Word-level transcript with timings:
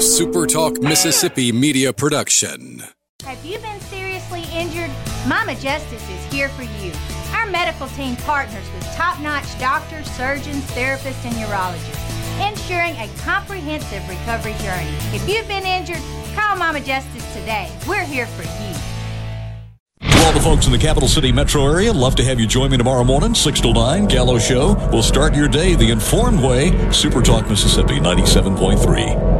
a 0.00 0.02
Super 0.02 0.46
Talk 0.46 0.80
Mississippi 0.80 1.52
media 1.52 1.92
production. 1.92 2.82
Have 3.22 3.44
you 3.44 3.58
been 3.58 3.78
seriously 3.80 4.44
injured? 4.50 4.90
Mama 5.26 5.54
Justice 5.56 6.08
is 6.08 6.32
here 6.32 6.48
for 6.48 6.62
you. 6.62 6.90
Our 7.34 7.44
medical 7.50 7.86
team 7.88 8.16
partners 8.16 8.64
with 8.72 8.84
top 8.94 9.20
notch 9.20 9.58
doctors, 9.58 10.10
surgeons, 10.12 10.64
therapists, 10.70 11.22
and 11.26 11.34
urologists, 11.34 12.50
ensuring 12.50 12.94
a 12.96 13.10
comprehensive 13.18 14.08
recovery 14.08 14.54
journey. 14.62 14.96
If 15.12 15.28
you've 15.28 15.46
been 15.46 15.66
injured, 15.66 16.02
call 16.34 16.56
Mama 16.56 16.80
Justice 16.80 17.34
today. 17.34 17.70
We're 17.86 18.02
here 18.02 18.26
for 18.26 18.44
you. 18.44 18.74
To 20.10 20.24
all 20.24 20.32
the 20.32 20.40
folks 20.40 20.64
in 20.64 20.72
the 20.72 20.78
capital 20.78 21.10
city 21.10 21.30
metro 21.30 21.66
area, 21.66 21.92
love 21.92 22.14
to 22.14 22.24
have 22.24 22.40
you 22.40 22.46
join 22.46 22.70
me 22.70 22.78
tomorrow 22.78 23.04
morning, 23.04 23.34
6 23.34 23.60
to 23.60 23.74
9, 23.74 24.06
Gallo 24.06 24.38
Show. 24.38 24.76
We'll 24.90 25.02
start 25.02 25.34
your 25.34 25.48
day 25.48 25.74
the 25.74 25.90
informed 25.90 26.40
way. 26.40 26.90
Super 26.90 27.20
Talk 27.20 27.50
Mississippi 27.50 27.98
97.3. 27.98 29.39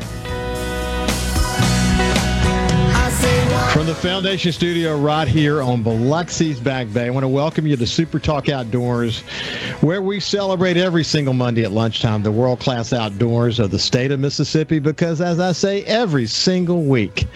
From 3.71 3.85
the 3.85 3.95
Foundation 3.95 4.51
Studio 4.51 4.99
right 4.99 5.29
here 5.29 5.61
on 5.61 5.81
Biloxi's 5.81 6.59
Back 6.59 6.91
Bay, 6.91 7.07
I 7.07 7.09
want 7.09 7.23
to 7.23 7.29
welcome 7.29 7.65
you 7.65 7.77
to 7.77 7.87
Super 7.87 8.19
Talk 8.19 8.49
Outdoors, 8.49 9.21
where 9.79 10.01
we 10.01 10.19
celebrate 10.19 10.75
every 10.75 11.05
single 11.05 11.33
Monday 11.33 11.63
at 11.63 11.71
lunchtime 11.71 12.21
the 12.21 12.33
world 12.33 12.59
class 12.59 12.91
outdoors 12.91 13.59
of 13.59 13.71
the 13.71 13.79
state 13.79 14.11
of 14.11 14.19
Mississippi. 14.19 14.79
Because, 14.79 15.21
as 15.21 15.39
I 15.39 15.53
say 15.53 15.85
every 15.85 16.27
single 16.27 16.83
week, 16.83 17.27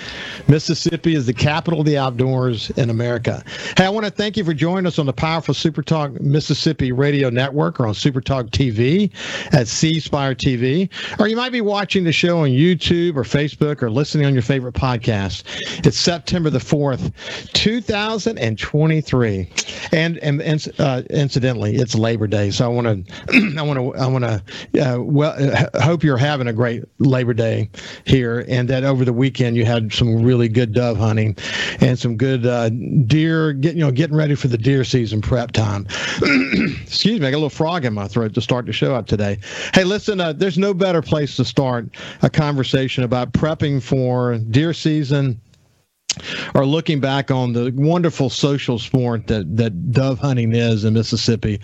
Mississippi 0.50 1.16
is 1.16 1.26
the 1.26 1.34
capital 1.34 1.80
of 1.80 1.86
the 1.86 1.98
outdoors 1.98 2.70
in 2.72 2.90
America. 2.90 3.42
Hey, 3.78 3.86
I 3.86 3.90
want 3.90 4.06
to 4.06 4.12
thank 4.12 4.36
you 4.36 4.44
for 4.44 4.54
joining 4.54 4.88
us 4.88 5.00
on 5.00 5.06
the 5.06 5.14
powerful 5.14 5.54
Super 5.54 5.82
Talk 5.82 6.20
Mississippi 6.20 6.92
Radio 6.92 7.30
Network 7.30 7.80
or 7.80 7.88
on 7.88 7.94
Super 7.94 8.20
Talk 8.20 8.48
TV 8.48 9.10
at 9.54 9.70
C 9.70 10.02
Spire 10.02 10.36
TV. 10.36 10.90
Or 11.18 11.30
you 11.30 11.38
might 11.38 11.54
be 11.54 11.62
watching 11.62 12.04
the 12.04 12.12
show 12.12 12.40
on 12.40 12.50
YouTube 12.50 13.16
or 13.16 13.24
Facebook 13.24 13.82
or 13.82 13.90
listening 13.90 14.26
on 14.26 14.34
your 14.34 14.44
favorite 14.44 14.76
podcast. 14.76 15.44
It's 15.86 15.98
September 16.26 16.50
the 16.50 16.58
4th, 16.58 17.14
2023. 17.54 19.50
And, 19.92 20.18
and, 20.18 20.42
and 20.42 20.68
uh, 20.80 21.04
incidentally, 21.12 21.76
it's 21.76 21.94
Labor 21.94 22.26
Day. 22.26 22.50
So 22.50 22.66
I 22.66 22.68
want 22.68 22.88
to, 23.08 23.56
I 23.60 23.62
want 23.62 23.78
to, 23.78 23.96
I 23.96 24.08
want 24.08 24.24
to, 24.24 24.42
uh, 24.82 25.00
well, 25.02 25.36
uh, 25.38 25.80
hope 25.84 26.04
you're 26.04 26.18
having 26.18 26.48
a 26.48 26.54
great 26.54 26.84
Labor 26.98 27.36
Day 27.36 27.70
here 28.06 28.44
and 28.48 28.68
that 28.70 28.84
over 28.84 29.06
the 29.06 29.14
weekend 29.14 29.56
you 29.56 29.66
had 29.66 29.94
some 29.94 30.24
really 30.24 30.50
good 30.50 30.74
dove 30.74 30.98
hunting 30.98 31.38
and 31.80 32.00
some 32.00 32.18
good 32.18 32.48
uh, 32.48 32.70
deer, 32.70 33.54
get, 33.54 33.76
you 33.76 33.82
know, 33.82 33.92
getting 33.92 34.18
ready 34.18 34.34
for 34.34 34.48
the 34.48 34.58
deer 34.58 34.84
season 34.84 35.22
prep 35.22 35.52
time. 35.52 35.86
Excuse 36.82 37.20
me, 37.20 37.28
I 37.28 37.30
got 37.30 37.38
a 37.38 37.38
little 37.38 37.50
frog 37.52 37.86
in 37.86 37.94
my 37.94 38.08
throat 38.08 38.34
to 38.34 38.42
start 38.42 38.66
the 38.66 38.74
show 38.74 38.96
out 38.96 39.08
today. 39.08 39.38
Hey, 39.76 39.84
listen, 39.84 40.20
uh, 40.20 40.34
there's 40.34 40.58
no 40.58 40.74
better 40.74 41.04
place 41.04 41.36
to 41.36 41.46
start 41.46 41.88
a 42.24 42.32
conversation 42.32 43.04
about 43.04 43.32
prepping 43.32 43.80
for 43.80 44.40
deer 44.40 44.74
season 44.74 45.40
or 46.54 46.66
looking 46.66 47.00
back 47.00 47.32
on 47.32 47.54
the 47.54 47.72
wonderful 47.76 48.30
social 48.30 48.80
sport 48.80 49.28
that, 49.28 49.58
that 49.58 49.92
dove 49.92 50.20
hunting 50.20 50.54
is 50.54 50.84
in 50.84 50.94
Mississippi, 50.94 51.60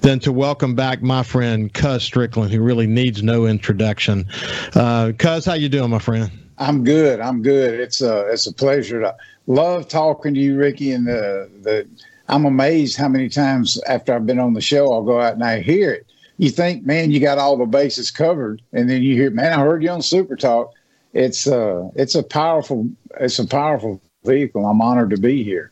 than 0.00 0.18
to 0.20 0.32
welcome 0.32 0.74
back 0.74 1.02
my 1.02 1.22
friend 1.22 1.72
Cuz 1.72 2.02
Strickland, 2.02 2.52
who 2.52 2.60
really 2.60 2.86
needs 2.86 3.22
no 3.22 3.46
introduction. 3.46 4.26
Uh, 4.74 5.12
Cuz, 5.18 5.44
how 5.44 5.54
you 5.54 5.68
doing, 5.68 5.90
my 5.90 5.98
friend? 5.98 6.30
I'm 6.58 6.84
good. 6.84 7.20
I'm 7.20 7.42
good. 7.42 7.80
It's 7.80 8.00
a 8.00 8.26
it's 8.28 8.46
a 8.46 8.52
pleasure 8.52 9.00
to 9.00 9.14
love 9.46 9.88
talking 9.88 10.34
to 10.34 10.40
you, 10.40 10.56
Ricky. 10.56 10.92
And 10.92 11.06
the 11.06 11.50
the 11.62 11.86
I'm 12.28 12.44
amazed 12.44 12.96
how 12.96 13.08
many 13.08 13.28
times 13.28 13.80
after 13.86 14.14
I've 14.14 14.26
been 14.26 14.38
on 14.38 14.54
the 14.54 14.60
show, 14.60 14.92
I'll 14.92 15.02
go 15.02 15.20
out 15.20 15.34
and 15.34 15.44
I 15.44 15.60
hear 15.60 15.92
it. 15.92 16.06
You 16.38 16.50
think, 16.50 16.84
man, 16.84 17.10
you 17.10 17.20
got 17.20 17.38
all 17.38 17.56
the 17.56 17.66
bases 17.66 18.10
covered, 18.10 18.60
and 18.72 18.90
then 18.90 19.02
you 19.02 19.14
hear, 19.14 19.30
man, 19.30 19.58
I 19.58 19.62
heard 19.62 19.82
you 19.82 19.90
on 19.90 20.02
Super 20.02 20.36
Talk. 20.36 20.72
It's 21.12 21.46
uh 21.46 21.88
it's 21.94 22.14
a 22.14 22.22
powerful 22.22 22.88
it's 23.20 23.38
a 23.38 23.46
powerful 23.46 24.00
vehicle. 24.26 24.66
I'm 24.66 24.80
honored 24.80 25.10
to 25.10 25.16
be 25.18 25.42
here. 25.42 25.70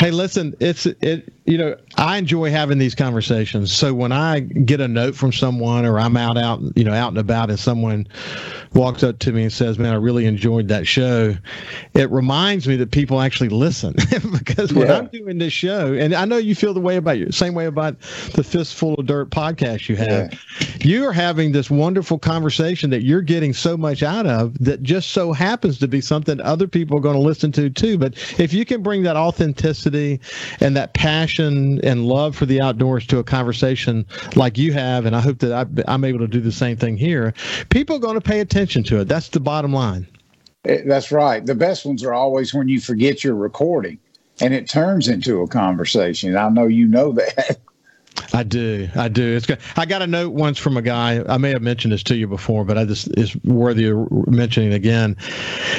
Hey, 0.00 0.10
listen, 0.10 0.54
it's 0.60 0.86
it. 0.86 1.32
You 1.44 1.58
know, 1.58 1.76
I 1.96 2.18
enjoy 2.18 2.50
having 2.50 2.78
these 2.78 2.94
conversations. 2.94 3.72
So 3.72 3.92
when 3.94 4.12
I 4.12 4.40
get 4.40 4.80
a 4.80 4.86
note 4.86 5.16
from 5.16 5.32
someone, 5.32 5.84
or 5.84 5.98
I'm 5.98 6.16
out 6.16 6.38
out, 6.38 6.60
you 6.76 6.84
know, 6.84 6.92
out 6.92 7.08
and 7.08 7.18
about, 7.18 7.50
and 7.50 7.58
someone 7.58 8.06
walks 8.74 9.02
up 9.02 9.18
to 9.20 9.32
me 9.32 9.42
and 9.42 9.52
says, 9.52 9.76
"Man, 9.76 9.92
I 9.92 9.96
really 9.96 10.26
enjoyed 10.26 10.68
that 10.68 10.86
show," 10.86 11.36
it 11.94 12.08
reminds 12.12 12.68
me 12.68 12.76
that 12.76 12.92
people 12.92 13.20
actually 13.20 13.48
listen. 13.48 13.94
because 14.32 14.72
when 14.72 14.86
Yeah. 14.86 14.98
I'm 14.98 15.06
doing 15.08 15.38
this 15.38 15.52
show, 15.52 15.92
and 15.92 16.14
I 16.14 16.26
know 16.26 16.36
you 16.36 16.54
feel 16.54 16.74
the 16.74 16.80
way 16.80 16.94
about 16.96 17.18
you, 17.18 17.32
same 17.32 17.54
way 17.54 17.66
about 17.66 17.98
the 18.34 18.44
Fistful 18.44 18.94
of 18.94 19.06
Dirt 19.06 19.30
podcast 19.30 19.88
you 19.88 19.96
have. 19.96 20.32
You 20.80 21.04
are 21.06 21.12
having 21.12 21.50
this 21.50 21.68
wonderful 21.68 22.20
conversation 22.20 22.90
that 22.90 23.02
you're 23.02 23.20
getting 23.20 23.52
so 23.52 23.76
much 23.76 24.04
out 24.04 24.26
of 24.26 24.56
that 24.64 24.84
just 24.84 25.10
so 25.10 25.32
happens 25.32 25.78
to 25.80 25.88
be 25.88 26.00
something 26.00 26.40
other 26.40 26.68
people 26.68 26.98
are 26.98 27.00
going 27.00 27.16
to 27.16 27.20
listen 27.20 27.50
to 27.52 27.68
too. 27.68 27.98
But 27.98 28.14
if 28.38 28.52
you 28.52 28.64
can 28.64 28.80
bring 28.80 29.02
that 29.02 29.16
authenticity 29.16 30.20
and 30.60 30.76
that 30.76 30.94
passion 30.94 31.31
and 31.38 32.06
love 32.06 32.36
for 32.36 32.46
the 32.46 32.60
outdoors 32.60 33.06
to 33.08 33.18
a 33.18 33.24
conversation 33.24 34.06
like 34.36 34.58
you 34.58 34.72
have, 34.72 35.06
and 35.06 35.14
I 35.16 35.20
hope 35.20 35.38
that 35.38 35.52
I, 35.52 35.92
I'm 35.92 36.04
able 36.04 36.20
to 36.20 36.28
do 36.28 36.40
the 36.40 36.52
same 36.52 36.76
thing 36.76 36.96
here, 36.96 37.34
people 37.70 37.96
are 37.96 38.00
going 38.00 38.14
to 38.14 38.20
pay 38.20 38.40
attention 38.40 38.82
to 38.84 39.00
it. 39.00 39.08
That's 39.08 39.28
the 39.28 39.40
bottom 39.40 39.72
line. 39.72 40.06
Eh, 40.64 40.82
That's 40.86 41.10
right. 41.12 41.44
The 41.44 41.54
best 41.54 41.84
ones 41.84 42.04
are 42.04 42.14
always 42.14 42.54
when 42.54 42.68
you 42.68 42.80
forget 42.80 43.24
you're 43.24 43.34
recording, 43.34 43.98
and 44.40 44.54
it 44.54 44.68
turns 44.68 45.08
into 45.08 45.40
a 45.42 45.48
conversation. 45.48 46.36
I 46.36 46.48
know 46.48 46.66
you 46.66 46.86
know 46.86 47.12
that. 47.12 47.58
I 48.34 48.42
do. 48.42 48.88
I 48.94 49.08
do. 49.08 49.36
It's 49.36 49.46
good. 49.46 49.58
I 49.76 49.84
got 49.84 50.02
a 50.02 50.06
note 50.06 50.32
once 50.32 50.58
from 50.58 50.76
a 50.76 50.82
guy. 50.82 51.22
I 51.28 51.36
may 51.36 51.50
have 51.50 51.62
mentioned 51.62 51.92
this 51.92 52.02
to 52.04 52.16
you 52.16 52.26
before, 52.26 52.64
but 52.64 52.78
I 52.78 52.84
just 52.84 53.08
it's 53.16 53.36
worthy 53.44 53.88
of 53.88 54.10
mentioning 54.26 54.72
again. 54.72 55.16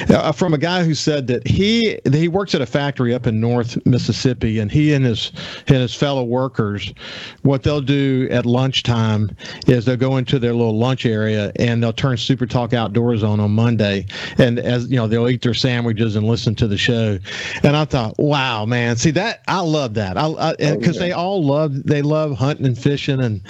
Uh, 0.10 0.32
from 0.32 0.54
a 0.54 0.58
guy 0.58 0.84
who 0.84 0.94
said 0.94 1.28
that 1.28 1.48
he 1.48 2.00
he 2.12 2.28
works 2.28 2.54
at 2.54 2.62
a 2.62 2.66
factory 2.66 3.14
up 3.14 3.26
in 3.26 3.40
North 3.40 3.84
Mississippi, 3.86 4.60
and 4.60 4.72
he 4.72 4.94
and 4.94 5.06
his 5.06 5.32
and 5.68 5.78
his 5.78 5.96
fellow 5.96 6.24
workers, 6.24 6.94
what 7.42 7.64
they'll 7.64 7.82
do 7.82 8.28
at 8.30 8.46
lunchtime 8.46 9.36
is 9.68 9.86
they'll 9.86 9.98
go 9.98 10.18
into 10.18 10.38
their 10.40 10.54
little 10.54 10.78
lunch 10.78 11.06
area 11.06 11.52
and 11.58 11.82
they'll 11.82 11.94
turn 11.94 12.18
Super 12.18 12.46
Talk 12.46 12.74
Outdoors 12.74 13.24
on 13.24 13.40
on 13.40 13.52
Monday, 13.52 14.06
and 14.38 14.60
as 14.60 14.90
you 14.90 14.98
know, 14.98 15.08
they'll 15.08 15.30
eat 15.30 15.42
their 15.42 15.54
sandwiches 15.54 16.16
and 16.16 16.28
listen 16.28 16.56
to 16.56 16.68
the 16.68 16.78
show. 16.78 17.18
And 17.64 17.76
I 17.76 17.86
thought, 17.86 18.18
wow, 18.20 18.66
man, 18.66 18.96
see 18.96 19.12
that 19.12 19.42
I 19.48 19.62
love 19.62 19.96
that. 19.96 20.18
I 20.18 20.56
because 20.58 21.00
they 21.00 21.12
all 21.12 21.44
love 21.44 21.84
they 21.84 22.02
love 22.02 22.23
hunting 22.32 22.66
and 22.66 22.78
fishing 22.78 23.20
and 23.20 23.42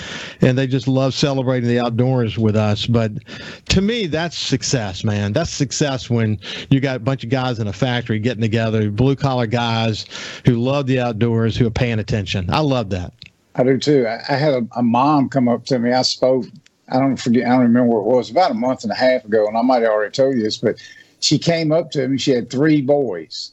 and 0.41 0.57
they 0.57 0.67
just 0.67 0.87
love 0.87 1.13
celebrating 1.13 1.69
the 1.69 1.79
outdoors 1.79 2.37
with 2.37 2.55
us. 2.55 2.85
But 2.85 3.11
to 3.69 3.81
me, 3.81 4.07
that's 4.07 4.37
success, 4.37 5.03
man. 5.03 5.33
That's 5.33 5.51
success 5.51 6.09
when 6.09 6.39
you 6.69 6.79
got 6.79 6.97
a 6.97 6.99
bunch 6.99 7.23
of 7.23 7.29
guys 7.29 7.59
in 7.59 7.67
a 7.67 7.73
factory 7.73 8.19
getting 8.19 8.41
together, 8.41 8.89
blue 8.89 9.15
collar 9.15 9.47
guys 9.47 10.05
who 10.45 10.55
love 10.55 10.87
the 10.87 10.99
outdoors, 10.99 11.55
who 11.55 11.67
are 11.67 11.71
paying 11.71 11.99
attention. 11.99 12.49
I 12.49 12.59
love 12.59 12.89
that. 12.89 13.13
I 13.55 13.63
do 13.63 13.77
too. 13.77 14.07
I, 14.07 14.33
had 14.33 14.53
a, 14.53 14.67
a 14.75 14.83
mom 14.83 15.29
come 15.29 15.47
up 15.47 15.65
to 15.65 15.77
me. 15.77 15.91
I 15.91 16.01
spoke. 16.01 16.45
I 16.89 16.99
don't 16.99 17.17
forget. 17.17 17.45
I 17.45 17.51
don't 17.51 17.61
remember 17.61 17.89
where 17.89 17.99
it 17.99 18.15
was. 18.15 18.29
About 18.29 18.51
a 18.51 18.55
month 18.55 18.83
and 18.83 18.91
a 18.91 18.95
half 18.95 19.25
ago, 19.25 19.47
and 19.47 19.57
I 19.57 19.61
might 19.61 19.83
have 19.83 19.91
already 19.91 20.11
told 20.11 20.35
you 20.35 20.43
this, 20.43 20.57
but 20.57 20.77
she 21.19 21.37
came 21.37 21.71
up 21.71 21.91
to 21.91 22.07
me. 22.07 22.17
She 22.17 22.31
had 22.31 22.49
three 22.49 22.81
boys, 22.81 23.51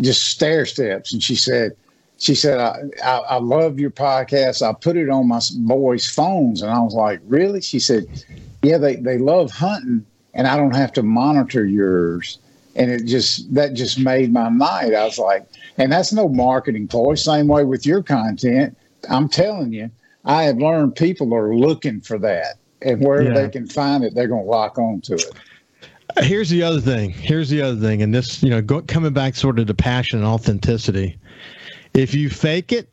just 0.00 0.24
stair 0.24 0.64
steps, 0.64 1.12
and 1.12 1.22
she 1.22 1.36
said, 1.36 1.76
"She 2.22 2.36
said 2.36 2.60
I, 2.60 2.78
I, 3.04 3.16
I 3.18 3.36
love 3.38 3.80
your 3.80 3.90
podcast. 3.90 4.62
I 4.62 4.72
put 4.74 4.96
it 4.96 5.10
on 5.10 5.26
my 5.26 5.40
boys' 5.58 6.06
phones." 6.06 6.62
And 6.62 6.70
I 6.70 6.78
was 6.78 6.94
like, 6.94 7.20
"Really?" 7.26 7.60
She 7.60 7.80
said, 7.80 8.06
"Yeah, 8.62 8.78
they 8.78 8.94
they 8.96 9.18
love 9.18 9.50
hunting, 9.50 10.06
and 10.32 10.46
I 10.46 10.56
don't 10.56 10.76
have 10.76 10.92
to 10.94 11.02
monitor 11.02 11.66
yours." 11.66 12.38
And 12.76 12.90
it 12.92 13.06
just 13.06 13.52
that 13.54 13.74
just 13.74 13.98
made 13.98 14.32
my 14.32 14.48
night. 14.48 14.94
I 14.94 15.04
was 15.04 15.18
like, 15.18 15.46
and 15.78 15.90
that's 15.90 16.12
no 16.12 16.28
marketing 16.28 16.86
ploy. 16.86 17.16
Same 17.16 17.48
way 17.48 17.64
with 17.64 17.84
your 17.84 18.04
content. 18.04 18.76
I'm 19.10 19.28
telling 19.28 19.72
you, 19.72 19.90
I 20.24 20.44
have 20.44 20.58
learned 20.58 20.94
people 20.94 21.34
are 21.34 21.56
looking 21.56 22.00
for 22.00 22.18
that. 22.20 22.54
And 22.82 23.00
wherever 23.04 23.28
Yeah. 23.30 23.42
they 23.42 23.48
can 23.48 23.66
find 23.66 24.04
it, 24.04 24.14
they're 24.14 24.28
going 24.28 24.44
to 24.44 24.50
lock 24.50 24.78
on 24.78 25.00
to 25.02 25.14
it. 25.14 25.32
Uh, 26.16 26.22
here's 26.22 26.50
the 26.50 26.62
other 26.62 26.80
thing. 26.80 27.10
Here's 27.10 27.48
the 27.48 27.62
other 27.62 27.80
thing, 27.80 28.02
and 28.02 28.14
this, 28.14 28.42
you 28.42 28.50
know, 28.50 28.60
go, 28.62 28.82
coming 28.82 29.12
back 29.12 29.34
sort 29.34 29.58
of 29.58 29.66
to 29.66 29.74
passion 29.74 30.18
and 30.20 30.26
authenticity. 30.28 31.18
If 31.94 32.14
you 32.14 32.30
fake 32.30 32.72
it, 32.72 32.88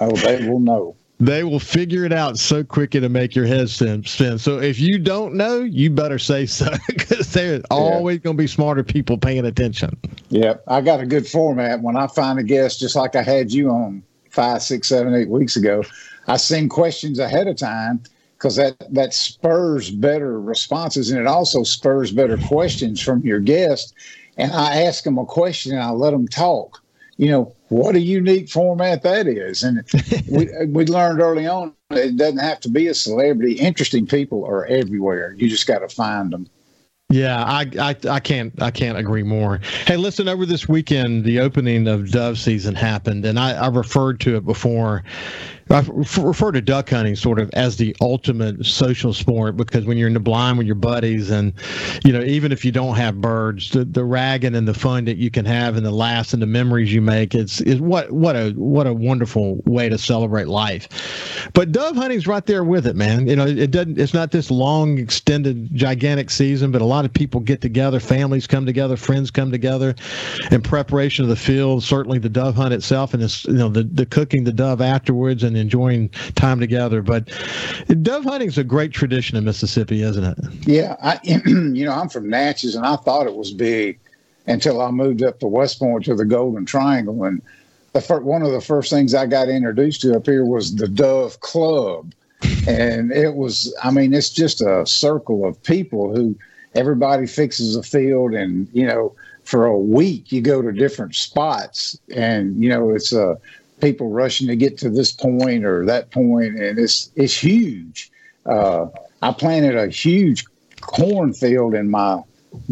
Oh, 0.00 0.16
they 0.16 0.48
will 0.48 0.60
know. 0.60 0.96
they 1.20 1.44
will 1.44 1.60
figure 1.60 2.04
it 2.04 2.12
out 2.12 2.38
so 2.38 2.64
quick 2.64 2.94
it'll 2.94 3.10
make 3.10 3.34
your 3.34 3.46
head 3.46 3.68
spin. 3.68 4.02
So 4.04 4.58
if 4.58 4.80
you 4.80 4.98
don't 4.98 5.34
know, 5.34 5.60
you 5.60 5.90
better 5.90 6.18
say 6.18 6.46
so 6.46 6.70
because 6.88 7.32
there's 7.32 7.62
always 7.70 8.20
going 8.20 8.36
to 8.36 8.42
be 8.42 8.46
smarter 8.46 8.82
people 8.82 9.18
paying 9.18 9.44
attention. 9.44 9.98
Yep. 10.30 10.64
I 10.66 10.80
got 10.80 11.00
a 11.00 11.06
good 11.06 11.26
format. 11.26 11.82
When 11.82 11.96
I 11.96 12.06
find 12.06 12.38
a 12.38 12.42
guest, 12.42 12.80
just 12.80 12.96
like 12.96 13.16
I 13.16 13.22
had 13.22 13.52
you 13.52 13.70
on, 13.70 14.02
five, 14.30 14.62
six, 14.62 14.88
seven, 14.88 15.14
eight 15.14 15.28
weeks 15.28 15.56
ago. 15.56 15.82
I 16.26 16.36
send 16.36 16.70
questions 16.70 17.18
ahead 17.18 17.48
of 17.48 17.56
time 17.56 18.02
because 18.38 18.56
that 18.56 18.76
that 18.94 19.12
spurs 19.12 19.90
better 19.90 20.40
responses 20.40 21.10
and 21.10 21.20
it 21.20 21.26
also 21.26 21.62
spurs 21.64 22.12
better 22.12 22.38
questions 22.38 23.00
from 23.00 23.20
your 23.22 23.40
guest. 23.40 23.92
And 24.38 24.52
I 24.52 24.82
ask 24.82 25.04
them 25.04 25.18
a 25.18 25.26
question 25.26 25.72
and 25.72 25.82
I 25.82 25.90
let 25.90 26.12
them 26.12 26.28
talk. 26.28 26.79
You 27.20 27.30
know 27.30 27.54
what 27.68 27.96
a 27.96 28.00
unique 28.00 28.48
format 28.48 29.02
that 29.02 29.26
is, 29.26 29.62
and 29.62 29.84
we 30.30 30.48
we 30.68 30.86
learned 30.86 31.20
early 31.20 31.46
on 31.46 31.74
it 31.90 32.16
doesn't 32.16 32.38
have 32.38 32.60
to 32.60 32.70
be 32.70 32.86
a 32.86 32.94
celebrity. 32.94 33.58
Interesting 33.58 34.06
people 34.06 34.46
are 34.46 34.64
everywhere. 34.64 35.34
You 35.36 35.50
just 35.50 35.66
got 35.66 35.80
to 35.80 35.88
find 35.90 36.32
them. 36.32 36.48
Yeah, 37.10 37.44
I, 37.44 37.66
I 37.78 37.96
I 38.08 38.20
can't 38.20 38.62
I 38.62 38.70
can't 38.70 38.96
agree 38.96 39.22
more. 39.22 39.60
Hey, 39.86 39.98
listen, 39.98 40.28
over 40.28 40.46
this 40.46 40.66
weekend, 40.66 41.24
the 41.24 41.40
opening 41.40 41.88
of 41.88 42.10
dove 42.10 42.38
season 42.38 42.74
happened, 42.74 43.26
and 43.26 43.38
I, 43.38 43.50
I 43.50 43.68
referred 43.68 44.18
to 44.20 44.36
it 44.36 44.46
before 44.46 45.04
I 45.70 45.84
refer 45.88 46.50
to 46.52 46.60
duck 46.60 46.90
hunting 46.90 47.14
sort 47.14 47.38
of 47.38 47.48
as 47.52 47.76
the 47.76 47.94
ultimate 48.00 48.66
social 48.66 49.12
sport 49.12 49.56
because 49.56 49.84
when 49.84 49.96
you're 49.96 50.08
in 50.08 50.14
the 50.14 50.20
blind 50.20 50.58
with 50.58 50.66
your 50.66 50.74
buddies, 50.74 51.30
and 51.30 51.52
you 52.04 52.12
know, 52.12 52.22
even 52.22 52.50
if 52.50 52.64
you 52.64 52.72
don't 52.72 52.96
have 52.96 53.20
birds, 53.20 53.70
the, 53.70 53.84
the 53.84 54.04
ragging 54.04 54.56
and 54.56 54.66
the 54.66 54.74
fun 54.74 55.04
that 55.04 55.16
you 55.16 55.30
can 55.30 55.44
have, 55.44 55.76
and 55.76 55.86
the 55.86 55.92
laughs 55.92 56.32
and 56.32 56.42
the 56.42 56.46
memories 56.46 56.92
you 56.92 57.00
make, 57.00 57.34
it's 57.34 57.60
is 57.60 57.80
what 57.80 58.10
what 58.10 58.34
a 58.34 58.50
what 58.52 58.86
a 58.88 58.92
wonderful 58.92 59.60
way 59.64 59.88
to 59.88 59.96
celebrate 59.96 60.48
life. 60.48 60.88
But 61.54 61.70
dove 61.70 61.94
hunting's 61.94 62.26
right 62.26 62.44
there 62.44 62.64
with 62.64 62.86
it, 62.86 62.96
man. 62.96 63.28
You 63.28 63.36
know, 63.36 63.46
it 63.46 63.70
doesn't. 63.70 63.98
It's 63.98 64.14
not 64.14 64.32
this 64.32 64.50
long, 64.50 64.98
extended, 64.98 65.74
gigantic 65.74 66.30
season, 66.30 66.72
but 66.72 66.82
a 66.82 66.86
lot 66.86 67.04
of 67.04 67.12
people 67.12 67.40
get 67.40 67.60
together, 67.60 68.00
families 68.00 68.46
come 68.48 68.66
together, 68.66 68.96
friends 68.96 69.30
come 69.30 69.52
together, 69.52 69.94
in 70.50 70.62
preparation 70.62 71.24
of 71.24 71.28
the 71.28 71.36
field. 71.36 71.84
Certainly, 71.84 72.18
the 72.18 72.28
dove 72.28 72.56
hunt 72.56 72.74
itself, 72.74 73.14
and 73.14 73.22
it's 73.22 73.44
you 73.44 73.52
know 73.52 73.68
the 73.68 73.84
the 73.84 74.06
cooking 74.06 74.42
the 74.42 74.52
dove 74.52 74.80
afterwards, 74.80 75.44
and 75.44 75.59
enjoying 75.60 76.08
time 76.34 76.60
together. 76.60 77.02
But 77.02 77.28
dove 78.02 78.24
hunting 78.24 78.48
is 78.48 78.58
a 78.58 78.64
great 78.64 78.92
tradition 78.92 79.36
in 79.36 79.44
Mississippi, 79.44 80.02
isn't 80.02 80.24
it? 80.24 80.38
Yeah, 80.66 80.96
I, 81.02 81.20
you 81.44 81.84
know, 81.84 81.92
I'm 81.92 82.08
from 82.08 82.28
Natchez, 82.28 82.74
and 82.74 82.86
I 82.86 82.96
thought 82.96 83.26
it 83.26 83.36
was 83.36 83.52
big 83.52 83.98
until 84.46 84.80
I 84.80 84.90
moved 84.90 85.22
up 85.22 85.38
to 85.40 85.46
West 85.46 85.78
Point 85.78 86.04
to 86.06 86.14
the 86.14 86.24
Golden 86.24 86.64
Triangle, 86.64 87.24
and 87.24 87.42
the 87.92 88.00
first, 88.00 88.22
one 88.22 88.42
of 88.42 88.52
the 88.52 88.60
first 88.60 88.90
things 88.90 89.14
I 89.14 89.26
got 89.26 89.48
introduced 89.48 90.00
to 90.02 90.16
up 90.16 90.26
here 90.26 90.44
was 90.44 90.76
the 90.76 90.88
Dove 90.88 91.40
Club, 91.40 92.12
and 92.66 93.12
it 93.12 93.34
was, 93.34 93.74
I 93.82 93.90
mean, 93.90 94.14
it's 94.14 94.30
just 94.30 94.60
a 94.60 94.86
circle 94.86 95.44
of 95.44 95.62
people 95.62 96.14
who 96.14 96.36
everybody 96.74 97.26
fixes 97.26 97.76
a 97.76 97.82
field, 97.82 98.34
and 98.34 98.68
you 98.72 98.86
know 98.86 99.14
for 99.50 99.66
a 99.66 99.76
week 99.76 100.30
you 100.30 100.40
go 100.40 100.62
to 100.62 100.70
different 100.70 101.14
spots 101.14 101.98
and 102.14 102.62
you 102.62 102.68
know 102.68 102.90
it's 102.90 103.12
a 103.12 103.36
people 103.80 104.08
rushing 104.08 104.46
to 104.48 104.56
get 104.56 104.78
to 104.78 104.90
this 104.90 105.12
point 105.12 105.64
or 105.64 105.84
that 105.86 106.10
point, 106.10 106.58
and 106.58 106.78
it's 106.78 107.10
it's 107.16 107.36
huge. 107.36 108.10
Uh, 108.46 108.86
I 109.22 109.32
planted 109.32 109.76
a 109.76 109.88
huge 109.88 110.44
cornfield 110.80 111.74
in 111.74 111.90
my 111.90 112.22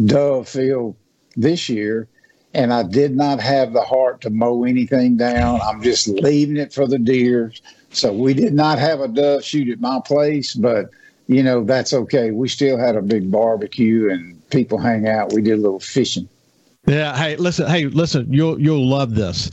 dove 0.05 0.47
field 0.47 0.95
this 1.35 1.69
year, 1.69 2.07
and 2.53 2.73
I 2.73 2.83
did 2.83 3.15
not 3.15 3.39
have 3.39 3.73
the 3.73 3.81
heart 3.81 4.21
to 4.21 4.29
mow 4.29 4.63
anything 4.63 5.17
down. 5.17 5.59
I'm 5.61 5.81
just 5.81 6.07
leaving 6.07 6.57
it 6.57 6.73
for 6.73 6.87
the 6.87 6.99
deer. 6.99 7.53
So 7.91 8.13
we 8.13 8.33
did 8.33 8.53
not 8.53 8.79
have 8.79 8.99
a 8.99 9.07
dove 9.07 9.43
shoot 9.43 9.69
at 9.69 9.79
my 9.79 9.99
place, 10.05 10.53
but 10.53 10.89
you 11.27 11.43
know 11.43 11.63
that's 11.63 11.93
okay. 11.93 12.31
We 12.31 12.49
still 12.49 12.77
had 12.77 12.95
a 12.95 13.01
big 13.01 13.31
barbecue 13.31 14.09
and 14.11 14.47
people 14.49 14.77
hang 14.77 15.07
out. 15.07 15.33
We 15.33 15.41
did 15.41 15.59
a 15.59 15.61
little 15.61 15.79
fishing. 15.79 16.27
Yeah. 16.85 17.15
Hey, 17.15 17.35
listen. 17.35 17.67
Hey, 17.67 17.85
listen. 17.85 18.31
You'll 18.31 18.59
you'll 18.59 18.87
love 18.87 19.15
this 19.15 19.49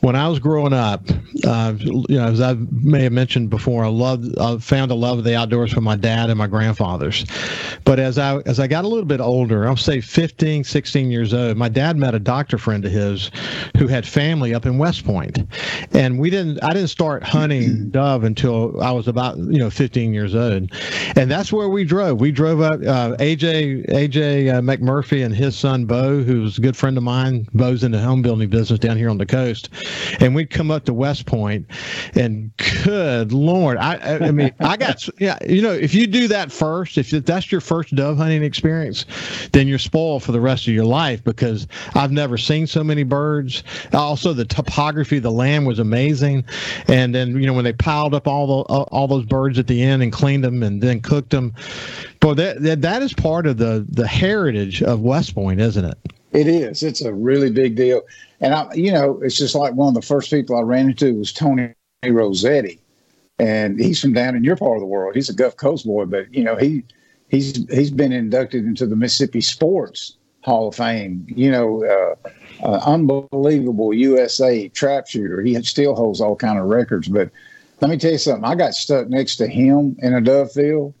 when 0.00 0.16
I 0.16 0.28
was 0.28 0.38
growing 0.38 0.72
up, 0.72 1.02
uh, 1.44 1.74
you 1.78 2.16
know, 2.16 2.28
as 2.28 2.40
I 2.40 2.54
may 2.70 3.02
have 3.02 3.12
mentioned 3.12 3.50
before, 3.50 3.84
I 3.84 3.88
loved, 3.88 4.38
I 4.38 4.56
found 4.58 4.90
a 4.90 4.94
love 4.94 5.18
of 5.18 5.24
the 5.24 5.36
outdoors 5.36 5.72
from 5.72 5.84
my 5.84 5.96
dad 5.96 6.30
and 6.30 6.38
my 6.38 6.46
grandfathers. 6.46 7.26
But 7.84 7.98
as 7.98 8.18
I 8.18 8.38
as 8.46 8.60
I 8.60 8.66
got 8.66 8.84
a 8.84 8.88
little 8.88 9.04
bit 9.04 9.20
older, 9.20 9.66
I'll 9.66 9.76
say 9.76 10.00
15, 10.00 10.64
16 10.64 11.10
years 11.10 11.34
old, 11.34 11.56
my 11.56 11.68
dad 11.68 11.96
met 11.96 12.14
a 12.14 12.18
doctor 12.18 12.56
friend 12.56 12.84
of 12.84 12.92
his 12.92 13.30
who 13.76 13.86
had 13.86 14.06
family 14.06 14.54
up 14.54 14.66
in 14.66 14.78
West 14.78 15.04
Point. 15.04 15.38
And 15.92 16.18
we 16.18 16.30
didn't. 16.30 16.62
I 16.62 16.72
didn't 16.72 16.88
start 16.88 17.22
hunting 17.22 17.90
dove 17.90 18.24
until 18.24 18.80
I 18.82 18.92
was 18.92 19.08
about 19.08 19.36
you 19.38 19.58
know 19.58 19.70
15 19.70 20.14
years 20.14 20.34
old, 20.34 20.70
and 21.16 21.30
that's 21.30 21.52
where 21.52 21.68
we 21.68 21.84
drove. 21.84 22.20
We 22.20 22.32
drove 22.32 22.60
up. 22.60 22.80
Uh, 22.80 23.16
AJ 23.16 23.86
AJ 23.88 24.54
uh, 24.54 24.60
McMurphy 24.60 25.24
and 25.24 25.34
his 25.34 25.56
son 25.56 25.84
Bo, 25.84 26.22
who's 26.22 26.58
a 26.58 26.60
good 26.60 26.76
friend 26.76 26.96
of 26.96 27.02
mine. 27.02 27.46
Bo's 27.52 27.84
in 27.84 27.92
the 27.92 28.00
home 28.00 28.22
building 28.22 28.48
business 28.48 28.78
down 28.78 28.96
here 28.96 29.10
on 29.10 29.18
the 29.18 29.26
coast 29.26 29.68
and 30.20 30.34
we'd 30.34 30.50
come 30.50 30.70
up 30.70 30.84
to 30.86 30.94
West 30.94 31.26
Point, 31.26 31.66
and 32.14 32.50
good 32.84 33.32
lord, 33.32 33.76
I 33.78 34.26
I 34.26 34.30
mean 34.30 34.52
I 34.60 34.76
got 34.76 35.08
yeah 35.18 35.38
you 35.46 35.62
know 35.62 35.72
if 35.72 35.94
you 35.94 36.06
do 36.06 36.28
that 36.28 36.52
first, 36.52 36.98
if 36.98 37.10
that's 37.10 37.50
your 37.50 37.60
first 37.60 37.94
dove 37.94 38.16
hunting 38.16 38.42
experience, 38.42 39.06
then 39.52 39.68
you're 39.68 39.78
spoiled 39.78 40.22
for 40.22 40.32
the 40.32 40.40
rest 40.40 40.66
of 40.66 40.74
your 40.74 40.84
life 40.84 41.22
because 41.24 41.66
I've 41.94 42.12
never 42.12 42.36
seen 42.38 42.66
so 42.66 42.84
many 42.84 43.02
birds. 43.02 43.62
Also, 43.92 44.32
the 44.32 44.44
topography 44.44 45.18
of 45.18 45.22
the 45.22 45.32
land 45.32 45.66
was 45.66 45.78
amazing, 45.78 46.44
and 46.88 47.14
then 47.14 47.38
you 47.40 47.46
know 47.46 47.52
when 47.52 47.64
they 47.64 47.72
piled 47.72 48.14
up 48.14 48.26
all 48.26 48.46
the 48.46 48.74
all 48.74 49.08
those 49.08 49.24
birds 49.24 49.58
at 49.58 49.66
the 49.66 49.82
end 49.82 50.02
and 50.02 50.12
cleaned 50.12 50.44
them 50.44 50.62
and 50.62 50.82
then 50.82 51.00
cooked 51.00 51.30
them, 51.30 51.54
boy 52.20 52.34
that 52.34 52.62
that, 52.62 52.82
that 52.82 53.02
is 53.02 53.12
part 53.12 53.46
of 53.46 53.56
the 53.58 53.86
the 53.88 54.06
heritage 54.06 54.82
of 54.82 55.00
West 55.00 55.34
Point, 55.34 55.60
isn't 55.60 55.84
it? 55.84 55.98
It 56.32 56.46
is. 56.46 56.82
It's 56.82 57.02
a 57.02 57.12
really 57.12 57.50
big 57.50 57.76
deal. 57.76 58.02
And 58.40 58.54
I, 58.54 58.72
you 58.74 58.92
know, 58.92 59.20
it's 59.22 59.36
just 59.36 59.54
like 59.54 59.74
one 59.74 59.88
of 59.88 59.94
the 59.94 60.06
first 60.06 60.30
people 60.30 60.56
I 60.56 60.62
ran 60.62 60.90
into 60.90 61.14
was 61.14 61.32
Tony 61.32 61.74
Rossetti, 62.04 62.80
and 63.38 63.78
he's 63.78 64.00
from 64.00 64.12
down 64.12 64.36
in 64.36 64.44
your 64.44 64.56
part 64.56 64.76
of 64.76 64.80
the 64.80 64.86
world. 64.86 65.14
He's 65.14 65.28
a 65.28 65.34
Gulf 65.34 65.56
Coast 65.56 65.86
boy, 65.86 66.06
but 66.06 66.32
you 66.32 66.44
know, 66.44 66.56
he 66.56 66.84
he's 67.28 67.66
he's 67.70 67.90
been 67.90 68.12
inducted 68.12 68.64
into 68.64 68.86
the 68.86 68.96
Mississippi 68.96 69.40
Sports 69.40 70.16
Hall 70.42 70.68
of 70.68 70.76
Fame. 70.76 71.26
You 71.28 71.50
know, 71.50 71.84
uh, 71.84 72.14
uh, 72.64 72.80
unbelievable 72.86 73.92
USA 73.92 74.68
trap 74.68 75.08
shooter. 75.08 75.42
He 75.42 75.60
still 75.62 75.94
holds 75.94 76.20
all 76.20 76.36
kind 76.36 76.58
of 76.58 76.66
records. 76.66 77.08
But 77.08 77.30
let 77.80 77.90
me 77.90 77.96
tell 77.96 78.12
you 78.12 78.18
something. 78.18 78.44
I 78.44 78.54
got 78.54 78.74
stuck 78.74 79.08
next 79.08 79.36
to 79.36 79.48
him 79.48 79.96
in 79.98 80.14
a 80.14 80.20
dove 80.20 80.52
field, 80.52 80.94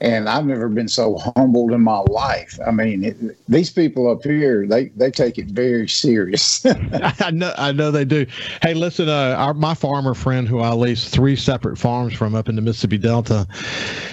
and 0.00 0.28
I've 0.28 0.44
never 0.44 0.68
been 0.68 0.88
so 0.88 1.16
humbled 1.36 1.72
in 1.72 1.80
my 1.80 2.00
life. 2.00 2.58
I 2.66 2.70
mean, 2.70 3.02
it, 3.02 3.16
these 3.48 3.70
people 3.70 4.10
up 4.10 4.22
here, 4.22 4.66
they 4.66 4.88
they 4.90 5.10
take 5.10 5.38
it 5.38 5.46
very 5.46 5.88
serious. 5.88 6.64
I 7.20 7.30
know, 7.30 7.54
I 7.56 7.72
know 7.72 7.90
they 7.90 8.04
do. 8.04 8.26
Hey, 8.62 8.74
listen, 8.74 9.08
uh, 9.08 9.34
our, 9.38 9.54
my 9.54 9.74
farmer 9.74 10.14
friend, 10.14 10.46
who 10.46 10.60
I 10.60 10.72
lease 10.72 11.08
three 11.08 11.36
separate 11.36 11.78
farms 11.78 12.12
from 12.12 12.34
up 12.34 12.48
in 12.48 12.56
the 12.56 12.62
Mississippi 12.62 12.98
Delta, 12.98 13.46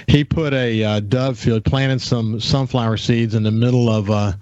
he 0.07 0.23
put 0.23 0.53
a 0.53 0.83
uh, 0.83 0.99
dove 1.01 1.37
field, 1.37 1.65
planted 1.65 2.01
some 2.01 2.39
sunflower 2.39 2.97
seeds 2.97 3.35
in 3.35 3.43
the 3.43 3.51
middle 3.51 3.89
of, 3.89 4.09
uh, 4.09 4.33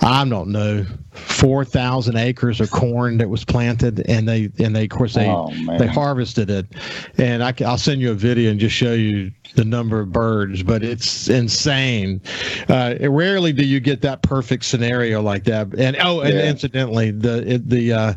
I 0.00 0.24
don't 0.24 0.50
know, 0.50 0.84
four 1.20 1.64
thousand 1.64 2.16
acres 2.16 2.60
of 2.60 2.70
corn 2.70 3.18
that 3.18 3.28
was 3.28 3.44
planted, 3.44 4.08
and 4.08 4.28
they 4.28 4.50
and 4.58 4.74
they 4.74 4.84
of 4.84 4.90
course 4.90 5.14
they 5.14 5.28
oh, 5.28 5.52
they 5.78 5.86
harvested 5.86 6.50
it, 6.50 6.66
and 7.18 7.42
I, 7.42 7.54
I'll 7.64 7.78
send 7.78 8.00
you 8.00 8.10
a 8.10 8.14
video 8.14 8.50
and 8.50 8.60
just 8.60 8.74
show 8.74 8.92
you 8.92 9.32
the 9.54 9.64
number 9.64 10.00
of 10.00 10.12
birds, 10.12 10.62
but 10.62 10.82
it's 10.82 11.28
insane. 11.28 12.20
Uh, 12.68 12.94
rarely 13.00 13.52
do 13.52 13.66
you 13.66 13.80
get 13.80 14.00
that 14.02 14.22
perfect 14.22 14.64
scenario 14.64 15.20
like 15.20 15.44
that. 15.44 15.74
And 15.78 15.96
oh, 16.00 16.20
and 16.20 16.34
yeah. 16.34 16.48
incidentally, 16.48 17.10
the 17.10 17.60
the 17.64 17.92
uh, 17.92 18.14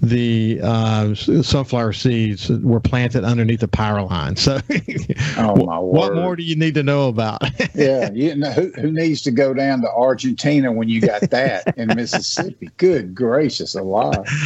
the 0.00 0.60
uh, 0.62 1.14
sunflower 1.14 1.92
seeds 1.92 2.48
were 2.48 2.80
planted 2.80 3.24
underneath 3.24 3.60
the 3.60 3.68
power 3.68 4.02
line. 4.02 4.36
So, 4.46 4.60
oh 5.38 5.56
my 5.64 5.78
what 5.78 6.14
more 6.14 6.36
do 6.36 6.44
you 6.44 6.54
need 6.54 6.74
to 6.74 6.84
know 6.84 7.08
about? 7.08 7.42
yeah, 7.74 8.10
you 8.12 8.36
know 8.36 8.50
who, 8.50 8.70
who 8.80 8.92
needs 8.92 9.22
to 9.22 9.32
go 9.32 9.54
down 9.54 9.80
to 9.80 9.90
Argentina 9.90 10.70
when 10.70 10.88
you 10.88 11.00
got 11.00 11.22
that 11.30 11.76
in 11.76 11.88
Mississippi? 11.96 12.45
Good 12.76 13.14
gracious, 13.14 13.74
a 13.74 13.82
lot. 13.82 14.26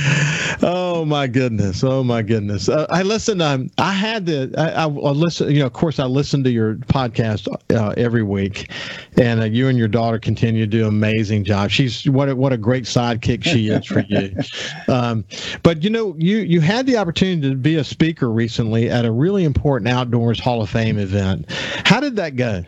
Oh 0.62 1.07
my 1.07 1.26
goodness! 1.26 1.83
Oh 1.83 2.04
my 2.04 2.21
goodness! 2.21 2.69
Uh, 2.69 2.87
I 2.90 3.02
listen. 3.02 3.40
Um, 3.40 3.71
I 3.78 3.92
had 3.92 4.26
to. 4.26 4.52
I, 4.59 4.71
I, 4.71 4.83
I 4.83 4.87
listen. 4.87 5.50
You 5.50 5.61
know, 5.61 5.66
of 5.66 5.73
course, 5.73 5.99
I 5.99 6.04
listen 6.04 6.45
to 6.45 6.50
your 6.50 6.75
podcast 6.75 7.49
uh, 7.75 7.95
every 7.97 8.23
week, 8.23 8.71
and 9.16 9.40
uh, 9.40 9.45
you 9.45 9.69
and 9.69 9.78
your 9.78 9.88
daughter 9.88 10.19
continue 10.19 10.66
to 10.66 10.71
do 10.71 10.83
an 10.83 10.88
amazing 10.88 11.45
job. 11.45 11.71
She's 11.71 12.07
what 12.11 12.28
a, 12.28 12.37
what 12.37 12.52
a 12.52 12.59
great 12.59 12.85
sidekick 12.85 13.42
she 13.42 13.69
is 13.69 13.87
for 13.87 14.00
you. 14.00 14.37
Um, 14.88 15.25
but 15.62 15.85
you 15.85 15.90
know, 15.90 16.14
you 16.19 16.38
you 16.38 16.61
had 16.61 16.85
the 16.85 16.97
opportunity 16.97 17.49
to 17.49 17.54
be 17.54 17.76
a 17.76 17.85
speaker 17.85 18.30
recently 18.30 18.90
at 18.90 19.04
a 19.04 19.12
really 19.12 19.45
important 19.45 19.88
outdoors 19.88 20.40
Hall 20.40 20.62
of 20.62 20.69
Fame 20.69 20.99
event. 20.99 21.47
How 21.85 22.00
did 22.00 22.16
that 22.16 22.37
go? 22.37 22.64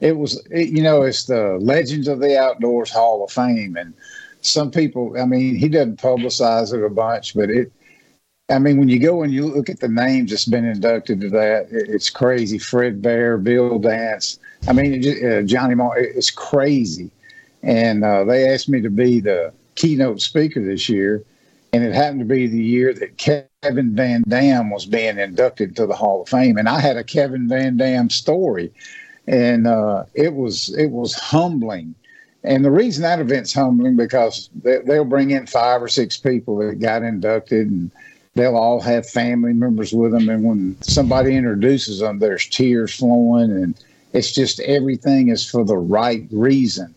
It 0.00 0.16
was, 0.16 0.44
it, 0.50 0.68
you 0.68 0.82
know, 0.82 1.02
it's 1.02 1.24
the 1.24 1.58
Legends 1.60 2.08
of 2.08 2.20
the 2.20 2.38
Outdoors 2.38 2.90
Hall 2.90 3.24
of 3.24 3.30
Fame, 3.30 3.76
and 3.76 3.94
some 4.46 4.70
people. 4.70 5.14
I 5.20 5.26
mean, 5.26 5.56
he 5.56 5.68
doesn't 5.68 6.00
publicize 6.00 6.72
it 6.72 6.84
a 6.84 6.90
bunch, 6.90 7.34
but 7.34 7.50
it 7.50 7.72
I 8.48 8.60
mean, 8.60 8.78
when 8.78 8.88
you 8.88 9.00
go 9.00 9.24
and 9.24 9.32
you 9.32 9.46
look 9.46 9.68
at 9.68 9.80
the 9.80 9.88
names 9.88 10.30
that's 10.30 10.44
been 10.44 10.64
inducted 10.64 11.20
to 11.22 11.30
that, 11.30 11.66
it's 11.70 12.10
crazy. 12.10 12.58
Fred 12.58 13.02
Bear, 13.02 13.38
Bill 13.38 13.80
Dance. 13.80 14.38
I 14.68 14.72
mean, 14.72 15.02
uh, 15.24 15.42
Johnny 15.42 15.74
Marr. 15.74 15.98
It's 15.98 16.30
crazy. 16.30 17.10
And 17.64 18.04
uh, 18.04 18.22
they 18.22 18.48
asked 18.48 18.68
me 18.68 18.80
to 18.82 18.90
be 18.90 19.18
the 19.18 19.52
keynote 19.74 20.20
speaker 20.20 20.64
this 20.64 20.88
year. 20.88 21.24
and 21.72 21.84
it 21.84 21.94
happened 21.94 22.20
to 22.20 22.26
be 22.26 22.46
the 22.46 22.62
year 22.62 22.94
that 22.94 23.18
Kevin 23.18 23.94
Van 23.94 24.22
Dam 24.28 24.70
was 24.70 24.86
being 24.86 25.18
inducted 25.18 25.76
to 25.76 25.86
the 25.86 25.94
Hall 25.94 26.22
of 26.22 26.28
Fame, 26.28 26.56
and 26.56 26.68
I 26.68 26.80
had 26.80 26.96
a 26.96 27.04
Kevin 27.04 27.48
Van 27.48 27.76
Dam 27.76 28.08
story, 28.08 28.72
and 29.26 29.66
uh, 29.66 30.04
it 30.14 30.34
was 30.34 30.74
it 30.76 30.90
was 30.90 31.14
humbling. 31.14 31.94
And 32.46 32.64
the 32.64 32.70
reason 32.70 33.02
that 33.02 33.18
event's 33.18 33.52
humbling 33.52 33.96
because 33.96 34.48
they, 34.62 34.78
they'll 34.78 35.04
bring 35.04 35.32
in 35.32 35.46
five 35.46 35.82
or 35.82 35.88
six 35.88 36.16
people 36.16 36.56
that 36.58 36.78
got 36.78 37.02
inducted, 37.02 37.68
and 37.68 37.90
they'll 38.34 38.56
all 38.56 38.80
have 38.80 39.08
family 39.08 39.52
members 39.52 39.92
with 39.92 40.12
them. 40.12 40.28
And 40.28 40.44
when 40.44 40.80
somebody 40.80 41.34
introduces 41.34 41.98
them, 41.98 42.20
there's 42.20 42.46
tears 42.48 42.94
flowing, 42.94 43.50
and 43.50 43.74
it's 44.12 44.32
just 44.32 44.60
everything 44.60 45.28
is 45.28 45.44
for 45.44 45.64
the 45.64 45.76
right 45.76 46.24
reason. 46.30 46.94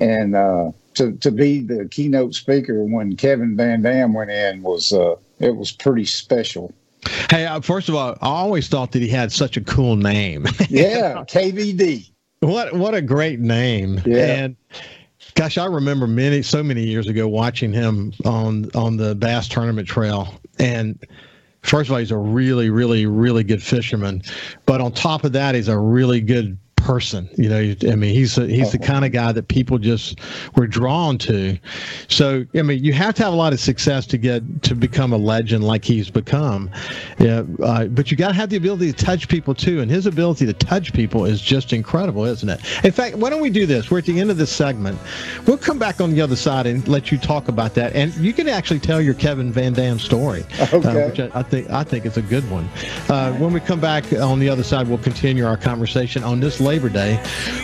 And 0.00 0.34
uh, 0.34 0.72
to 0.94 1.12
to 1.12 1.30
be 1.30 1.60
the 1.60 1.86
keynote 1.90 2.34
speaker 2.34 2.82
when 2.82 3.16
Kevin 3.16 3.56
Van 3.56 3.82
Dam 3.82 4.14
went 4.14 4.30
in 4.30 4.62
was 4.62 4.92
uh, 4.92 5.16
it 5.38 5.56
was 5.56 5.72
pretty 5.72 6.06
special. 6.06 6.72
Hey, 7.30 7.46
uh, 7.46 7.60
first 7.60 7.88
of 7.88 7.94
all, 7.94 8.12
I 8.22 8.28
always 8.28 8.68
thought 8.68 8.92
that 8.92 9.02
he 9.02 9.08
had 9.08 9.30
such 9.30 9.56
a 9.56 9.60
cool 9.60 9.96
name. 9.96 10.46
yeah, 10.68 11.24
KVD. 11.28 12.10
What 12.40 12.74
what 12.74 12.94
a 12.94 13.02
great 13.02 13.40
name. 13.40 14.00
Yeah. 14.04 14.44
And 14.44 14.56
gosh, 15.34 15.58
I 15.58 15.66
remember 15.66 16.06
many 16.06 16.42
so 16.42 16.62
many 16.62 16.84
years 16.84 17.08
ago 17.08 17.28
watching 17.28 17.72
him 17.72 18.12
on 18.24 18.70
on 18.74 18.96
the 18.96 19.14
bass 19.14 19.48
tournament 19.48 19.88
trail 19.88 20.34
and 20.58 20.98
first 21.62 21.88
of 21.88 21.92
all 21.92 21.98
he's 21.98 22.10
a 22.10 22.16
really 22.16 22.70
really 22.70 23.06
really 23.06 23.42
good 23.42 23.62
fisherman 23.62 24.22
but 24.66 24.80
on 24.80 24.92
top 24.92 25.24
of 25.24 25.32
that 25.32 25.54
he's 25.54 25.68
a 25.68 25.78
really 25.78 26.20
good 26.20 26.56
person. 26.86 27.28
You 27.36 27.48
know, 27.48 27.74
I 27.90 27.96
mean, 27.96 28.14
he's 28.14 28.38
a, 28.38 28.46
he's 28.46 28.70
the 28.70 28.78
kind 28.78 29.04
of 29.04 29.10
guy 29.10 29.32
that 29.32 29.48
people 29.48 29.76
just 29.76 30.20
were 30.54 30.68
drawn 30.68 31.18
to. 31.18 31.58
So, 32.06 32.46
I 32.54 32.62
mean, 32.62 32.84
you 32.84 32.92
have 32.92 33.16
to 33.16 33.24
have 33.24 33.32
a 33.32 33.36
lot 33.36 33.52
of 33.52 33.58
success 33.58 34.06
to 34.06 34.16
get 34.16 34.62
to 34.62 34.76
become 34.76 35.12
a 35.12 35.16
legend 35.16 35.64
like 35.64 35.84
he's 35.84 36.10
become. 36.10 36.70
Yeah, 37.18 37.42
uh, 37.60 37.86
but 37.86 38.12
you 38.12 38.16
got 38.16 38.28
to 38.28 38.34
have 38.34 38.50
the 38.50 38.56
ability 38.56 38.92
to 38.92 39.04
touch 39.04 39.26
people 39.26 39.52
too, 39.52 39.80
and 39.80 39.90
his 39.90 40.06
ability 40.06 40.46
to 40.46 40.52
touch 40.52 40.92
people 40.92 41.24
is 41.24 41.40
just 41.40 41.72
incredible, 41.72 42.24
isn't 42.24 42.48
it? 42.48 42.60
In 42.84 42.92
fact, 42.92 43.16
why 43.16 43.30
don't 43.30 43.42
we 43.42 43.50
do 43.50 43.66
this? 43.66 43.90
We're 43.90 43.98
at 43.98 44.04
the 44.04 44.20
end 44.20 44.30
of 44.30 44.36
this 44.36 44.52
segment. 44.52 44.96
We'll 45.44 45.58
come 45.58 45.80
back 45.80 46.00
on 46.00 46.12
the 46.12 46.20
other 46.20 46.36
side 46.36 46.68
and 46.68 46.86
let 46.86 47.10
you 47.10 47.18
talk 47.18 47.48
about 47.48 47.74
that, 47.74 47.96
and 47.96 48.14
you 48.14 48.32
can 48.32 48.48
actually 48.48 48.78
tell 48.78 49.00
your 49.00 49.14
Kevin 49.14 49.50
Van 49.50 49.72
Dam 49.72 49.98
story, 49.98 50.44
okay. 50.72 50.76
uh, 50.76 51.08
which 51.08 51.18
I, 51.18 51.30
I, 51.34 51.42
think 51.42 51.68
I 51.68 51.82
think 51.82 52.06
it's 52.06 52.16
a 52.16 52.22
good 52.22 52.48
one. 52.48 52.68
Uh, 53.08 53.32
when 53.38 53.52
we 53.52 53.58
come 53.58 53.80
back 53.80 54.12
on 54.12 54.38
the 54.38 54.48
other 54.48 54.62
side, 54.62 54.86
we'll 54.86 54.98
continue 54.98 55.44
our 55.44 55.56
conversation 55.56 56.22
on 56.22 56.38
this 56.38 56.60
Labor 56.76 56.90
Day 56.90 57.18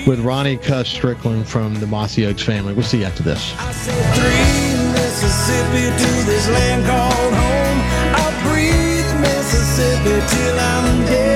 with 0.07 0.21
Ronnie 0.21 0.57
Cuz 0.57 0.89
Strickland 0.89 1.47
from 1.47 1.75
the 1.75 1.87
Mossy 1.87 2.25
Oaks 2.25 2.43
family. 2.43 2.73
We'll 2.73 2.83
see 2.83 3.01
you 3.01 3.05
after 3.05 3.23
this. 3.23 3.55
I 3.59 3.71
Mississippi 4.95 5.85
to 6.03 6.25
this 6.25 6.49
land 6.49 6.87
called 6.87 7.35
home. 7.35 7.79
I'll 8.17 8.51
breathe 8.51 9.21
Mississippi 9.21 10.17
till 10.35 10.61
I'm 10.61 11.05
dead 11.05 11.32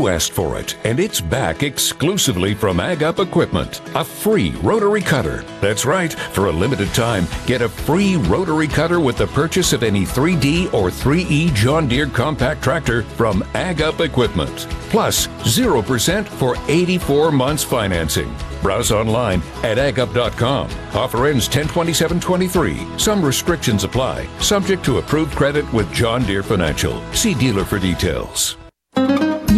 You 0.00 0.08
asked 0.08 0.32
for 0.32 0.58
it, 0.58 0.78
and 0.84 0.98
it's 0.98 1.20
back 1.20 1.62
exclusively 1.62 2.54
from 2.54 2.80
Ag 2.80 3.02
Up 3.02 3.18
Equipment. 3.18 3.82
A 3.94 4.02
free 4.02 4.52
rotary 4.62 5.02
cutter. 5.02 5.44
That's 5.60 5.84
right, 5.84 6.10
for 6.10 6.46
a 6.46 6.50
limited 6.50 6.88
time, 6.94 7.26
get 7.44 7.60
a 7.60 7.68
free 7.68 8.16
rotary 8.16 8.66
cutter 8.66 8.98
with 8.98 9.18
the 9.18 9.26
purchase 9.26 9.74
of 9.74 9.82
any 9.82 10.06
3D 10.06 10.72
or 10.72 10.88
3E 10.88 11.54
John 11.54 11.86
Deere 11.86 12.06
compact 12.06 12.64
tractor 12.64 13.02
from 13.02 13.44
Ag 13.52 13.82
Up 13.82 14.00
Equipment. 14.00 14.66
Plus, 14.88 15.26
0% 15.44 16.26
for 16.26 16.56
84 16.68 17.30
months 17.30 17.62
financing. 17.62 18.34
Browse 18.62 18.92
online 18.92 19.42
at 19.62 19.76
agup.com. 19.76 20.70
Offer 20.94 21.26
ends 21.26 21.46
102723. 21.46 22.98
Some 22.98 23.22
restrictions 23.22 23.84
apply, 23.84 24.28
subject 24.38 24.82
to 24.86 24.96
approved 24.96 25.36
credit 25.36 25.70
with 25.74 25.92
John 25.92 26.24
Deere 26.24 26.42
Financial. 26.42 27.02
See 27.12 27.34
dealer 27.34 27.66
for 27.66 27.78
details. 27.78 28.56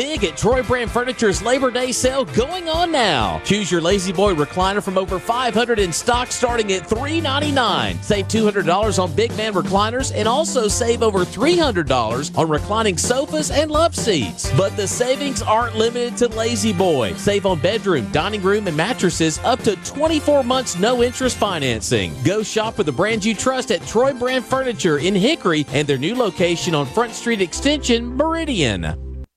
Big 0.00 0.24
at 0.24 0.34
Troy 0.34 0.62
Brand 0.62 0.90
Furniture's 0.90 1.42
Labor 1.42 1.70
Day 1.70 1.92
sale 1.92 2.24
going 2.24 2.70
on 2.70 2.90
now. 2.90 3.38
Choose 3.44 3.70
your 3.70 3.82
La-Z-Boy 3.82 4.32
recliner 4.32 4.82
from 4.82 4.96
over 4.96 5.18
500 5.18 5.78
in 5.78 5.92
stock 5.92 6.32
starting 6.32 6.72
at 6.72 6.86
399. 6.86 8.02
Save 8.02 8.26
$200 8.28 8.98
on 8.98 9.14
Big 9.14 9.36
Man 9.36 9.52
recliners 9.52 10.10
and 10.14 10.26
also 10.26 10.68
save 10.68 11.02
over 11.02 11.18
$300 11.18 12.38
on 12.38 12.48
reclining 12.48 12.96
sofas 12.96 13.50
and 13.50 13.70
love 13.70 13.94
seats. 13.94 14.50
But 14.56 14.74
the 14.74 14.88
savings 14.88 15.42
aren't 15.42 15.76
limited 15.76 16.16
to 16.16 16.28
La-Z-Boy. 16.28 17.16
Save 17.16 17.44
on 17.44 17.58
bedroom, 17.60 18.10
dining 18.10 18.40
room, 18.40 18.68
and 18.68 18.76
mattresses 18.78 19.38
up 19.40 19.60
to 19.64 19.76
24 19.84 20.42
months 20.44 20.78
no 20.78 21.02
interest 21.02 21.36
financing. 21.36 22.14
Go 22.24 22.42
shop 22.42 22.78
with 22.78 22.86
the 22.86 22.92
brand 22.92 23.22
you 23.22 23.34
trust 23.34 23.70
at 23.70 23.86
Troy 23.86 24.14
Brand 24.14 24.46
Furniture 24.46 24.96
in 24.96 25.14
Hickory 25.14 25.66
and 25.72 25.86
their 25.86 25.98
new 25.98 26.14
location 26.14 26.74
on 26.74 26.86
Front 26.86 27.12
Street 27.12 27.42
Extension, 27.42 28.16
Meridian. 28.16 29.09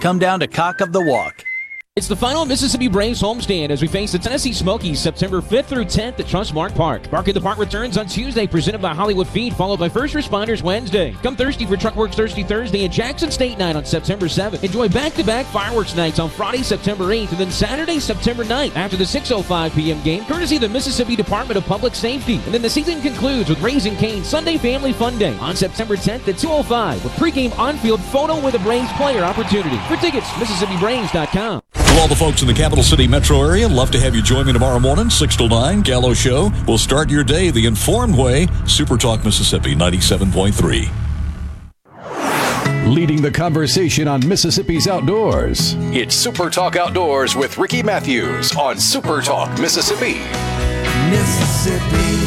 come 0.00 0.20
down 0.20 0.38
to 0.38 0.46
Cock 0.46 0.80
of 0.80 0.92
the 0.92 1.00
Walk. 1.00 1.47
It's 1.98 2.06
the 2.06 2.14
final 2.14 2.46
Mississippi 2.46 2.86
Braves 2.86 3.20
homestand 3.20 3.70
as 3.70 3.82
we 3.82 3.88
face 3.88 4.12
the 4.12 4.20
Tennessee 4.20 4.52
Smokies 4.52 5.00
September 5.00 5.40
5th 5.40 5.64
through 5.64 5.84
10th 5.84 6.20
at 6.20 6.26
Trustmark 6.26 6.72
Park. 6.76 7.10
Bark 7.10 7.26
in 7.26 7.34
the 7.34 7.40
Park 7.40 7.58
returns 7.58 7.98
on 7.98 8.06
Tuesday, 8.06 8.46
presented 8.46 8.80
by 8.80 8.94
Hollywood 8.94 9.26
Feed, 9.26 9.52
followed 9.52 9.80
by 9.80 9.88
First 9.88 10.14
Responders 10.14 10.62
Wednesday. 10.62 11.10
Come 11.24 11.34
Thursday 11.34 11.66
for 11.66 11.76
Truckworks 11.76 12.14
Thirsty 12.14 12.44
Thursday 12.44 12.84
and 12.84 12.92
Jackson 12.92 13.32
State 13.32 13.58
Night 13.58 13.74
on 13.74 13.84
September 13.84 14.26
7th. 14.26 14.62
Enjoy 14.62 14.88
back-to-back 14.88 15.46
fireworks 15.46 15.96
nights 15.96 16.20
on 16.20 16.30
Friday, 16.30 16.62
September 16.62 17.06
8th, 17.06 17.30
and 17.30 17.38
then 17.38 17.50
Saturday, 17.50 17.98
September 17.98 18.44
9th 18.44 18.76
after 18.76 18.96
the 18.96 19.02
6.05 19.02 19.74
p.m. 19.74 20.00
game, 20.04 20.24
courtesy 20.26 20.54
of 20.54 20.62
the 20.62 20.68
Mississippi 20.68 21.16
Department 21.16 21.58
of 21.58 21.64
Public 21.64 21.96
Safety. 21.96 22.36
And 22.44 22.54
then 22.54 22.62
the 22.62 22.70
season 22.70 23.00
concludes 23.00 23.48
with 23.48 23.60
Raising 23.60 23.96
Cane 23.96 24.22
Sunday 24.22 24.56
Family 24.56 24.92
Fun 24.92 25.18
Day 25.18 25.36
on 25.38 25.56
September 25.56 25.96
10th 25.96 26.28
at 26.28 26.36
2.05 26.36 27.02
with 27.02 27.12
pregame 27.14 27.58
on-field 27.58 28.00
photo 28.00 28.40
with 28.40 28.54
a 28.54 28.60
Braves 28.60 28.92
player 28.92 29.24
opportunity. 29.24 29.78
For 29.88 29.96
tickets, 29.96 30.28
MississippiBraves.com. 30.34 31.87
Well, 31.98 32.04
all 32.04 32.08
the 32.08 32.14
folks 32.14 32.42
in 32.42 32.46
the 32.46 32.54
capital 32.54 32.84
city 32.84 33.08
metro 33.08 33.42
area, 33.42 33.66
love 33.66 33.90
to 33.90 33.98
have 33.98 34.14
you 34.14 34.22
join 34.22 34.46
me 34.46 34.52
tomorrow 34.52 34.78
morning, 34.78 35.10
6 35.10 35.36
to 35.38 35.48
9, 35.48 35.80
Gallo 35.80 36.14
Show. 36.14 36.52
We'll 36.64 36.78
start 36.78 37.10
your 37.10 37.24
day 37.24 37.50
the 37.50 37.66
informed 37.66 38.16
way. 38.16 38.46
Super 38.68 38.96
Talk 38.96 39.24
Mississippi 39.24 39.74
97.3. 39.74 40.88
Leading 42.86 43.20
the 43.20 43.32
conversation 43.32 44.06
on 44.06 44.24
Mississippi's 44.28 44.86
outdoors. 44.86 45.74
It's 45.92 46.14
Super 46.14 46.50
Talk 46.50 46.76
Outdoors 46.76 47.34
with 47.34 47.58
Ricky 47.58 47.82
Mathews 47.82 48.54
on 48.54 48.78
Super 48.78 49.20
Talk 49.20 49.58
Mississippi. 49.58 50.20
Mississippi. 51.10 52.17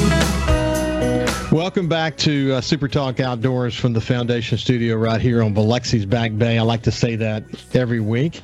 Welcome 1.52 1.90
back 1.90 2.16
to 2.20 2.54
uh, 2.54 2.62
Super 2.62 2.88
Talk 2.88 3.20
Outdoors 3.20 3.76
from 3.76 3.92
the 3.92 4.00
Foundation 4.00 4.58
Studio 4.58 4.96
right 4.96 5.20
here 5.20 5.44
on 5.44 5.54
Biloxi's 5.54 6.06
Back 6.06 6.38
Bay. 6.38 6.58
I 6.58 6.62
like 6.62 6.82
to 6.84 6.94
say 6.94 7.18
that 7.18 7.44
every 7.76 8.00
week. 8.00 8.40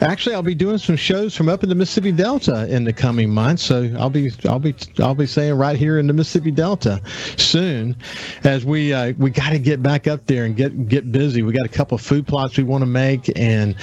Actually, 0.00 0.36
I'll 0.36 0.44
be 0.44 0.54
doing 0.54 0.78
some 0.78 0.94
shows 0.94 1.34
from 1.34 1.48
up 1.48 1.64
in 1.64 1.68
the 1.68 1.74
Mississippi 1.74 2.12
Delta 2.12 2.72
in 2.72 2.84
the 2.84 2.92
coming 2.92 3.30
months, 3.30 3.64
so 3.64 3.92
I'll 3.98 4.10
be 4.10 4.30
I'll 4.48 4.60
be 4.60 4.76
I'll 5.00 5.16
be 5.16 5.26
saying 5.26 5.54
right 5.54 5.76
here 5.76 5.98
in 5.98 6.06
the 6.06 6.12
Mississippi 6.12 6.52
Delta 6.52 7.02
soon, 7.36 7.96
as 8.44 8.64
we 8.64 8.92
uh, 8.92 9.12
we 9.18 9.30
got 9.30 9.50
to 9.50 9.58
get 9.58 9.82
back 9.82 10.06
up 10.06 10.24
there 10.26 10.44
and 10.44 10.56
get 10.56 10.86
get 10.86 11.10
busy. 11.10 11.42
We 11.42 11.52
got 11.52 11.66
a 11.66 11.68
couple 11.68 11.96
of 11.96 12.00
food 12.00 12.28
plots 12.28 12.56
we 12.56 12.62
want 12.62 12.82
to 12.82 12.86
make, 12.86 13.28
and 13.36 13.74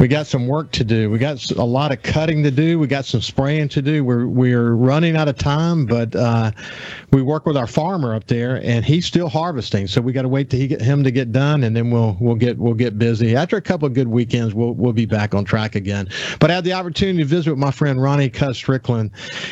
we 0.00 0.08
got 0.08 0.26
some 0.26 0.48
work 0.48 0.72
to 0.72 0.82
do. 0.82 1.10
We 1.10 1.18
got 1.18 1.48
a 1.52 1.64
lot 1.64 1.92
of 1.92 2.02
cutting 2.02 2.42
to 2.42 2.50
do. 2.50 2.80
We 2.80 2.88
got 2.88 3.04
some 3.04 3.20
spraying 3.20 3.68
to 3.68 3.82
do. 3.82 4.02
We're 4.02 4.26
we're 4.26 4.72
running 4.72 5.14
out 5.14 5.28
of 5.28 5.36
time, 5.36 5.86
but 5.86 6.16
uh, 6.16 6.50
we 7.12 7.22
work 7.22 7.46
with 7.46 7.56
our 7.56 7.68
farm 7.68 7.99
up 8.08 8.26
there, 8.26 8.60
and 8.62 8.84
he's 8.84 9.06
still 9.06 9.28
harvesting. 9.28 9.86
So 9.86 10.00
we 10.00 10.12
got 10.12 10.22
to 10.22 10.28
wait 10.28 10.50
to 10.50 10.66
get 10.66 10.80
him 10.80 11.04
to 11.04 11.10
get 11.10 11.32
done, 11.32 11.64
and 11.64 11.76
then 11.76 11.90
we'll 11.90 12.16
we'll 12.20 12.34
get 12.34 12.58
we'll 12.58 12.74
get 12.74 12.98
busy. 12.98 13.36
After 13.36 13.56
a 13.56 13.62
couple 13.62 13.86
of 13.86 13.94
good 13.94 14.08
weekends, 14.08 14.54
we'll 14.54 14.72
we'll 14.72 14.92
be 14.92 15.06
back 15.06 15.34
on 15.34 15.44
track 15.44 15.74
again. 15.74 16.08
But 16.38 16.50
I 16.50 16.54
had 16.54 16.64
the 16.64 16.72
opportunity 16.72 17.18
to 17.18 17.24
visit 17.24 17.50
with 17.50 17.58
my 17.58 17.70
friend 17.70 18.02
Ronnie 18.02 18.30
Cuz 18.30 18.56
Strickland, 18.56 19.10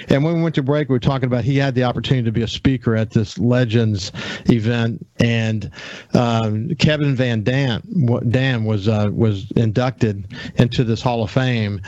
and 0.08 0.24
when 0.24 0.34
we 0.34 0.42
went 0.42 0.54
to 0.56 0.62
break, 0.62 0.88
we 0.88 0.94
were 0.94 1.00
talking 1.00 1.26
about 1.26 1.44
he 1.44 1.56
had 1.56 1.74
the 1.74 1.84
opportunity 1.84 2.24
to 2.24 2.32
be 2.32 2.42
a 2.42 2.48
speaker 2.48 2.96
at 2.96 3.10
this 3.10 3.38
Legends 3.38 4.12
event, 4.46 5.06
and 5.20 5.70
um, 6.14 6.74
Kevin 6.76 7.14
Van 7.14 7.42
Dam 7.42 7.82
Dam 8.28 8.64
was 8.64 8.88
uh, 8.88 9.10
was 9.12 9.50
inducted 9.52 10.34
into 10.56 10.84
this 10.84 11.02
Hall 11.02 11.22
of 11.22 11.30
Fame, 11.30 11.80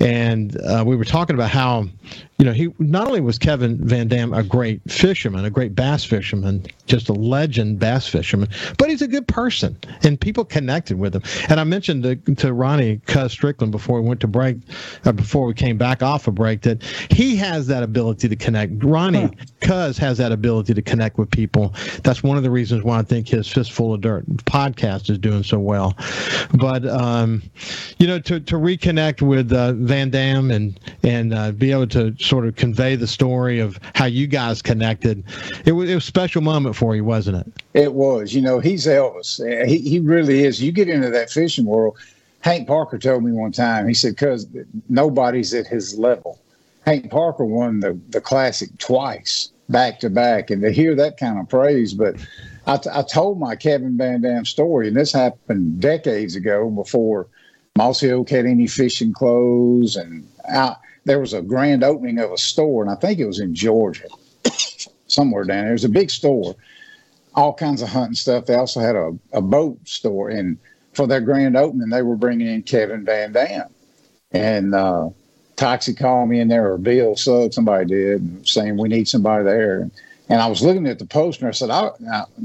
and 0.00 0.56
uh, 0.62 0.84
we 0.86 0.96
were 0.96 1.04
talking 1.04 1.34
about 1.34 1.50
how 1.50 1.86
you 2.38 2.44
know, 2.44 2.52
he 2.52 2.72
not 2.78 3.08
only 3.08 3.20
was 3.20 3.36
Kevin 3.36 3.84
Van 3.84 4.06
Dam 4.06 4.32
a 4.32 4.44
great 4.44 4.80
fisherman, 4.88 5.44
a 5.44 5.50
great 5.50 5.74
bass 5.74 6.04
fisherman, 6.04 6.64
just 6.86 7.08
a 7.08 7.12
legend 7.12 7.80
bass 7.80 8.06
fisherman, 8.06 8.48
but 8.78 8.88
he's 8.88 9.02
a 9.02 9.08
good 9.08 9.26
person, 9.26 9.76
and 10.04 10.20
people 10.20 10.44
connected 10.44 10.98
with 10.98 11.16
him. 11.16 11.22
And 11.48 11.58
I 11.58 11.64
mentioned 11.64 12.04
to, 12.04 12.14
to 12.36 12.52
Ronnie 12.52 13.00
Cuz 13.06 13.32
Strickland 13.32 13.72
before 13.72 14.00
we 14.00 14.08
went 14.08 14.20
to 14.20 14.28
break, 14.28 14.58
uh, 15.04 15.10
before 15.10 15.46
we 15.46 15.54
came 15.54 15.76
back 15.78 16.00
off 16.00 16.28
a 16.28 16.30
break, 16.30 16.62
that 16.62 16.84
he 17.10 17.34
has 17.36 17.66
that 17.66 17.82
ability 17.82 18.28
to 18.28 18.36
connect. 18.36 18.84
Ronnie 18.84 19.22
huh. 19.22 19.30
Cuz 19.60 19.98
has 19.98 20.18
that 20.18 20.30
ability 20.30 20.74
to 20.74 20.82
connect 20.82 21.18
with 21.18 21.32
people. 21.32 21.74
That's 22.04 22.22
one 22.22 22.36
of 22.36 22.44
the 22.44 22.50
reasons 22.50 22.84
why 22.84 23.00
I 23.00 23.02
think 23.02 23.28
his 23.28 23.48
Fistful 23.48 23.94
of 23.94 24.00
Dirt 24.00 24.26
podcast 24.44 25.10
is 25.10 25.18
doing 25.18 25.42
so 25.42 25.58
well. 25.58 25.96
But 26.54 26.86
um, 26.86 27.42
you 27.98 28.06
know, 28.06 28.20
to 28.20 28.38
to 28.38 28.54
reconnect 28.54 29.22
with 29.22 29.52
uh, 29.52 29.72
Van 29.72 30.10
Dam 30.10 30.52
and 30.52 30.78
and 31.02 31.34
uh, 31.34 31.50
be 31.50 31.72
able 31.72 31.88
to 31.88 32.14
sort 32.28 32.46
of 32.46 32.54
convey 32.56 32.94
the 32.94 33.06
story 33.06 33.58
of 33.58 33.80
how 33.94 34.04
you 34.04 34.26
guys 34.26 34.62
connected. 34.62 35.24
It 35.64 35.72
was, 35.72 35.90
it 35.90 35.94
was 35.94 36.04
a 36.04 36.06
special 36.06 36.42
moment 36.42 36.76
for 36.76 36.94
you, 36.94 37.04
wasn't 37.04 37.38
it? 37.38 37.52
It 37.74 37.94
was. 37.94 38.34
You 38.34 38.42
know, 38.42 38.60
he's 38.60 38.86
Elvis. 38.86 39.40
He, 39.66 39.78
he 39.78 39.98
really 39.98 40.44
is. 40.44 40.62
You 40.62 40.70
get 40.70 40.88
into 40.88 41.10
that 41.10 41.30
fishing 41.30 41.64
world. 41.64 41.96
Hank 42.40 42.68
Parker 42.68 42.98
told 42.98 43.24
me 43.24 43.32
one 43.32 43.50
time, 43.50 43.88
he 43.88 43.94
said, 43.94 44.12
because 44.12 44.46
nobody's 44.88 45.52
at 45.54 45.66
his 45.66 45.98
level. 45.98 46.38
Hank 46.86 47.10
Parker 47.10 47.44
won 47.44 47.80
the, 47.80 47.98
the 48.10 48.20
classic 48.20 48.70
twice, 48.78 49.50
back 49.68 49.98
to 50.00 50.08
back. 50.08 50.50
And 50.50 50.62
to 50.62 50.70
hear 50.70 50.94
that 50.94 51.16
kind 51.18 51.38
of 51.38 51.48
praise, 51.48 51.94
but 51.94 52.14
I, 52.66 52.76
t- 52.76 52.90
I 52.92 53.02
told 53.02 53.40
my 53.40 53.56
Kevin 53.56 53.96
Van 53.96 54.20
Dam 54.20 54.44
story, 54.44 54.88
and 54.88 54.96
this 54.96 55.12
happened 55.12 55.80
decades 55.80 56.36
ago 56.36 56.70
before 56.70 57.26
Mossy 57.76 58.10
Oak 58.12 58.30
had 58.30 58.46
any 58.46 58.66
fishing 58.66 59.12
clothes. 59.12 59.96
And 59.96 60.28
I, 60.48 60.76
there 61.04 61.20
was 61.20 61.32
a 61.32 61.42
grand 61.42 61.84
opening 61.84 62.18
of 62.18 62.32
a 62.32 62.38
store, 62.38 62.82
and 62.82 62.90
I 62.90 62.94
think 62.94 63.18
it 63.18 63.26
was 63.26 63.40
in 63.40 63.54
Georgia, 63.54 64.08
somewhere 65.06 65.44
down 65.44 65.64
there. 65.64 65.70
It 65.70 65.72
was 65.72 65.84
a 65.84 65.88
big 65.88 66.10
store, 66.10 66.54
all 67.34 67.54
kinds 67.54 67.82
of 67.82 67.88
hunting 67.88 68.14
stuff. 68.14 68.46
They 68.46 68.54
also 68.54 68.80
had 68.80 68.96
a, 68.96 69.16
a 69.32 69.40
boat 69.40 69.78
store, 69.88 70.28
and 70.30 70.58
for 70.92 71.06
their 71.06 71.20
grand 71.20 71.56
opening, 71.56 71.90
they 71.90 72.02
were 72.02 72.16
bringing 72.16 72.48
in 72.48 72.62
Kevin 72.62 73.04
Van 73.04 73.32
Dam. 73.32 73.68
And 74.32 74.74
uh, 74.74 75.10
Toxey 75.56 75.94
called 75.94 76.28
me 76.28 76.40
in 76.40 76.48
there, 76.48 76.72
or 76.72 76.78
Bill 76.78 77.16
Sugg, 77.16 77.52
somebody 77.52 77.86
did, 77.86 78.48
saying 78.48 78.76
we 78.76 78.88
need 78.88 79.08
somebody 79.08 79.44
there. 79.44 79.90
And 80.28 80.42
I 80.42 80.46
was 80.46 80.62
looking 80.62 80.86
at 80.86 80.98
the 80.98 81.06
poster, 81.06 81.46
and 81.46 81.54
I 81.54 81.56
said, 81.56 81.70
I, 81.70 81.90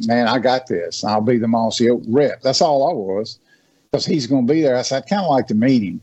"Man, 0.07 0.27
I 0.27 0.39
got 0.39 0.67
this. 0.67 1.03
I'll 1.03 1.21
be 1.21 1.37
the 1.37 1.47
Mossy 1.47 1.89
Oak 1.89 2.01
rep." 2.07 2.41
That's 2.41 2.61
all 2.61 2.89
I 2.89 2.93
was, 2.93 3.39
because 3.91 4.05
he's 4.05 4.25
going 4.25 4.47
to 4.47 4.53
be 4.53 4.61
there. 4.61 4.77
I 4.77 4.83
said, 4.83 5.03
"I'd 5.03 5.09
kind 5.09 5.23
of 5.23 5.29
like 5.29 5.47
to 5.47 5.55
meet 5.55 5.83
him." 5.83 6.01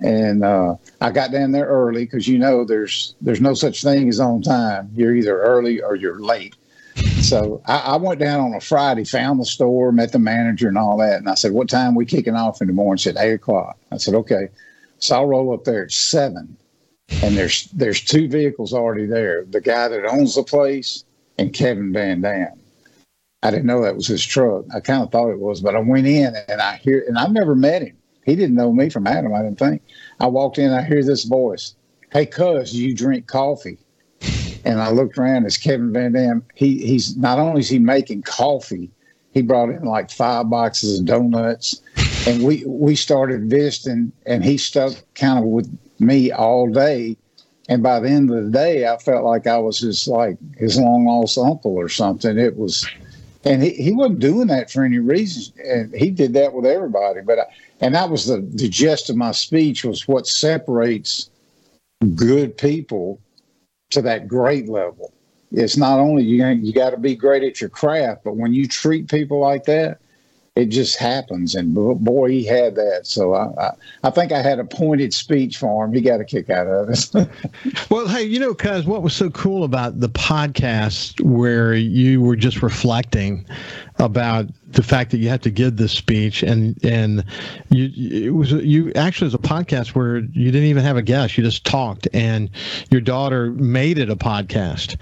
And 0.00 0.44
uh, 0.44 0.76
I 1.00 1.10
got 1.10 1.32
down 1.32 1.52
there 1.52 1.66
early 1.66 2.04
because 2.04 2.28
you 2.28 2.38
know 2.38 2.64
there's 2.64 3.14
there's 3.20 3.40
no 3.40 3.54
such 3.54 3.82
thing 3.82 4.08
as 4.08 4.20
on 4.20 4.42
time. 4.42 4.90
You're 4.94 5.14
either 5.14 5.40
early 5.40 5.82
or 5.82 5.96
you're 5.96 6.20
late. 6.20 6.54
So 7.20 7.62
I, 7.66 7.78
I, 7.78 7.96
went 7.96 8.20
down 8.20 8.40
on 8.40 8.54
a 8.54 8.60
Friday, 8.60 9.04
found 9.04 9.40
the 9.40 9.44
store, 9.44 9.92
met 9.92 10.12
the 10.12 10.18
manager 10.18 10.68
and 10.68 10.78
all 10.78 10.96
that, 10.98 11.18
and 11.18 11.28
I 11.28 11.34
said, 11.34 11.52
"What 11.52 11.68
time 11.68 11.94
we 11.94 12.06
kicking 12.06 12.34
off 12.34 12.60
in 12.60 12.68
the 12.68 12.72
morning?" 12.72 12.98
Said 12.98 13.16
eight 13.18 13.34
o'clock. 13.34 13.78
I 13.92 13.96
said, 13.98 14.14
"Okay." 14.14 14.48
So 14.98 15.16
I'll 15.16 15.26
roll 15.26 15.52
up 15.52 15.64
there 15.64 15.84
at 15.84 15.92
seven, 15.92 16.56
and 17.22 17.36
there's 17.36 17.64
there's 17.66 18.00
two 18.00 18.28
vehicles 18.28 18.72
already 18.72 19.06
there. 19.06 19.44
The 19.44 19.60
guy 19.60 19.88
that 19.88 20.06
owns 20.06 20.34
the 20.34 20.42
place 20.42 21.04
and 21.38 21.52
Kevin 21.52 21.92
Van 21.92 22.20
Dam. 22.20 22.58
I 23.42 23.50
didn't 23.50 23.66
know 23.66 23.82
that 23.82 23.96
was 23.96 24.08
his 24.08 24.24
truck. 24.24 24.64
I 24.74 24.80
kind 24.80 25.02
of 25.02 25.12
thought 25.12 25.30
it 25.30 25.38
was, 25.38 25.60
but 25.60 25.76
I 25.76 25.78
went 25.78 26.08
in 26.08 26.34
and 26.48 26.60
I 26.60 26.76
hear, 26.76 27.04
and 27.06 27.16
I've 27.16 27.30
never 27.30 27.54
met 27.54 27.82
him. 27.82 27.97
He 28.28 28.36
didn't 28.36 28.56
know 28.56 28.72
me 28.72 28.90
from 28.90 29.06
Adam, 29.06 29.34
I 29.34 29.42
didn't 29.42 29.58
think. 29.58 29.82
I 30.20 30.26
walked 30.26 30.58
in, 30.58 30.70
I 30.70 30.82
hear 30.82 31.02
this 31.02 31.24
voice, 31.24 31.74
Hey, 32.12 32.26
cuz, 32.26 32.74
you 32.74 32.94
drink 32.94 33.26
coffee? 33.26 33.78
And 34.64 34.80
I 34.80 34.90
looked 34.90 35.16
around, 35.16 35.46
it's 35.46 35.56
Kevin 35.56 35.94
Van 35.94 36.12
Dam. 36.12 36.44
He, 36.54 36.78
he's 36.86 37.16
not 37.16 37.38
only 37.38 37.60
is 37.60 37.70
he 37.70 37.78
making 37.78 38.22
coffee, 38.22 38.90
he 39.32 39.40
brought 39.40 39.70
in 39.70 39.84
like 39.84 40.10
five 40.10 40.50
boxes 40.50 41.00
of 41.00 41.06
donuts. 41.06 41.80
And 42.26 42.42
we, 42.42 42.64
we 42.66 42.96
started 42.96 43.48
visiting, 43.48 44.12
and 44.26 44.44
he 44.44 44.58
stuck 44.58 44.92
kind 45.14 45.38
of 45.38 45.46
with 45.46 45.78
me 45.98 46.30
all 46.30 46.68
day. 46.68 47.16
And 47.70 47.82
by 47.82 48.00
the 48.00 48.10
end 48.10 48.30
of 48.30 48.44
the 48.44 48.50
day, 48.50 48.86
I 48.86 48.98
felt 48.98 49.24
like 49.24 49.46
I 49.46 49.56
was 49.58 49.78
his 49.78 50.06
like 50.06 50.36
his 50.58 50.78
long 50.78 51.06
lost 51.06 51.38
uncle 51.38 51.74
or 51.74 51.88
something. 51.88 52.36
It 52.38 52.56
was, 52.56 52.92
and 53.44 53.62
he, 53.62 53.70
he 53.70 53.92
wasn't 53.92 54.18
doing 54.20 54.48
that 54.48 54.70
for 54.70 54.84
any 54.84 54.98
reason. 54.98 55.54
And 55.64 55.94
he 55.94 56.10
did 56.10 56.34
that 56.34 56.52
with 56.52 56.66
everybody. 56.66 57.20
But 57.22 57.38
I, 57.38 57.44
and 57.80 57.94
that 57.94 58.10
was 58.10 58.26
the, 58.26 58.38
the 58.38 58.68
gist 58.68 59.10
of 59.10 59.16
my 59.16 59.32
speech 59.32 59.84
was 59.84 60.08
what 60.08 60.26
separates 60.26 61.30
good 62.14 62.56
people 62.56 63.20
to 63.90 64.02
that 64.02 64.28
great 64.28 64.68
level. 64.68 65.12
It's 65.50 65.76
not 65.76 65.98
only 65.98 66.24
you 66.24 66.46
you 66.46 66.72
got 66.72 66.90
to 66.90 66.98
be 66.98 67.16
great 67.16 67.42
at 67.42 67.60
your 67.60 67.70
craft 67.70 68.24
but 68.24 68.36
when 68.36 68.52
you 68.52 68.68
treat 68.68 69.08
people 69.08 69.40
like 69.40 69.64
that 69.64 69.98
it 70.58 70.70
just 70.70 70.98
happens. 70.98 71.54
And 71.54 71.72
boy 71.72 72.30
he 72.30 72.44
had 72.44 72.74
that. 72.74 73.02
So 73.06 73.32
I, 73.32 73.46
I, 73.62 73.70
I 74.02 74.10
think 74.10 74.32
i 74.32 74.42
had 74.42 74.58
a 74.58 74.64
pointed 74.64 75.14
speech 75.14 75.56
for 75.56 75.84
him. 75.84 75.92
He 75.92 76.00
got 76.00 76.20
a 76.20 76.24
kick 76.24 76.50
out 76.50 76.66
of 76.66 76.90
it. 76.90 77.28
Well 77.90 78.08
hey 78.08 78.24
you 78.24 78.38
know 78.38 78.54
cuz 78.54 78.84
what 78.84 79.02
was 79.02 79.14
so 79.14 79.30
cool 79.30 79.64
about 79.64 80.00
the 80.00 80.08
podcast 80.08 81.20
where 81.20 81.74
you 81.74 82.20
were 82.20 82.36
just 82.36 82.62
reflecting 82.62 83.46
about 83.98 84.46
the 84.70 84.82
fact 84.82 85.10
that 85.10 85.18
you 85.18 85.28
had 85.28 85.42
to 85.42 85.50
give 85.50 85.76
this 85.76 85.92
speech 85.92 86.42
and 86.42 86.78
and 86.84 87.24
you 87.70 88.26
it 88.26 88.30
was 88.30 88.52
you 88.52 88.92
actually 88.94 89.26
it 89.26 89.32
was 89.32 89.34
a 89.34 89.38
podcast 89.38 89.88
where 89.88 90.18
you 90.18 90.50
didn't 90.50 90.68
even 90.68 90.84
have 90.84 90.96
a 90.96 91.02
guest. 91.02 91.38
You 91.38 91.44
just 91.44 91.64
talked 91.64 92.06
and 92.12 92.50
your 92.90 93.00
daughter 93.00 93.50
made 93.52 93.98
it 93.98 94.10
a 94.10 94.16
podcast. 94.16 94.96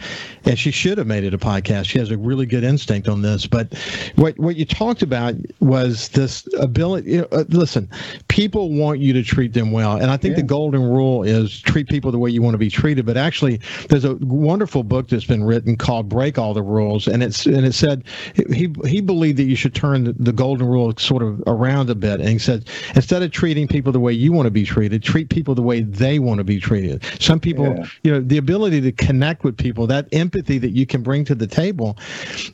And 0.44 0.58
she 0.58 0.70
should 0.70 0.98
have 0.98 1.08
made 1.08 1.24
it 1.24 1.34
a 1.34 1.38
podcast. 1.38 1.86
She 1.86 1.98
has 1.98 2.10
a 2.10 2.16
really 2.16 2.46
good 2.46 2.62
instinct 2.62 3.08
on 3.08 3.22
this. 3.22 3.46
But 3.46 3.74
what 4.14 4.38
what 4.38 4.56
you 4.56 4.64
talked 4.64 5.02
about 5.02 5.34
was 5.58 6.08
this 6.10 6.46
ability 6.58 7.12
you 7.12 7.20
know, 7.22 7.28
uh, 7.32 7.44
listen 7.48 7.90
people 8.28 8.70
want 8.72 9.00
you 9.00 9.12
to 9.12 9.22
treat 9.22 9.52
them 9.52 9.72
well. 9.72 9.96
And 9.96 10.10
i 10.10 10.16
think 10.16 10.32
yeah. 10.32 10.42
the 10.42 10.46
golden 10.46 10.82
rule 10.82 11.22
is 11.24 11.60
treat 11.60 11.88
people 11.88 12.12
the 12.12 12.18
way 12.18 12.30
you 12.30 12.40
want 12.40 12.54
to 12.54 12.58
be 12.58 12.70
treated. 12.70 13.04
But 13.04 13.16
actually 13.16 13.60
there's 13.88 14.04
a 14.04 14.14
wonderful 14.16 14.84
book 14.84 15.08
that's 15.08 15.24
been 15.24 15.42
written 15.42 15.76
called 15.76 16.08
break 16.08 16.38
all 16.38 16.54
the 16.54 16.62
rules. 16.62 17.08
And 17.08 17.22
it's 17.22 17.46
and 17.46 17.66
it 17.66 17.74
said 17.74 18.04
he 18.52 18.72
he 18.86 19.00
believed 19.00 19.38
that 19.38 19.44
you 19.44 19.56
should 19.56 19.74
turn 19.74 20.04
the, 20.04 20.12
the, 20.12 20.32
golden 20.32 20.66
rule 20.66 20.92
sort 20.96 21.22
of 21.22 21.42
around 21.46 21.90
a 21.90 21.94
bit. 21.94 22.20
And 22.20 22.28
he 22.28 22.38
said, 22.38 22.68
instead 22.94 23.22
of 23.22 23.30
treating 23.30 23.66
people 23.66 23.92
the 23.92 24.00
way 24.00 24.12
you 24.12 24.32
want 24.32 24.46
to 24.46 24.50
be 24.50 24.64
treated, 24.64 25.02
treat 25.02 25.28
people 25.28 25.54
the 25.54 25.62
way 25.62 25.82
they 25.82 26.18
want 26.18 26.38
to 26.38 26.44
be 26.44 26.60
treated. 26.60 27.02
Some 27.20 27.40
people, 27.40 27.66
yeah. 27.66 27.86
you 28.02 28.12
know, 28.12 28.20
the 28.20 28.36
ability 28.36 28.80
to 28.82 28.92
connect 28.92 29.44
with 29.44 29.56
people, 29.56 29.86
that 29.86 30.08
empathy 30.12 30.58
that 30.58 30.70
you 30.70 30.86
can 30.86 31.02
bring 31.02 31.24
to 31.24 31.34
the 31.34 31.46
table 31.46 31.96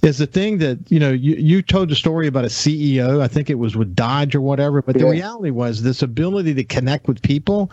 is 0.03 0.19
the 0.19 0.27
thing 0.27 0.59
that, 0.59 0.79
you 0.91 1.01
know, 1.01 1.11
you, 1.11 1.35
you 1.35 1.63
told 1.63 1.89
the 1.89 1.97
story 1.97 2.27
about 2.27 2.45
a 2.45 2.49
CEO. 2.49 3.21
I 3.21 3.29
think 3.29 3.51
it 3.51 3.59
was 3.59 3.77
with 3.77 3.95
Dodge 3.95 4.35
or 4.35 4.41
whatever. 4.41 4.83
But 4.83 4.99
the 4.99 5.07
reality 5.07 5.51
was 5.51 5.83
this 5.83 6.03
ability 6.03 6.55
to 6.55 6.65
connect 6.65 7.09
with 7.09 7.23
people. 7.23 7.71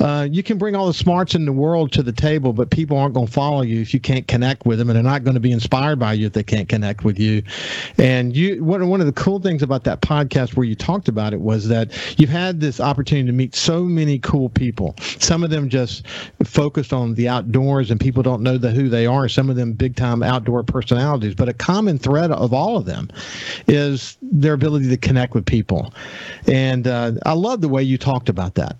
Uh, 0.00 0.28
you 0.30 0.42
can 0.42 0.58
bring 0.58 0.74
all 0.74 0.86
the 0.86 0.94
smarts 0.94 1.34
in 1.34 1.44
the 1.44 1.52
world 1.52 1.92
to 1.92 2.02
the 2.02 2.12
table, 2.12 2.52
but 2.52 2.70
people 2.70 2.96
aren't 2.96 3.14
going 3.14 3.26
to 3.26 3.32
follow 3.32 3.62
you 3.62 3.80
if 3.80 3.94
you 3.94 4.00
can't 4.00 4.26
connect 4.26 4.66
with 4.66 4.78
them, 4.78 4.88
and 4.88 4.96
they're 4.96 5.02
not 5.02 5.24
going 5.24 5.34
to 5.34 5.40
be 5.40 5.52
inspired 5.52 5.98
by 5.98 6.12
you 6.12 6.26
if 6.26 6.32
they 6.32 6.42
can't 6.42 6.68
connect 6.68 7.04
with 7.04 7.18
you. 7.18 7.42
And 7.98 8.36
you, 8.36 8.62
one 8.64 8.88
one 8.88 9.00
of 9.00 9.06
the 9.06 9.12
cool 9.12 9.40
things 9.40 9.62
about 9.62 9.84
that 9.84 10.00
podcast 10.00 10.56
where 10.56 10.64
you 10.64 10.74
talked 10.74 11.08
about 11.08 11.32
it 11.32 11.40
was 11.40 11.68
that 11.68 11.90
you've 12.18 12.30
had 12.30 12.60
this 12.60 12.80
opportunity 12.80 13.26
to 13.26 13.32
meet 13.32 13.54
so 13.54 13.84
many 13.84 14.18
cool 14.18 14.48
people. 14.48 14.94
Some 15.18 15.42
of 15.42 15.50
them 15.50 15.68
just 15.68 16.06
focused 16.44 16.92
on 16.92 17.14
the 17.14 17.28
outdoors, 17.28 17.90
and 17.90 18.00
people 18.00 18.22
don't 18.22 18.42
know 18.42 18.58
the 18.58 18.70
who 18.70 18.88
they 18.88 19.06
are. 19.06 19.28
Some 19.28 19.50
of 19.50 19.56
them 19.56 19.72
big 19.72 19.96
time 19.96 20.22
outdoor 20.22 20.62
personalities, 20.62 21.34
but 21.34 21.48
a 21.48 21.54
common 21.54 21.98
thread 21.98 22.30
of 22.30 22.52
all 22.52 22.76
of 22.76 22.84
them 22.84 23.10
is 23.66 24.16
their 24.22 24.54
ability 24.54 24.88
to 24.88 24.96
connect 24.96 25.34
with 25.34 25.46
people. 25.46 25.92
And 26.46 26.86
uh, 26.86 27.12
I 27.24 27.32
love 27.32 27.60
the 27.60 27.68
way 27.68 27.82
you 27.82 27.98
talked 27.98 28.28
about 28.28 28.54
that. 28.54 28.76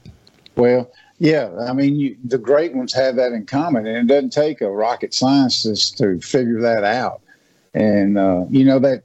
Well, 0.57 0.91
yeah, 1.19 1.51
I 1.61 1.73
mean, 1.73 1.97
you, 1.97 2.17
the 2.25 2.39
great 2.39 2.75
ones 2.75 2.93
have 2.93 3.17
that 3.17 3.33
in 3.33 3.47
common, 3.47 3.87
and 3.87 4.11
it 4.11 4.13
doesn't 4.13 4.33
take 4.33 4.61
a 4.61 4.71
rocket 4.71 5.15
scientist 5.15 5.99
to 5.99 6.21
figure 6.21 6.61
that 6.61 6.85
out. 6.85 7.23
And 7.75 8.17
uh, 8.17 8.45
you 8.51 8.65
know 8.65 8.79
that 8.79 9.05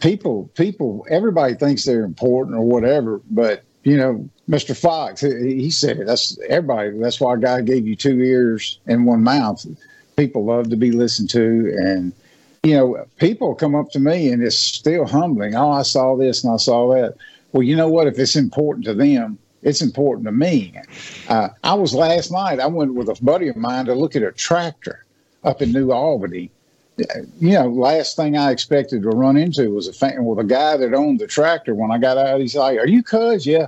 people, 0.00 0.50
people, 0.54 1.06
everybody 1.08 1.54
thinks 1.54 1.84
they're 1.84 2.04
important 2.04 2.56
or 2.56 2.62
whatever, 2.62 3.20
but 3.30 3.62
you 3.84 3.96
know, 3.96 4.28
Mr. 4.48 4.76
Fox, 4.76 5.20
he, 5.20 5.62
he 5.62 5.70
said 5.70 5.98
it. 5.98 6.06
That's 6.06 6.36
everybody. 6.48 6.98
That's 6.98 7.20
why 7.20 7.36
God 7.36 7.66
gave 7.66 7.86
you 7.86 7.94
two 7.94 8.20
ears 8.20 8.80
and 8.86 9.06
one 9.06 9.22
mouth. 9.22 9.64
People 10.16 10.44
love 10.44 10.70
to 10.70 10.76
be 10.76 10.90
listened 10.90 11.30
to, 11.30 11.72
and 11.78 12.12
you 12.64 12.74
know, 12.74 13.06
people 13.18 13.54
come 13.54 13.76
up 13.76 13.90
to 13.90 14.00
me 14.00 14.28
and 14.28 14.42
it's 14.42 14.58
still 14.58 15.06
humbling. 15.06 15.54
Oh, 15.54 15.70
I 15.70 15.82
saw 15.82 16.16
this 16.16 16.42
and 16.42 16.52
I 16.52 16.56
saw 16.56 16.92
that. 16.94 17.14
Well, 17.52 17.62
you 17.62 17.76
know 17.76 17.88
what? 17.88 18.08
If 18.08 18.18
it's 18.18 18.34
important 18.34 18.84
to 18.86 18.94
them, 18.94 19.38
it's 19.62 19.82
important 19.82 20.26
to 20.26 20.32
me. 20.32 20.74
Uh, 21.28 21.50
I 21.62 21.74
was 21.74 21.94
last 21.94 22.32
night. 22.32 22.58
I 22.58 22.66
went 22.66 22.94
with 22.94 23.08
a 23.08 23.22
buddy 23.22 23.46
of 23.48 23.56
mine 23.56 23.86
to 23.86 23.94
look 23.94 24.16
at 24.16 24.22
a 24.22 24.32
tractor 24.32 25.04
up 25.44 25.62
in 25.62 25.72
New 25.72 25.92
Albany. 25.92 26.50
You 26.96 27.52
know, 27.52 27.68
last 27.68 28.16
thing 28.16 28.36
I 28.36 28.50
expected 28.50 29.02
to 29.02 29.10
run 29.10 29.36
into 29.36 29.70
was 29.70 29.86
a 29.86 29.92
fan 29.92 30.24
with 30.24 30.38
a 30.38 30.44
guy 30.44 30.76
that 30.76 30.94
owned 30.94 31.20
the 31.20 31.26
tractor. 31.26 31.74
When 31.74 31.90
I 31.90 31.98
got 31.98 32.16
out, 32.16 32.40
he's 32.40 32.56
like, 32.56 32.78
"Are 32.78 32.86
you 32.86 33.02
cuz?" 33.02 33.46
Yeah. 33.46 33.66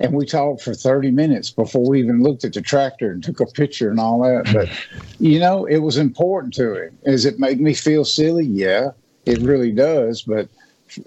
And 0.00 0.12
we 0.12 0.26
talked 0.26 0.60
for 0.60 0.74
30 0.74 1.12
minutes 1.12 1.50
before 1.50 1.88
we 1.88 2.00
even 2.00 2.22
looked 2.22 2.44
at 2.44 2.52
the 2.52 2.60
tractor 2.60 3.12
and 3.12 3.22
took 3.22 3.38
a 3.40 3.46
picture 3.46 3.90
and 3.90 4.00
all 4.00 4.20
that. 4.22 4.52
But, 4.52 4.68
you 5.20 5.38
know, 5.38 5.66
it 5.66 5.78
was 5.78 5.96
important 5.98 6.52
to 6.54 6.74
him. 6.74 6.98
Does 7.04 7.24
it 7.24 7.38
make 7.38 7.60
me 7.60 7.74
feel 7.74 8.04
silly? 8.04 8.44
Yeah, 8.44 8.90
it 9.24 9.38
really 9.38 9.70
does. 9.70 10.22
But, 10.22 10.48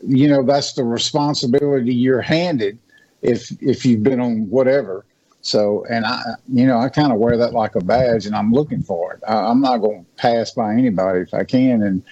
you 0.08 0.30
know, 0.30 0.42
that's 0.42 0.74
the 0.74 0.86
responsibility 0.86 1.94
you're 1.94 2.22
handed 2.22 2.80
if 3.22 3.52
if 3.62 3.86
you've 3.86 4.04
been 4.04 4.22
on 4.22 4.50
whatever. 4.50 5.06
So, 5.48 5.86
and 5.90 6.06
I, 6.06 6.22
you 6.52 6.68
know, 6.68 6.78
I 6.78 6.90
kind 6.90 7.14
of 7.14 7.20
wear 7.20 7.38
that 7.38 7.54
like 7.54 7.76
a 7.76 7.80
badge, 7.80 8.26
and 8.26 8.36
I'm 8.36 8.52
looking 8.52 8.84
for 8.84 9.14
it. 9.14 9.22
I, 9.26 9.34
I'm 9.34 9.62
not 9.62 9.78
going 9.78 10.04
to 10.04 10.22
pass 10.22 10.52
by 10.52 10.74
anybody 10.74 11.22
if 11.22 11.34
I 11.34 11.46
can, 11.46 11.82
and 11.84 12.04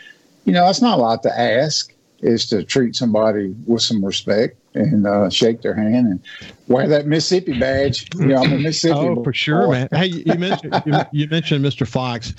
you 0.45 0.53
know, 0.53 0.65
that's 0.65 0.81
not 0.81 0.97
a 0.97 1.01
lot 1.01 1.21
to 1.23 1.39
ask. 1.39 1.91
Is 2.21 2.45
to 2.47 2.63
treat 2.63 2.95
somebody 2.95 3.53
with 3.67 3.81
some 3.81 4.03
respect 4.03 4.57
and 4.73 5.05
uh, 5.05 5.29
shake 5.29 5.61
their 5.61 5.75
hand 5.75 6.07
and 6.07 6.23
wear 6.69 6.87
that 6.87 7.07
Mississippi 7.07 7.59
badge. 7.59 8.07
You 8.15 8.27
know, 8.27 8.37
I'm 8.37 8.53
a 8.53 8.57
Mississippi. 8.57 8.99
Oh, 8.99 9.21
for 9.21 9.33
sure, 9.33 9.69
man. 9.69 9.89
Hey, 9.91 10.07
you 10.07 10.35
mentioned 10.35 10.81
you, 10.85 10.93
you 11.11 11.27
mentioned 11.27 11.63
Mr. 11.63 11.85
Fox. 11.85 12.33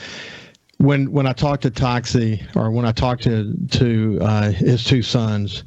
When 0.78 1.12
when 1.12 1.26
I 1.26 1.34
talked 1.34 1.62
to 1.64 1.70
Toxey, 1.70 2.42
or 2.56 2.70
when 2.70 2.86
I 2.86 2.92
talked 2.92 3.22
to 3.24 3.54
to 3.72 4.18
uh, 4.22 4.50
his 4.50 4.82
two 4.82 5.02
sons, 5.02 5.62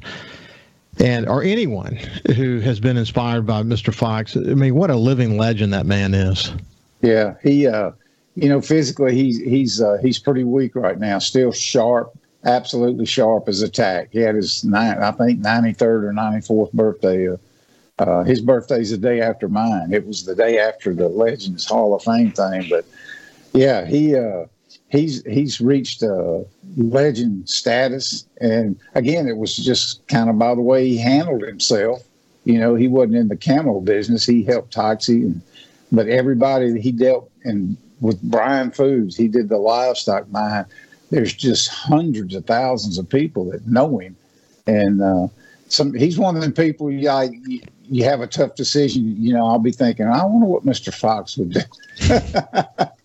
and 1.00 1.28
or 1.28 1.42
anyone 1.42 1.98
who 2.36 2.60
has 2.60 2.78
been 2.78 2.96
inspired 2.96 3.46
by 3.46 3.62
Mr. 3.62 3.92
Fox, 3.92 4.36
I 4.36 4.40
mean, 4.40 4.74
what 4.74 4.90
a 4.90 4.96
living 4.96 5.38
legend 5.38 5.72
that 5.72 5.86
man 5.86 6.14
is. 6.14 6.52
Yeah, 7.00 7.34
he, 7.42 7.66
uh, 7.66 7.92
you 8.36 8.48
know, 8.48 8.60
physically 8.60 9.14
he's 9.14 9.38
he's 9.38 9.80
uh, 9.80 9.98
he's 10.02 10.18
pretty 10.18 10.44
weak 10.44 10.76
right 10.76 10.98
now. 10.98 11.18
Still 11.18 11.52
sharp, 11.52 12.12
absolutely 12.44 13.06
sharp 13.06 13.48
as 13.48 13.62
a 13.62 13.68
tack. 13.68 14.10
He 14.12 14.18
had 14.18 14.34
his 14.34 14.62
nine, 14.62 14.98
I 14.98 15.10
think, 15.12 15.40
ninety 15.40 15.72
third 15.72 16.04
or 16.04 16.12
ninety 16.12 16.46
fourth 16.46 16.72
birthday. 16.72 17.28
Uh, 17.28 17.36
uh, 17.98 18.24
his 18.24 18.40
birthday's 18.40 18.90
the 18.90 18.96
day 18.96 19.20
after 19.20 19.46
mine. 19.48 19.92
It 19.92 20.06
was 20.06 20.24
the 20.24 20.34
day 20.34 20.58
after 20.58 20.94
the 20.94 21.08
Legends 21.08 21.66
Hall 21.66 21.94
of 21.94 22.02
Fame 22.02 22.32
thing. 22.32 22.66
But 22.70 22.86
yeah, 23.52 23.84
he 23.84 24.16
uh, 24.16 24.46
he's 24.90 25.24
he's 25.24 25.60
reached 25.60 26.02
a 26.02 26.44
legend 26.76 27.48
status. 27.48 28.26
And 28.40 28.78
again, 28.94 29.28
it 29.28 29.36
was 29.36 29.56
just 29.56 30.06
kind 30.08 30.28
of 30.28 30.38
by 30.38 30.54
the 30.54 30.60
way 30.60 30.88
he 30.88 30.98
handled 30.98 31.42
himself. 31.42 32.02
You 32.44 32.58
know, 32.58 32.74
he 32.74 32.88
wasn't 32.88 33.16
in 33.16 33.28
the 33.28 33.36
camo 33.36 33.80
business. 33.80 34.26
He 34.26 34.42
helped 34.42 34.72
Toxey, 34.72 35.22
and, 35.22 35.42
but 35.92 36.08
everybody 36.08 36.72
that 36.72 36.80
he 36.80 36.90
dealt 36.92 37.30
and 37.44 37.76
with 38.00 38.20
Bryan 38.22 38.70
Foods, 38.70 39.16
he 39.16 39.28
did 39.28 39.48
the 39.48 39.58
livestock 39.58 40.28
mine. 40.30 40.64
There's 41.10 41.34
just 41.34 41.68
hundreds 41.68 42.34
of 42.34 42.46
thousands 42.46 42.98
of 42.98 43.08
people 43.08 43.50
that 43.50 43.66
know 43.66 43.98
him, 43.98 44.16
and 44.66 45.02
uh, 45.02 45.28
some 45.68 45.92
he's 45.94 46.18
one 46.18 46.36
of 46.36 46.42
them 46.42 46.52
people. 46.52 46.90
Like, 46.92 47.32
you, 47.46 47.60
you 47.90 48.04
have 48.04 48.20
a 48.20 48.26
tough 48.26 48.54
decision. 48.54 49.16
You 49.18 49.34
know, 49.34 49.46
I'll 49.46 49.58
be 49.58 49.72
thinking, 49.72 50.06
I 50.06 50.24
wonder 50.24 50.46
what 50.46 50.64
Mr. 50.64 50.94
Fox 50.94 51.36
would 51.36 51.50
do. 51.50 51.60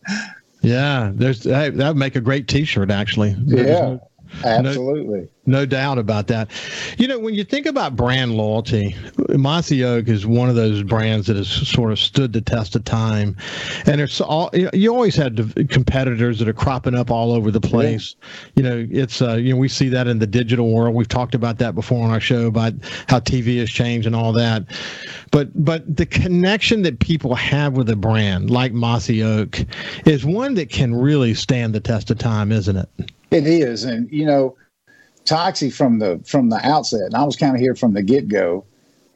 Yeah, 0.66 1.12
there's 1.14 1.42
that 1.44 1.76
would 1.76 1.98
make 1.98 2.16
a 2.16 2.22
great 2.22 2.48
T-shirt 2.48 2.90
actually. 2.92 3.36
There's 3.38 3.68
yeah, 3.68 3.80
no- 3.82 4.10
absolutely. 4.44 5.30
No 5.48 5.66
doubt 5.66 6.00
about 6.00 6.28
that. 6.28 6.50
You 6.98 7.08
know, 7.08 7.20
when 7.20 7.36
you 7.36 7.44
think 7.44 7.68
about 7.68 7.96
brand 7.96 8.34
loyalty, 8.36 8.96
Mossy 9.30 9.84
Oak 9.84 10.08
is 10.08 10.26
one 10.26 10.50
of 10.50 10.56
those 10.56 10.82
brands 10.82 11.28
that 11.28 11.36
has 11.36 11.48
sort 11.48 11.92
of 11.92 12.00
stood 12.00 12.34
the 12.34 12.42
test 12.42 12.76
of 12.76 12.84
time. 12.84 13.38
And 13.86 14.02
it's 14.02 14.20
all 14.20 14.50
you 14.54 14.92
always 14.92 15.16
had 15.16 15.70
competitors 15.70 16.40
that 16.40 16.48
are 16.48 16.54
cropping 16.54 16.96
up 16.96 17.12
all 17.12 17.32
over 17.32 17.52
the 17.52 17.62
place. 17.62 18.16
You 18.56 18.64
know, 18.64 18.88
it's 18.90 19.22
uh, 19.22 19.36
you 19.36 19.54
know 19.54 19.60
we 19.60 19.68
see 19.68 19.90
that 19.90 20.08
in 20.08 20.18
the 20.18 20.28
digital 20.28 20.72
world. 20.72 20.96
We've 20.96 21.08
talked 21.08 21.36
about 21.36 21.60
that 21.60 21.76
before 21.76 22.04
on 22.04 22.10
our 22.10 22.20
show 22.20 22.48
about 22.48 22.74
how 23.08 23.20
TV 23.20 23.60
has 23.60 23.70
changed 23.70 24.08
and 24.08 24.16
all 24.16 24.34
that. 24.34 24.64
But 25.30 25.50
but 25.64 25.96
the 25.96 26.08
connection 26.08 26.82
that 26.84 27.00
people 27.00 27.36
have 27.36 27.74
with 27.74 27.90
a 27.90 27.96
brand 27.96 28.50
like 28.50 28.74
Mossy 28.74 29.22
Oak 29.22 29.60
is 30.08 30.26
one 30.26 30.56
that 30.56 30.70
can 30.70 30.96
really 30.96 31.36
stand 31.36 31.76
the 31.76 31.80
test 31.80 32.10
of 32.10 32.18
time, 32.18 32.52
isn't 32.52 32.78
it? 32.78 32.90
It 33.36 33.48
is, 33.48 33.84
and 33.84 34.10
you 34.10 34.26
know, 34.26 34.56
Toxey 35.26 35.70
from 35.70 36.00
the 36.00 36.22
from 36.26 36.50
the 36.50 36.66
outset, 36.66 37.02
and 37.02 37.16
I 37.16 37.26
was 37.26 37.36
kind 37.36 37.54
of 37.54 37.60
here 37.60 37.76
from 37.76 37.94
the 37.94 38.02
get 38.02 38.30
go, 38.30 38.64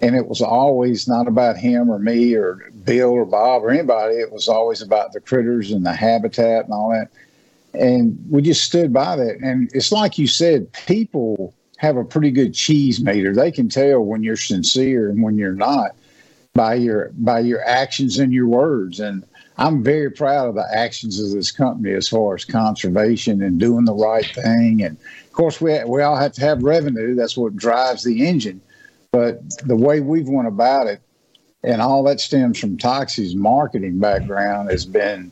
and 0.01 0.13
it 0.13 0.27
was 0.27 0.41
always 0.41 1.07
not 1.07 1.25
about 1.25 1.55
him 1.55 1.89
or 1.89 1.99
me 1.99 2.35
or 2.35 2.69
Bill 2.83 3.11
or 3.11 3.23
Bob 3.23 3.63
or 3.63 3.69
anybody. 3.69 4.15
It 4.15 4.33
was 4.33 4.49
always 4.49 4.81
about 4.81 5.13
the 5.13 5.21
critters 5.21 5.71
and 5.71 5.85
the 5.85 5.93
habitat 5.93 6.65
and 6.65 6.73
all 6.73 6.89
that, 6.89 7.09
and 7.73 8.21
we 8.29 8.41
just 8.41 8.65
stood 8.65 8.91
by 8.91 9.15
that. 9.15 9.37
And 9.37 9.71
it's 9.73 9.93
like 9.93 10.17
you 10.17 10.27
said, 10.27 10.69
people 10.73 11.53
have 11.77 11.95
a 11.95 12.03
pretty 12.03 12.31
good 12.31 12.53
cheese 12.53 13.01
meter. 13.01 13.33
They 13.33 13.51
can 13.51 13.69
tell 13.69 14.01
when 14.01 14.21
you're 14.21 14.35
sincere 14.35 15.09
and 15.09 15.23
when 15.23 15.37
you're 15.37 15.53
not 15.53 15.95
by 16.53 16.73
your 16.73 17.11
by 17.19 17.39
your 17.39 17.63
actions 17.63 18.19
and 18.19 18.33
your 18.33 18.47
words. 18.47 18.99
And 18.99 19.23
I'm 19.59 19.83
very 19.83 20.09
proud 20.09 20.47
of 20.47 20.55
the 20.55 20.65
actions 20.73 21.19
of 21.19 21.31
this 21.31 21.51
company 21.51 21.93
as 21.93 22.07
far 22.07 22.33
as 22.33 22.45
conservation 22.45 23.43
and 23.43 23.59
doing 23.59 23.83
the 23.83 23.93
right 23.93 24.25
thing. 24.25 24.81
And 24.83 24.95
of 25.25 25.33
course, 25.33 25.59
we 25.59 25.83
we 25.83 26.01
all 26.01 26.15
have 26.15 26.31
to 26.33 26.41
have 26.41 26.63
revenue. 26.63 27.13
That's 27.13 27.35
what 27.35 27.57
drives 27.57 28.05
the 28.05 28.25
engine. 28.25 28.61
But 29.11 29.41
the 29.67 29.75
way 29.75 29.99
we've 29.99 30.29
went 30.29 30.47
about 30.47 30.87
it, 30.87 31.01
and 31.61 31.81
all 31.81 32.03
that 32.03 32.21
stems 32.21 32.57
from 32.57 32.77
Toxey's 32.77 33.35
marketing 33.35 33.99
background, 33.99 34.71
has 34.71 34.85
been, 34.85 35.29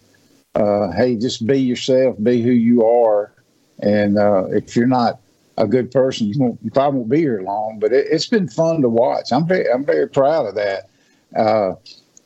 uh, 0.56 0.92
hey, 0.92 1.16
just 1.16 1.48
be 1.48 1.62
yourself, 1.62 2.18
be 2.22 2.42
who 2.42 2.52
you 2.52 2.86
are, 2.86 3.32
and 3.80 4.18
uh, 4.18 4.48
if 4.48 4.76
you're 4.76 4.88
not 4.88 5.22
a 5.58 5.66
good 5.66 5.90
person, 5.90 6.28
you, 6.28 6.38
won't, 6.38 6.60
you 6.63 6.70
probably 6.70 7.00
won't 7.00 7.10
be 7.10 7.20
here 7.20 7.42
long. 7.44 7.80
But 7.80 7.94
it, 7.94 8.08
it's 8.12 8.28
been 8.28 8.50
fun 8.50 8.82
to 8.82 8.90
watch. 8.90 9.32
I'm 9.32 9.48
very 9.48 9.72
I'm 9.72 9.86
very 9.86 10.10
proud 10.10 10.48
of 10.48 10.56
that. 10.56 10.90
Uh, 11.34 11.76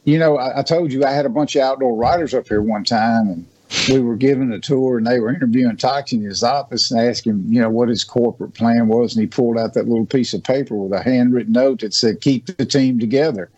you 0.04 0.18
know, 0.18 0.38
I, 0.38 0.60
I, 0.60 0.64
told 0.64 0.92
you 0.92 1.04
I 1.06 1.12
had 1.12 1.26
a 1.26 1.30
bunch 1.30 1.56
of 1.56 1.62
outdoor 1.62 1.96
writers 1.96 2.34
up 2.34 2.48
here 2.48 2.62
one 2.62 2.84
time, 2.84 3.28
and 3.28 3.46
we 3.90 4.00
were 4.00 4.16
giving 4.16 4.52
a 4.52 4.60
tour, 4.60 4.98
and 4.98 5.06
they 5.06 5.20
were 5.20 5.34
interviewing 5.34 5.78
Toxey 5.78 6.18
in 6.18 6.24
his 6.24 6.44
office 6.44 6.92
and 6.92 7.00
asking, 7.00 7.46
you 7.48 7.62
know, 7.62 7.70
what 7.70 7.90
his 7.90 8.04
corporate 8.04 8.54
plan 8.54 8.88
was, 8.88 9.16
and 9.16 9.22
he 9.22 9.28
pulled 9.28 9.58
out 9.58 9.74
that 9.74 9.88
little 9.88 10.06
piece 10.06 10.34
of 10.34 10.44
paper 10.44 10.76
with 10.76 10.94
a 11.00 11.04
handwritten 11.04 11.54
note 11.54 11.82
that 11.82 11.94
said, 11.94 12.22
"Keep 12.22 12.58
the 12.58 12.66
team 12.66 13.00
together," 13.00 13.50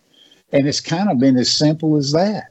and 0.52 0.68
it's 0.68 0.80
kind 0.80 1.10
of 1.10 1.18
been 1.18 1.36
as 1.36 1.50
simple 1.50 1.96
as 1.96 2.12
that. 2.12 2.48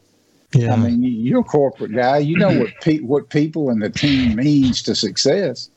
Yeah. 0.53 0.73
I 0.73 0.77
mean, 0.77 1.03
you're 1.03 1.41
a 1.41 1.43
corporate 1.43 1.93
guy. 1.93 2.19
You 2.19 2.37
know 2.37 2.59
what 2.59 2.69
pe- 2.81 2.99
what 2.99 3.29
people 3.29 3.69
and 3.69 3.81
the 3.81 3.89
team 3.89 4.35
means 4.35 4.81
to 4.83 4.95
success. 4.95 5.69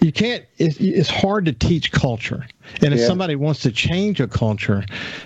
you 0.00 0.12
can't. 0.12 0.44
It's, 0.58 0.76
it's 0.78 1.10
hard 1.10 1.44
to 1.44 1.52
teach 1.52 1.92
culture. 1.92 2.46
And 2.82 2.94
if 2.94 3.00
Yeah. 3.00 3.06
somebody 3.06 3.36
wants 3.36 3.60
to 3.62 3.72
change 3.72 4.20
a 4.20 4.28
culture, 4.28 4.84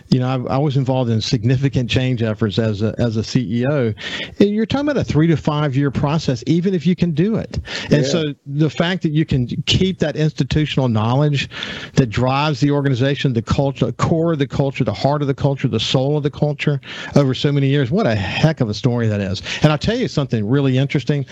you 0.09 0.19
know, 0.21 0.47
I, 0.49 0.55
I 0.55 0.59
was 0.59 0.77
involved 0.77 1.11
in 1.11 1.21
significant 1.21 1.91
change 1.91 2.23
efforts 2.23 2.59
as 2.59 2.83
a 2.83 2.95
as 2.99 3.17
a 3.17 3.21
CEO. 3.21 3.95
And 4.41 4.51
you're 4.51 4.67
talking 4.67 4.89
about 4.89 5.01
a 5.01 5.05
three 5.05 5.27
to 5.29 5.37
five 5.37 5.77
year 5.77 5.91
process, 5.91 6.43
even 6.47 6.75
if 6.75 6.87
you 6.87 6.95
can 6.97 7.13
do 7.13 7.37
it. 7.37 7.59
And 7.91 8.03
Yeah. 8.03 8.03
so 8.03 8.23
the 8.47 8.71
fact 8.71 9.03
that 9.03 9.11
you 9.11 9.25
can 9.25 9.47
keep 9.67 9.99
that 9.99 10.17
institutional 10.17 10.89
knowledge 10.89 11.49
that 11.95 12.07
drives 12.11 12.61
the 12.61 12.71
organization, 12.71 13.33
the 13.33 13.43
culture, 13.43 13.87
the 13.87 13.93
core 13.93 14.33
of 14.33 14.39
the 14.39 14.47
culture, 14.47 14.85
the 14.85 14.93
heart 14.93 15.23
of 15.23 15.29
the 15.29 15.35
culture, 15.35 15.69
the 15.69 15.81
soul 15.81 16.17
of 16.17 16.23
the 16.23 16.31
culture 16.31 16.81
over 17.17 17.35
so 17.35 17.53
many 17.53 17.69
years, 17.69 17.91
what 17.91 18.07
a 18.07 18.15
heck 18.15 18.61
of 18.61 18.69
a 18.69 18.75
story 18.75 19.07
that 19.09 19.21
is. 19.21 19.43
And 19.63 19.71
I'll 19.73 19.79
tell 19.79 19.97
you 19.97 20.09
something 20.09 20.47
really 20.49 20.79
interesting. 20.79 21.27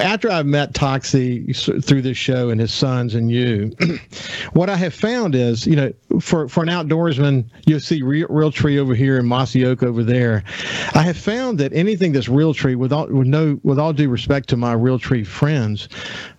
After 0.00 0.30
I 0.30 0.42
met 0.42 0.74
Toxey 0.74 1.52
through 1.52 2.02
this 2.02 2.16
show 2.16 2.50
and 2.50 2.60
his 2.60 2.72
sons 2.72 3.14
and 3.14 3.30
you, 3.30 3.72
what 4.52 4.68
I 4.70 4.76
have 4.76 4.94
found 5.02 5.34
is, 5.34 5.66
you 5.66 5.74
know, 5.74 5.92
for, 6.20 6.48
for 6.48 6.62
an 6.62 6.68
outdoorsman, 6.68 7.44
you'll 7.66 7.80
see 7.80 8.02
real, 8.02 8.28
Realtree 8.28 8.78
over 8.78 8.94
here 8.94 9.18
and 9.18 9.26
mossy 9.26 9.66
oak 9.66 9.82
over 9.82 10.04
there. 10.04 10.44
I 10.94 11.02
have 11.02 11.16
found 11.16 11.58
that 11.58 11.72
anything 11.72 12.12
that's 12.12 12.28
Realtree, 12.28 12.76
with 12.76 12.92
all, 12.92 13.08
with 13.08 13.26
no, 13.26 13.58
with 13.64 13.80
all 13.80 13.92
due 13.92 14.08
respect 14.08 14.48
to 14.50 14.56
my 14.56 14.76
Realtree 14.76 15.26
friends, 15.26 15.88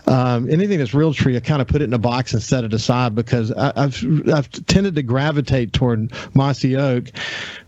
um, 0.08 0.49
anything 0.49 0.80
that's 0.80 0.91
Realtree, 0.91 1.36
I 1.36 1.41
kind 1.41 1.62
of 1.62 1.67
put 1.67 1.82
it 1.82 1.86
in 1.86 1.93
a 1.93 1.97
box 1.97 2.34
and 2.34 2.41
set 2.41 2.63
it 2.63 2.73
aside 2.73 3.15
because 3.15 3.52
I, 3.52 3.73
I've 3.76 4.30
I've 4.34 4.49
tended 4.65 4.95
to 4.95 5.04
gravitate 5.04 5.73
toward 5.73 6.13
mossy 6.34 6.78
oak 6.78 7.10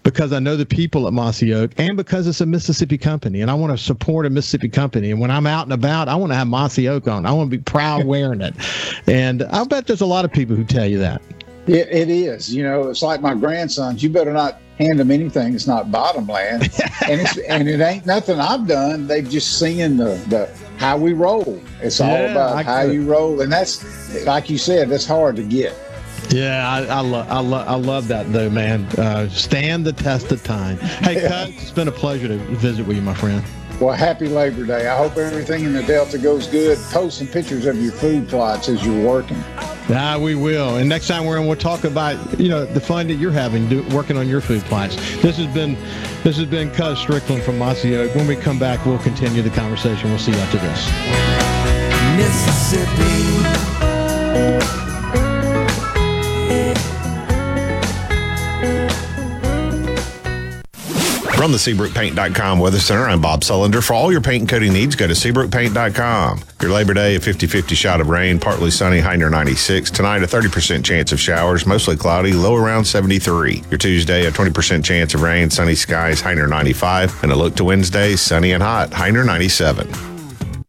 because 0.06 0.32
I 0.32 0.40
know 0.40 0.56
the 0.56 0.68
people 0.68 1.08
at 1.08 1.14
Mossy 1.14 1.52
Oak 1.54 1.72
and 1.78 1.98
because 1.98 2.28
it's 2.28 2.40
a 2.40 2.46
Mississippi 2.46 2.98
company 2.98 3.42
and 3.42 3.50
I 3.50 3.56
want 3.56 3.78
to 3.78 3.84
support 3.84 4.28
a 4.28 4.30
Mississippi 4.30 4.70
company. 4.70 5.10
And 5.10 5.20
when 5.20 5.32
I'm 5.32 5.48
out 5.48 5.64
and 5.64 5.74
about, 5.74 6.08
I 6.08 6.16
want 6.16 6.32
to 6.32 6.36
have 6.36 6.48
Mossy 6.48 6.88
Oak 6.88 7.08
on. 7.08 7.26
I 7.26 7.32
want 7.32 7.50
to 7.52 7.58
be 7.58 7.64
proud 7.64 8.06
wearing 8.06 8.40
it. 8.40 8.54
And 9.08 9.44
I 9.44 9.64
bet 9.66 9.88
there's 9.88 10.02
a 10.02 10.06
lot 10.06 10.24
of 10.24 10.32
people 10.32 10.56
who 10.56 10.64
tell 10.64 10.86
you 10.86 11.00
that. 11.00 11.22
It, 11.66 11.90
it 11.90 12.10
is. 12.10 12.54
You 12.54 12.64
know, 12.64 12.90
it's 12.90 13.02
like 13.02 13.22
my 13.22 13.34
grandsons. 13.34 14.04
You 14.04 14.10
better 14.12 14.32
not 14.32 14.62
hand 14.78 15.00
them 15.00 15.10
anything 15.10 15.54
that's 15.54 15.66
not 15.66 15.92
bottomland. 15.92 16.64
and 17.08 17.22
it's 17.22 17.38
and 17.38 17.68
it 17.68 17.82
ain't 17.82 18.06
nothing 18.06 18.40
I've 18.40 18.68
done. 18.68 19.08
They've 19.08 19.28
just 19.28 19.58
seen 19.58 19.98
the 19.98 20.16
the 20.30 20.48
how 20.78 20.98
we 20.98 21.14
roll. 21.14 21.60
It's 21.82 22.00
all 22.00 22.10
Yeah, 22.10 22.32
about 22.32 22.66
how 22.66 22.82
you 22.82 23.04
roll, 23.06 23.42
and 23.42 23.52
that's 23.52 24.24
like 24.26 24.52
you 24.52 24.60
said, 24.60 24.90
that's 24.90 25.08
hard 25.08 25.36
to 25.38 25.44
get. 25.44 25.74
Yeah, 26.30 26.68
I, 26.68 26.86
I 26.86 27.00
love 27.02 27.30
I 27.30 27.40
love 27.40 27.68
I 27.68 27.76
love 27.76 28.08
that 28.10 28.32
though, 28.32 28.50
man. 28.50 28.86
Uh, 28.98 29.30
stand 29.30 29.86
the 29.86 29.94
test 29.94 30.32
of 30.32 30.44
time. 30.44 30.78
Hey, 30.78 31.28
Cut, 31.28 31.50
it's 31.50 31.72
been 31.72 31.88
a 31.88 31.92
pleasure 31.92 32.28
to 32.28 32.38
visit 32.38 32.86
with 32.86 32.98
you, 32.98 33.04
my 33.04 33.14
friend. 33.14 33.44
Well, 33.80 33.94
happy 33.94 34.28
Labor 34.30 34.66
Day. 34.66 34.88
I 34.88 34.96
hope 34.96 35.18
everything 35.18 35.66
in 35.66 35.74
the 35.74 35.84
Delta 35.84 36.18
goes 36.18 36.48
good. 36.48 36.78
Post 36.92 37.18
some 37.18 37.28
pictures 37.28 37.66
of 37.66 37.82
your 37.82 37.92
food 37.92 38.30
plots 38.30 38.70
as 38.70 38.86
you're 38.86 39.06
working. 39.06 39.38
Ah, 39.90 40.18
we 40.20 40.34
will. 40.34 40.78
And 40.78 40.88
next 40.88 41.08
time 41.08 41.26
we're 41.26 41.38
in, 41.38 41.46
we'll 41.46 41.58
talk 41.58 41.84
about 41.84 42.40
you 42.40 42.48
know 42.50 42.66
the 42.66 42.80
fun 42.80 43.08
that 43.08 43.16
you're 43.16 43.32
having 43.32 43.68
do, 43.68 43.84
working 43.90 44.18
on 44.18 44.28
your 44.28 44.42
food 44.42 44.64
plots. 44.64 44.96
This 45.22 45.38
has 45.38 45.54
been 45.54 45.76
this 46.24 46.38
has 46.38 46.46
been 46.46 46.72
Cuz 46.72 47.00
Strickland 47.00 47.44
from 47.44 47.58
Mossy 47.58 47.96
Oak. 47.96 48.16
When 48.16 48.28
we 48.28 48.36
come 48.36 48.58
back, 48.58 48.86
we'll 48.86 49.00
continue 49.00 49.42
the 49.42 49.50
conversation. 49.50 50.10
We'll 50.10 50.20
see 50.20 50.32
you 50.32 50.38
after 50.38 50.58
this. 50.58 50.90
Mississippi. 52.16 53.26
From 61.36 61.52
the 61.52 61.58
SeabrookPaint.com 61.58 62.60
Weather 62.60 62.80
Center, 62.80 63.04
I'm 63.04 63.20
Bob 63.20 63.42
Sullender. 63.42 63.84
For 63.84 63.94
all 63.94 64.10
your 64.10 64.22
paint 64.22 64.42
and 64.42 64.50
coating 64.50 64.72
needs, 64.72 64.96
go 64.96 65.06
to 65.06 65.14
SeabrookPaint.com. 65.14 66.42
Your 66.62 66.72
Labor 66.72 66.94
Day, 66.94 67.16
a 67.16 67.20
50 67.20 67.46
50 67.46 67.76
shot 67.76 68.00
of 68.00 68.08
rain, 68.08 68.40
partly 68.40 68.72
sunny, 68.72 69.00
high 69.00 69.18
near 69.18 69.30
96. 69.30 69.92
Tonight, 69.92 70.24
a 70.24 70.28
30% 70.28 70.84
chance 70.84 71.12
of 71.12 71.20
showers, 71.20 71.68
mostly 71.68 71.98
cloudy, 71.98 72.32
low 72.32 72.56
around 72.56 72.86
73. 72.86 73.64
Your 73.70 73.78
Tuesday, 73.78 74.26
a 74.26 74.32
20% 74.32 74.84
chance 74.84 75.14
of 75.14 75.22
rain, 75.22 75.50
sunny 75.50 75.76
skies, 75.76 76.22
high 76.22 76.34
near 76.34 76.48
95. 76.48 77.22
And 77.22 77.32
a 77.34 77.36
look 77.36 77.56
to 77.58 77.66
Wednesday, 77.66 78.16
sunny 78.16 78.54
and 78.54 78.64
hot, 78.64 78.94
high 78.94 79.12
near 79.12 79.26
97. 79.26 79.88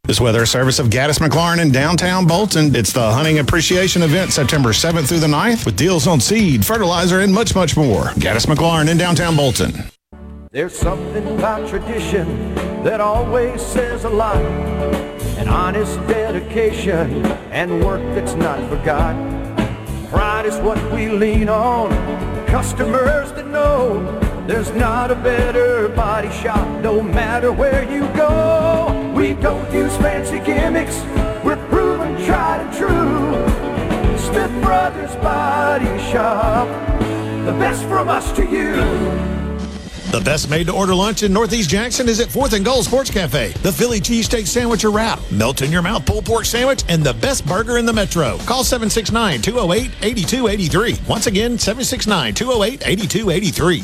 This 0.02 0.20
weather 0.20 0.44
service 0.46 0.80
of 0.80 0.88
Gaddis 0.88 1.20
McLaurin 1.20 1.60
in 1.60 1.70
downtown 1.70 2.26
Bolton. 2.26 2.74
It's 2.74 2.92
the 2.92 3.12
hunting 3.12 3.38
appreciation 3.38 4.02
event 4.02 4.32
September 4.32 4.70
7th 4.70 5.08
through 5.08 5.20
the 5.20 5.26
9th 5.26 5.64
with 5.64 5.76
deals 5.76 6.08
on 6.08 6.20
seed, 6.20 6.66
fertilizer, 6.66 7.20
and 7.20 7.32
much, 7.32 7.54
much 7.54 7.76
more. 7.76 8.06
Gaddis 8.16 8.46
McLaurin 8.46 8.90
in 8.90 8.98
downtown 8.98 9.36
Bolton. 9.36 9.72
There's 10.56 10.74
something 10.74 11.28
about 11.36 11.68
tradition 11.68 12.54
that 12.82 12.98
always 12.98 13.60
says 13.60 14.04
a 14.04 14.08
lot. 14.08 14.42
An 15.36 15.48
honest 15.48 15.98
dedication 16.08 17.26
and 17.52 17.84
work 17.84 18.00
that's 18.14 18.32
not 18.36 18.58
forgot. 18.70 19.14
Pride 20.08 20.46
is 20.46 20.56
what 20.60 20.78
we 20.94 21.10
lean 21.10 21.50
on. 21.50 21.90
Customers 22.46 23.32
that 23.32 23.48
know 23.48 24.00
there's 24.46 24.70
not 24.70 25.10
a 25.10 25.14
better 25.16 25.90
body 25.90 26.30
shop 26.30 26.66
no 26.82 27.02
matter 27.02 27.52
where 27.52 27.82
you 27.92 28.08
go. 28.16 29.12
We 29.14 29.34
don't 29.34 29.70
use 29.74 29.94
fancy 29.98 30.38
gimmicks. 30.38 31.02
We're 31.44 31.62
proven 31.68 32.16
tried 32.24 32.62
and 32.62 32.72
true. 32.74 34.16
Smith 34.16 34.62
Brothers 34.62 35.16
Body 35.16 35.98
Shop. 36.10 36.66
The 37.44 37.52
best 37.58 37.82
from 37.82 38.08
us 38.08 38.32
to 38.36 38.46
you. 38.46 39.35
The 40.12 40.20
best 40.20 40.48
made 40.48 40.68
to 40.68 40.72
order 40.72 40.94
lunch 40.94 41.24
in 41.24 41.32
Northeast 41.32 41.68
Jackson 41.68 42.08
is 42.08 42.20
at 42.20 42.28
4th 42.28 42.52
and 42.52 42.64
Gold 42.64 42.84
Sports 42.84 43.10
Cafe. 43.10 43.50
The 43.62 43.72
Philly 43.72 44.00
cheesesteak 44.00 44.46
sandwich 44.46 44.84
or 44.84 44.92
wrap, 44.92 45.18
melt 45.32 45.62
in 45.62 45.72
your 45.72 45.82
mouth 45.82 46.06
pulled 46.06 46.24
pork 46.24 46.44
sandwich, 46.44 46.84
and 46.88 47.02
the 47.02 47.14
best 47.14 47.44
burger 47.44 47.76
in 47.76 47.86
the 47.86 47.92
metro. 47.92 48.38
Call 48.46 48.62
769 48.62 49.42
208 49.42 49.90
8283. 50.02 51.08
Once 51.08 51.26
again, 51.26 51.58
769 51.58 52.34
208 52.34 52.86
8283. 52.86 53.82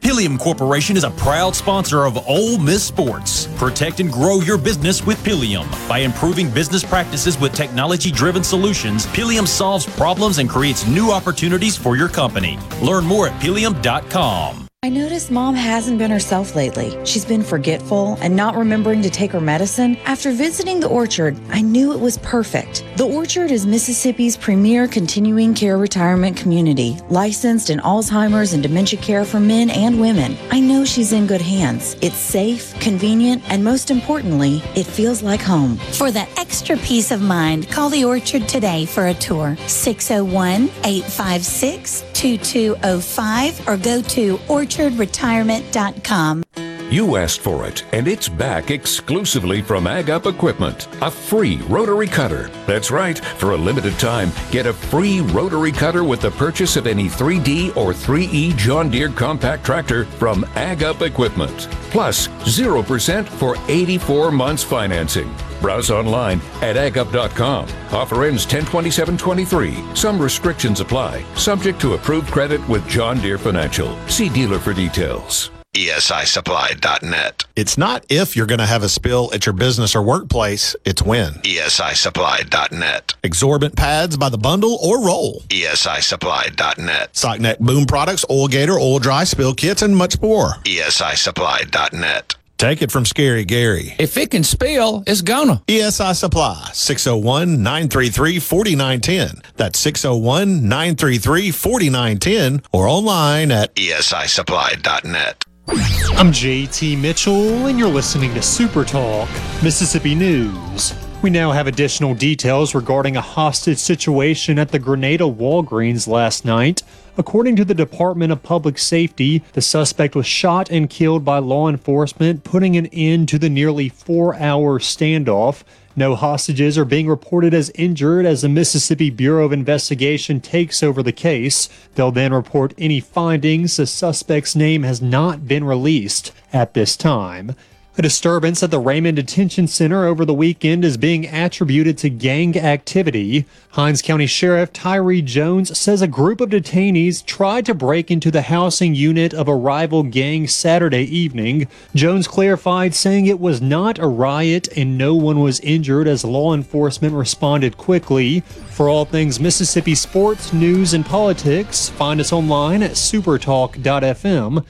Pileum 0.00 0.38
Corporation 0.38 0.96
is 0.96 1.04
a 1.04 1.10
proud 1.12 1.54
sponsor 1.54 2.04
of 2.04 2.18
Ole 2.28 2.58
Miss 2.58 2.84
Sports. 2.84 3.46
Protect 3.56 4.00
and 4.00 4.12
grow 4.12 4.40
your 4.40 4.58
business 4.58 5.06
with 5.06 5.22
Pileum. 5.24 5.66
By 5.88 6.00
improving 6.00 6.50
business 6.50 6.84
practices 6.84 7.40
with 7.40 7.54
technology 7.54 8.10
driven 8.10 8.42
solutions, 8.42 9.06
Pileum 9.06 9.46
solves 9.46 9.86
problems 9.86 10.38
and 10.38 10.50
creates 10.50 10.86
new 10.86 11.10
opportunities 11.12 11.76
for 11.76 11.96
your 11.96 12.08
company. 12.08 12.58
Learn 12.82 13.04
more 13.04 13.28
at 13.28 13.40
pileum.com. 13.40 14.64
I 14.84 14.90
noticed 14.90 15.30
mom 15.30 15.54
hasn't 15.54 15.96
been 15.96 16.10
herself 16.10 16.54
lately. 16.54 16.94
She's 17.06 17.24
been 17.24 17.42
forgetful 17.42 18.18
and 18.20 18.36
not 18.36 18.54
remembering 18.54 19.00
to 19.00 19.08
take 19.08 19.32
her 19.32 19.40
medicine. 19.40 19.96
After 20.04 20.30
visiting 20.30 20.78
the 20.78 20.90
orchard, 20.90 21.38
I 21.48 21.62
knew 21.62 21.94
it 21.94 22.00
was 22.00 22.18
perfect. 22.18 22.84
The 22.98 23.06
orchard 23.06 23.50
is 23.50 23.64
Mississippi's 23.64 24.36
premier 24.36 24.86
continuing 24.86 25.54
care 25.54 25.78
retirement 25.78 26.36
community, 26.36 26.98
licensed 27.08 27.70
in 27.70 27.78
Alzheimer's 27.78 28.52
and 28.52 28.62
dementia 28.62 29.00
care 29.00 29.24
for 29.24 29.40
men 29.40 29.70
and 29.70 29.98
women. 29.98 30.36
I 30.50 30.60
know 30.60 30.84
she's 30.84 31.14
in 31.14 31.26
good 31.26 31.40
hands. 31.40 31.96
It's 32.02 32.18
safe, 32.18 32.78
convenient, 32.78 33.42
and 33.48 33.64
most 33.64 33.90
importantly, 33.90 34.62
it 34.76 34.84
feels 34.84 35.22
like 35.22 35.40
home. 35.40 35.78
For 35.94 36.10
that 36.10 36.28
extra 36.38 36.76
peace 36.76 37.10
of 37.10 37.22
mind, 37.22 37.70
call 37.70 37.88
the 37.88 38.04
Orchard 38.04 38.46
today 38.48 38.84
for 38.84 39.06
a 39.06 39.14
tour. 39.14 39.56
601 39.66 40.64
856 40.84 42.04
2205 42.12 43.68
or 43.68 43.76
go 43.76 44.02
to 44.02 44.38
orchardretirement.com. 44.74 46.44
You 46.90 47.16
asked 47.16 47.40
for 47.40 47.66
it, 47.66 47.84
and 47.92 48.06
it's 48.06 48.28
back 48.28 48.70
exclusively 48.70 49.62
from 49.62 49.86
Ag 49.86 50.10
Up 50.10 50.26
Equipment. 50.26 50.86
A 51.00 51.10
free 51.10 51.56
rotary 51.68 52.06
cutter. 52.06 52.50
That's 52.66 52.90
right. 52.90 53.18
For 53.18 53.52
a 53.52 53.56
limited 53.56 53.98
time, 53.98 54.30
get 54.50 54.66
a 54.66 54.72
free 54.72 55.20
rotary 55.20 55.72
cutter 55.72 56.04
with 56.04 56.20
the 56.20 56.30
purchase 56.32 56.76
of 56.76 56.86
any 56.86 57.06
3D 57.06 57.74
or 57.76 57.92
3E 57.92 58.56
John 58.56 58.90
Deere 58.90 59.08
compact 59.08 59.64
tractor 59.64 60.04
from 60.04 60.44
Ag 60.54 60.82
Up 60.82 61.00
Equipment. 61.02 61.68
Plus, 61.90 62.28
0% 62.28 63.26
for 63.26 63.56
84 63.66 64.30
months 64.30 64.62
financing. 64.62 65.34
Browse 65.64 65.90
online 65.90 66.42
at 66.60 66.76
agup.com. 66.76 67.66
Offer 67.90 68.24
ends 68.24 68.44
102723. 68.44 69.96
Some 69.96 70.20
restrictions 70.20 70.80
apply. 70.80 71.24
Subject 71.36 71.80
to 71.80 71.94
approved 71.94 72.30
credit 72.30 72.60
with 72.68 72.86
John 72.86 73.18
Deere 73.18 73.38
Financial. 73.38 73.96
See 74.06 74.28
dealer 74.28 74.58
for 74.58 74.74
details. 74.74 75.50
ESISupply.net. 75.72 77.44
It's 77.56 77.78
not 77.78 78.04
if 78.10 78.36
you're 78.36 78.44
going 78.44 78.58
to 78.58 78.66
have 78.66 78.82
a 78.82 78.90
spill 78.90 79.30
at 79.32 79.46
your 79.46 79.54
business 79.54 79.96
or 79.96 80.02
workplace, 80.02 80.76
it's 80.84 81.02
when. 81.02 81.32
ESISupply.net. 81.32 83.14
Absorbent 83.24 83.74
pads 83.74 84.18
by 84.18 84.28
the 84.28 84.36
bundle 84.36 84.78
or 84.82 85.02
roll. 85.02 85.40
ESISupply.net. 85.48 87.14
Socknet 87.14 87.58
boom 87.58 87.86
products, 87.86 88.26
oil 88.30 88.48
gator, 88.48 88.74
oil 88.78 88.98
dry, 88.98 89.24
spill 89.24 89.54
kits, 89.54 89.80
and 89.80 89.96
much 89.96 90.20
more. 90.20 90.56
ESISupply.net. 90.64 92.34
Take 92.58 92.82
it 92.82 92.92
from 92.92 93.04
Scary 93.04 93.44
Gary. 93.44 93.94
If 93.98 94.16
it 94.16 94.30
can 94.30 94.44
spill, 94.44 95.02
it's 95.06 95.22
gonna. 95.22 95.62
ESI 95.66 96.14
Supply, 96.14 96.70
601 96.72 97.62
933 97.62 98.38
4910. 98.38 99.42
That's 99.56 99.78
601 99.78 100.62
933 100.68 101.50
4910 101.50 102.62
or 102.72 102.86
online 102.88 103.50
at 103.50 103.74
ESISupply.net. 103.74 105.44
I'm 105.66 106.30
JT 106.30 107.00
Mitchell, 107.00 107.66
and 107.66 107.78
you're 107.78 107.88
listening 107.88 108.34
to 108.34 108.42
Super 108.42 108.84
Talk 108.84 109.28
Mississippi 109.62 110.14
News. 110.14 110.94
We 111.22 111.30
now 111.30 111.52
have 111.52 111.66
additional 111.66 112.14
details 112.14 112.74
regarding 112.74 113.16
a 113.16 113.20
hostage 113.22 113.78
situation 113.78 114.58
at 114.58 114.70
the 114.70 114.78
Grenada 114.78 115.24
Walgreens 115.24 116.06
last 116.06 116.44
night. 116.44 116.82
According 117.16 117.54
to 117.56 117.64
the 117.64 117.74
Department 117.74 118.32
of 118.32 118.42
Public 118.42 118.76
Safety, 118.76 119.44
the 119.52 119.62
suspect 119.62 120.16
was 120.16 120.26
shot 120.26 120.68
and 120.68 120.90
killed 120.90 121.24
by 121.24 121.38
law 121.38 121.68
enforcement, 121.68 122.42
putting 122.42 122.76
an 122.76 122.86
end 122.86 123.28
to 123.28 123.38
the 123.38 123.48
nearly 123.48 123.88
four 123.88 124.34
hour 124.34 124.80
standoff. 124.80 125.62
No 125.94 126.16
hostages 126.16 126.76
are 126.76 126.84
being 126.84 127.06
reported 127.06 127.54
as 127.54 127.70
injured 127.76 128.26
as 128.26 128.42
the 128.42 128.48
Mississippi 128.48 129.10
Bureau 129.10 129.44
of 129.44 129.52
Investigation 129.52 130.40
takes 130.40 130.82
over 130.82 131.04
the 131.04 131.12
case. 131.12 131.68
They'll 131.94 132.10
then 132.10 132.32
report 132.32 132.74
any 132.76 132.98
findings. 132.98 133.76
The 133.76 133.86
suspect's 133.86 134.56
name 134.56 134.82
has 134.82 135.00
not 135.00 135.46
been 135.46 135.62
released 135.62 136.32
at 136.52 136.74
this 136.74 136.96
time. 136.96 137.54
A 137.96 138.02
disturbance 138.02 138.60
at 138.60 138.72
the 138.72 138.80
Raymond 138.80 139.14
Detention 139.14 139.68
Center 139.68 140.04
over 140.04 140.24
the 140.24 140.34
weekend 140.34 140.84
is 140.84 140.96
being 140.96 141.26
attributed 141.28 141.96
to 141.98 142.10
gang 142.10 142.58
activity. 142.58 143.46
Hinds 143.70 144.02
County 144.02 144.26
Sheriff 144.26 144.72
Tyree 144.72 145.22
Jones 145.22 145.78
says 145.78 146.02
a 146.02 146.08
group 146.08 146.40
of 146.40 146.50
detainees 146.50 147.24
tried 147.24 147.64
to 147.66 147.72
break 147.74 148.10
into 148.10 148.32
the 148.32 148.42
housing 148.42 148.96
unit 148.96 149.32
of 149.32 149.46
a 149.46 149.54
rival 149.54 150.02
gang 150.02 150.48
Saturday 150.48 151.04
evening. 151.04 151.68
Jones 151.94 152.26
clarified, 152.26 152.96
saying 152.96 153.26
it 153.26 153.38
was 153.38 153.62
not 153.62 154.00
a 154.00 154.08
riot 154.08 154.66
and 154.76 154.98
no 154.98 155.14
one 155.14 155.38
was 155.38 155.60
injured 155.60 156.08
as 156.08 156.24
law 156.24 156.52
enforcement 156.52 157.14
responded 157.14 157.76
quickly. 157.76 158.40
For 158.40 158.88
all 158.88 159.04
things 159.04 159.38
Mississippi 159.38 159.94
sports, 159.94 160.52
news, 160.52 160.94
and 160.94 161.06
politics, 161.06 161.90
find 161.90 162.20
us 162.20 162.32
online 162.32 162.82
at 162.82 162.92
supertalk.fm. 162.92 164.64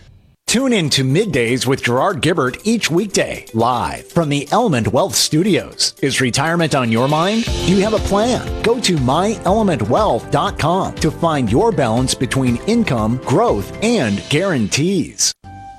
Tune 0.47 0.73
in 0.73 0.89
to 0.91 1.03
Middays 1.03 1.67
with 1.67 1.83
Gerard 1.83 2.21
Gibert 2.21 2.61
each 2.65 2.89
weekday, 2.89 3.45
live 3.55 4.07
from 4.07 4.29
the 4.29 4.47
Element 4.53 4.87
Wealth 4.87 5.17
Studios. 5.17 5.95
Is 6.01 6.21
retirement 6.21 6.77
on 6.77 6.93
your 6.93 7.09
mind? 7.09 7.45
Do 7.45 7.75
you 7.75 7.83
have 7.83 7.95
a 7.95 7.99
plan? 7.99 8.63
Go 8.63 8.79
to 8.81 8.95
myelementwealth.com 8.95 10.95
to 10.95 11.11
find 11.11 11.51
your 11.51 11.73
balance 11.73 12.15
between 12.15 12.59
income, 12.69 13.17
growth, 13.25 13.77
and 13.83 14.23
guarantees. 14.31 15.35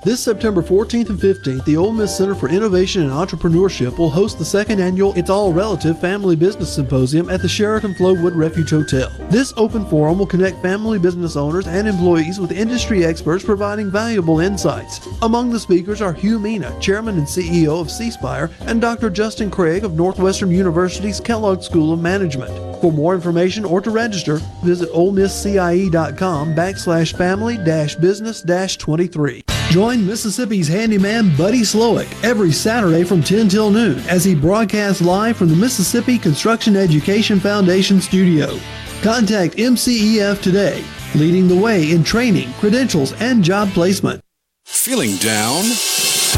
This 0.06 0.20
September 0.20 0.62
14th 0.62 1.10
and 1.10 1.18
15th, 1.18 1.64
the 1.64 1.76
Ole 1.76 1.90
Miss 1.90 2.16
Center 2.16 2.36
for 2.36 2.48
Innovation 2.48 3.02
and 3.02 3.10
Entrepreneurship 3.10 3.98
will 3.98 4.08
host 4.08 4.38
the 4.38 4.44
second 4.44 4.78
annual 4.78 5.12
It's 5.14 5.30
All 5.30 5.52
Relative 5.52 6.00
Family 6.00 6.36
Business 6.36 6.72
Symposium 6.72 7.28
at 7.28 7.42
the 7.42 7.48
Sheraton 7.48 7.92
Flowood 7.94 8.36
Refuge 8.36 8.70
Hotel. 8.70 9.10
This 9.30 9.52
open 9.56 9.84
forum 9.84 10.20
will 10.20 10.26
connect 10.28 10.62
family 10.62 11.00
business 11.00 11.34
owners 11.34 11.66
and 11.66 11.88
employees 11.88 12.38
with 12.38 12.52
industry 12.52 13.04
experts 13.04 13.42
providing 13.42 13.90
valuable 13.90 14.38
insights. 14.38 15.04
Among 15.22 15.50
the 15.50 15.58
speakers 15.58 16.00
are 16.00 16.12
Hu 16.12 16.38
Meena, 16.38 16.80
Chairman 16.80 17.18
and 17.18 17.26
CEO 17.26 17.80
of 17.80 17.90
C 17.90 18.12
Spire, 18.12 18.48
and 18.60 18.80
Dr. 18.80 19.10
Justin 19.10 19.50
Craig 19.50 19.82
of 19.82 19.94
Northwestern 19.94 20.52
University's 20.52 21.18
Kellogg 21.18 21.62
School 21.62 21.92
of 21.92 22.00
Management. 22.00 22.52
For 22.80 22.92
more 22.92 23.16
information 23.16 23.64
or 23.64 23.80
to 23.80 23.90
register, 23.90 24.36
visit 24.62 24.88
olemisscie.com 24.92 26.54
backslash 26.54 27.16
family 27.16 27.56
dash 27.56 27.96
business 27.96 28.40
dash 28.40 28.76
23. 28.76 29.42
Join 29.70 30.06
Mississippi's 30.06 30.68
handyman 30.68 31.36
Buddy 31.36 31.62
Slowick 31.62 32.08
every 32.24 32.52
Saturday 32.52 33.02
from 33.02 33.22
10 33.22 33.48
till 33.48 33.70
noon 33.70 33.98
as 34.08 34.24
he 34.24 34.34
broadcasts 34.34 35.02
live 35.02 35.36
from 35.36 35.48
the 35.48 35.56
Mississippi 35.56 36.18
Construction 36.18 36.76
Education 36.76 37.40
Foundation 37.40 38.00
studio. 38.00 38.58
Contact 39.02 39.56
MCEF 39.56 40.40
today, 40.40 40.84
leading 41.14 41.48
the 41.48 41.56
way 41.56 41.90
in 41.90 42.04
training, 42.04 42.52
credentials, 42.54 43.12
and 43.14 43.42
job 43.42 43.68
placement. 43.70 44.22
Feeling 44.64 45.16
down? 45.16 45.64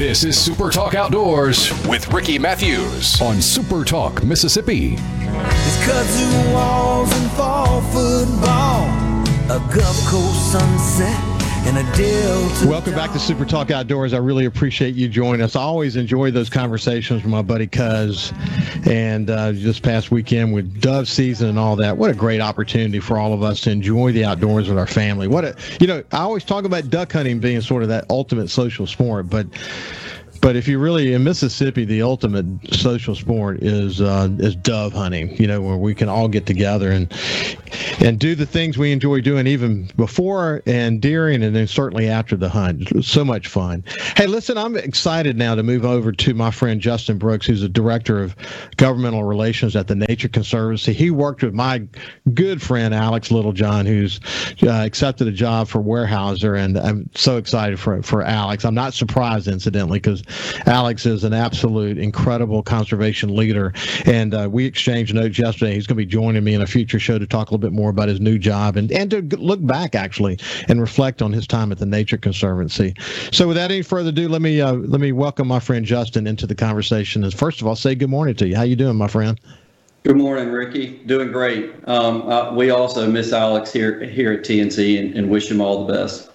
This 0.00 0.24
is 0.24 0.40
Super 0.40 0.70
Talk 0.70 0.94
Outdoors 0.94 1.70
with 1.86 2.10
Ricky 2.10 2.38
Mathews 2.38 3.20
on 3.20 3.42
Super 3.42 3.84
Talk 3.84 4.24
Mississippi. 4.24 4.96
It's 4.96 6.54
walls 6.54 7.12
and 7.12 7.30
fall 7.32 7.82
football, 7.82 8.86
a 9.50 9.58
Gulf 9.70 10.06
Coast 10.06 10.52
sunset. 10.52 11.29
Welcome 12.66 12.94
back 12.94 13.12
to 13.12 13.18
Super 13.18 13.44
Talk 13.44 13.70
Outdoors. 13.70 14.14
I 14.14 14.18
really 14.18 14.44
appreciate 14.44 14.94
you 14.94 15.08
joining 15.08 15.42
us. 15.42 15.56
I 15.56 15.60
always 15.60 15.96
enjoy 15.96 16.30
those 16.30 16.48
conversations 16.48 17.22
with 17.22 17.30
my 17.30 17.42
buddy 17.42 17.66
Cuz. 17.66 18.32
And 18.86 19.28
uh, 19.28 19.52
this 19.52 19.78
past 19.78 20.10
weekend 20.10 20.52
with 20.52 20.80
dove 20.80 21.08
season 21.08 21.48
and 21.48 21.58
all 21.58 21.76
that, 21.76 21.96
what 21.96 22.10
a 22.10 22.14
great 22.14 22.40
opportunity 22.40 23.00
for 23.00 23.18
all 23.18 23.32
of 23.32 23.42
us 23.42 23.60
to 23.62 23.70
enjoy 23.70 24.12
the 24.12 24.24
outdoors 24.24 24.68
with 24.68 24.78
our 24.78 24.86
family. 24.86 25.28
What 25.28 25.44
a, 25.44 25.56
you 25.80 25.86
know, 25.86 26.02
I 26.12 26.18
always 26.20 26.44
talk 26.44 26.64
about 26.64 26.90
duck 26.90 27.12
hunting 27.12 27.40
being 27.40 27.60
sort 27.60 27.82
of 27.82 27.88
that 27.90 28.04
ultimate 28.10 28.48
social 28.48 28.86
sport, 28.86 29.28
but 29.28 29.46
but 30.40 30.56
if 30.56 30.66
you 30.66 30.78
really 30.78 31.12
in 31.12 31.22
Mississippi, 31.22 31.84
the 31.84 32.02
ultimate 32.02 32.46
social 32.74 33.14
sport 33.14 33.62
is 33.62 34.00
uh, 34.00 34.28
is 34.38 34.56
dove 34.56 34.92
hunting. 34.92 35.36
You 35.36 35.46
know, 35.46 35.60
where 35.60 35.76
we 35.76 35.94
can 35.94 36.08
all 36.08 36.28
get 36.28 36.46
together 36.46 36.90
and 36.90 37.12
and 38.00 38.18
do 38.18 38.34
the 38.34 38.46
things 38.46 38.76
we 38.76 38.92
enjoy 38.92 39.20
doing, 39.20 39.46
even 39.46 39.90
before 39.96 40.62
and 40.66 41.00
during, 41.00 41.42
and 41.42 41.54
then 41.54 41.66
certainly 41.66 42.08
after 42.08 42.36
the 42.36 42.48
hunt. 42.48 43.04
So 43.04 43.24
much 43.24 43.48
fun. 43.48 43.84
Hey, 44.16 44.26
listen, 44.26 44.58
I'm 44.58 44.76
excited 44.76 45.36
now 45.36 45.54
to 45.54 45.62
move 45.62 45.84
over 45.84 46.12
to 46.12 46.34
my 46.34 46.50
friend 46.50 46.80
Justin 46.80 47.18
Brooks, 47.18 47.46
who's 47.46 47.60
the 47.60 47.68
director 47.68 48.22
of 48.22 48.34
governmental 48.76 49.24
relations 49.24 49.76
at 49.76 49.86
the 49.86 49.94
Nature 49.94 50.28
Conservancy. 50.28 50.92
He 50.92 51.10
worked 51.10 51.42
with 51.42 51.54
my 51.54 51.86
good 52.34 52.62
friend 52.62 52.94
Alex 52.94 53.30
Littlejohn, 53.30 53.86
who's 53.86 54.20
uh, 54.62 54.70
accepted 54.70 55.28
a 55.28 55.32
job 55.32 55.68
for 55.68 55.80
Weyerhaeuser, 55.80 56.58
and 56.58 56.78
I'm 56.78 57.10
so 57.14 57.36
excited 57.36 57.78
for 57.78 58.02
for 58.02 58.22
Alex. 58.22 58.64
I'm 58.64 58.74
not 58.74 58.94
surprised, 58.94 59.48
incidentally, 59.48 59.98
because 59.98 60.22
Alex 60.66 61.06
is 61.06 61.24
an 61.24 61.32
absolute 61.32 61.98
incredible 61.98 62.62
conservation 62.62 63.34
leader. 63.34 63.72
And 64.06 64.34
uh, 64.34 64.48
we 64.50 64.64
exchanged 64.64 65.14
notes 65.14 65.38
yesterday. 65.38 65.74
He's 65.74 65.86
going 65.86 65.96
to 65.98 66.04
be 66.04 66.06
joining 66.06 66.44
me 66.44 66.54
in 66.54 66.62
a 66.62 66.66
future 66.66 66.98
show 66.98 67.18
to 67.18 67.26
talk 67.26 67.50
a 67.50 67.54
little 67.54 67.58
bit 67.58 67.72
more 67.72 67.89
about 67.90 68.08
his 68.08 68.20
new 68.20 68.38
job 68.38 68.76
and, 68.76 68.90
and 68.90 69.10
to 69.10 69.20
look 69.36 69.64
back, 69.64 69.94
actually, 69.94 70.38
and 70.68 70.80
reflect 70.80 71.22
on 71.22 71.32
his 71.32 71.46
time 71.46 71.70
at 71.72 71.78
the 71.78 71.86
Nature 71.86 72.16
Conservancy. 72.16 72.94
So, 73.32 73.46
without 73.46 73.70
any 73.70 73.82
further 73.82 74.08
ado, 74.10 74.28
let 74.28 74.42
me 74.42 74.60
uh, 74.60 74.72
let 74.72 75.00
me 75.00 75.12
welcome 75.12 75.48
my 75.48 75.60
friend 75.60 75.84
Justin 75.84 76.26
into 76.26 76.46
the 76.46 76.54
conversation. 76.54 77.24
And 77.24 77.32
first 77.34 77.60
of 77.60 77.66
all, 77.66 77.76
say 77.76 77.94
good 77.94 78.10
morning 78.10 78.34
to 78.36 78.48
you. 78.48 78.56
How 78.56 78.62
you 78.62 78.76
doing, 78.76 78.96
my 78.96 79.08
friend? 79.08 79.38
Good 80.02 80.16
morning, 80.16 80.48
Ricky. 80.48 80.98
Doing 81.04 81.30
great. 81.30 81.74
Um, 81.86 82.22
uh, 82.22 82.54
we 82.54 82.70
also 82.70 83.10
miss 83.10 83.34
Alex 83.34 83.70
here 83.70 84.00
here 84.00 84.32
at 84.32 84.40
TNC 84.40 84.98
and, 84.98 85.14
and 85.14 85.28
wish 85.28 85.50
him 85.50 85.60
all 85.60 85.84
the 85.84 85.92
best. 85.92 86.30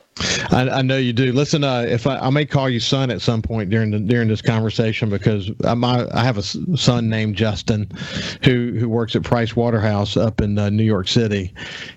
I, 0.51 0.69
I, 0.69 0.82
know 0.82 0.97
you 0.97 1.12
do. 1.12 1.34
Listen, 1.34 1.65
uh, 1.65 1.82
if 1.82 2.08
I, 2.08 2.17
I, 2.17 2.30
may 2.30 2.45
call 2.45 2.69
you 2.69 2.80
son 2.80 3.12
at 3.12 3.21
some 3.21 3.41
point 3.41 3.69
during 3.69 3.91
the, 3.91 3.99
during 3.99 4.30
this 4.30 4.41
conversation 4.41 5.10
because 5.10 5.51
I'm, 5.65 5.84
I, 5.84 6.08
have 6.23 6.38
a 6.38 6.41
son 6.43 7.10
named 7.10 7.36
Justin, 7.36 7.89
who 8.43 8.78
who 8.80 8.88
works 8.88 9.15
at 9.17 9.23
Price 9.23 9.58
Waterhouse 9.58 10.15
up 10.15 10.39
in 10.39 10.58
uh, 10.58 10.69
New 10.69 10.84
York 10.84 11.10
City, 11.10 11.54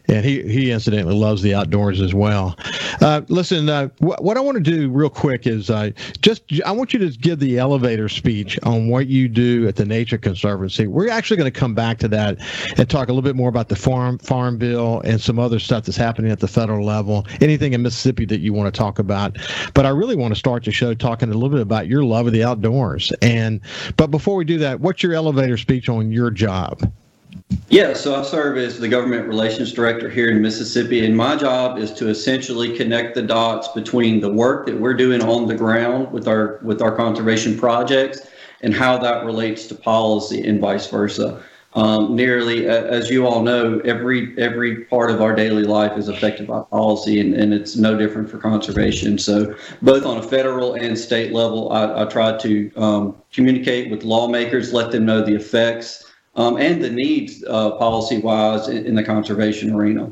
and 0.08 0.24
he 0.24 0.42
he 0.42 0.72
incidentally 0.72 1.14
loves 1.14 1.42
the 1.42 1.54
outdoors 1.54 2.00
as 2.00 2.12
well. 2.12 2.56
Uh, 3.00 3.22
listen, 3.28 3.68
uh, 3.68 3.86
wh- 3.98 4.20
what 4.20 4.36
I 4.36 4.40
want 4.40 4.56
to 4.56 4.62
do 4.62 4.90
real 4.90 5.10
quick 5.10 5.46
is 5.46 5.70
uh, 5.70 5.90
just 6.20 6.42
I 6.66 6.72
want 6.72 6.92
you 6.92 6.98
to 6.98 7.10
give 7.10 7.38
the 7.38 7.58
elevator 7.58 8.08
speech 8.08 8.58
on 8.64 8.88
what 8.88 9.06
you 9.06 9.28
do 9.28 9.68
at 9.68 9.76
the 9.76 9.84
Nature 9.84 10.18
Conservancy. 10.18 10.88
We're 10.88 11.08
actually 11.08 11.36
going 11.36 11.52
to 11.52 11.58
come 11.58 11.74
back 11.74 11.98
to 11.98 12.08
that 12.08 12.38
and 12.76 12.90
talk 12.90 13.08
a 13.08 13.12
little 13.12 13.22
bit 13.22 13.36
more 13.36 13.48
about 13.48 13.68
the 13.68 13.76
farm 13.76 14.18
farm 14.18 14.58
bill 14.58 15.02
and 15.02 15.20
some 15.20 15.38
other 15.38 15.60
stuff 15.60 15.84
that's 15.84 15.96
happening 15.96 16.32
at 16.32 16.40
the 16.40 16.48
federal 16.48 16.84
level. 16.84 17.24
Anything 17.40 17.74
in 17.74 17.82
Mississippi 17.82 18.07
Mississippi 18.08 18.24
that 18.26 18.40
you 18.40 18.52
want 18.52 18.72
to 18.72 18.76
talk 18.76 18.98
about. 18.98 19.36
But 19.74 19.84
I 19.84 19.90
really 19.90 20.16
want 20.16 20.32
to 20.32 20.38
start 20.38 20.64
the 20.64 20.72
show 20.72 20.94
talking 20.94 21.30
a 21.30 21.34
little 21.34 21.50
bit 21.50 21.60
about 21.60 21.88
your 21.88 22.04
love 22.04 22.26
of 22.26 22.32
the 22.32 22.42
outdoors. 22.44 23.12
And 23.20 23.60
but 23.96 24.10
before 24.10 24.36
we 24.36 24.44
do 24.44 24.58
that, 24.58 24.80
what's 24.80 25.02
your 25.02 25.12
elevator 25.12 25.56
speech 25.56 25.88
on 25.88 26.10
your 26.10 26.30
job? 26.30 26.90
Yeah, 27.68 27.92
so 27.92 28.18
I 28.18 28.22
serve 28.22 28.56
as 28.56 28.78
the 28.78 28.88
government 28.88 29.26
relations 29.26 29.72
director 29.72 30.08
here 30.08 30.30
in 30.30 30.40
Mississippi, 30.40 31.04
and 31.04 31.16
my 31.16 31.36
job 31.36 31.78
is 31.78 31.92
to 31.94 32.08
essentially 32.08 32.76
connect 32.76 33.14
the 33.14 33.22
dots 33.22 33.68
between 33.68 34.20
the 34.20 34.32
work 34.32 34.66
that 34.66 34.78
we're 34.78 34.94
doing 34.94 35.22
on 35.22 35.46
the 35.46 35.54
ground 35.54 36.10
with 36.10 36.26
our 36.26 36.58
with 36.62 36.80
our 36.80 36.94
conservation 36.94 37.58
projects 37.58 38.26
and 38.62 38.74
how 38.74 38.98
that 38.98 39.24
relates 39.24 39.66
to 39.66 39.74
policy 39.74 40.42
and 40.46 40.60
vice 40.60 40.88
versa. 40.88 41.42
Um, 41.78 42.16
nearly, 42.16 42.66
as 42.66 43.08
you 43.08 43.24
all 43.24 43.40
know, 43.40 43.78
every 43.84 44.36
every 44.36 44.84
part 44.86 45.12
of 45.12 45.22
our 45.22 45.32
daily 45.32 45.62
life 45.62 45.96
is 45.96 46.08
affected 46.08 46.48
by 46.48 46.62
policy, 46.62 47.20
and, 47.20 47.34
and 47.34 47.54
it's 47.54 47.76
no 47.76 47.96
different 47.96 48.28
for 48.28 48.38
conservation. 48.38 49.16
So, 49.16 49.54
both 49.80 50.04
on 50.04 50.16
a 50.16 50.22
federal 50.22 50.74
and 50.74 50.98
state 50.98 51.32
level, 51.32 51.70
I, 51.70 52.02
I 52.02 52.04
try 52.06 52.36
to 52.36 52.72
um, 52.74 53.16
communicate 53.32 53.92
with 53.92 54.02
lawmakers, 54.02 54.72
let 54.72 54.90
them 54.90 55.06
know 55.06 55.24
the 55.24 55.36
effects 55.36 56.10
um, 56.34 56.56
and 56.56 56.82
the 56.82 56.90
needs 56.90 57.44
uh, 57.44 57.70
policy 57.76 58.18
wise 58.18 58.66
in, 58.66 58.84
in 58.84 58.96
the 58.96 59.04
conservation 59.04 59.72
arena. 59.72 60.10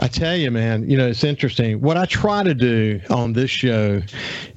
I 0.00 0.08
tell 0.08 0.36
you, 0.36 0.50
man, 0.50 0.88
you 0.88 0.96
know, 0.96 1.08
it's 1.08 1.24
interesting. 1.24 1.80
What 1.80 1.96
I 1.96 2.04
try 2.04 2.42
to 2.42 2.54
do 2.54 3.00
on 3.10 3.32
this 3.32 3.50
show 3.50 4.02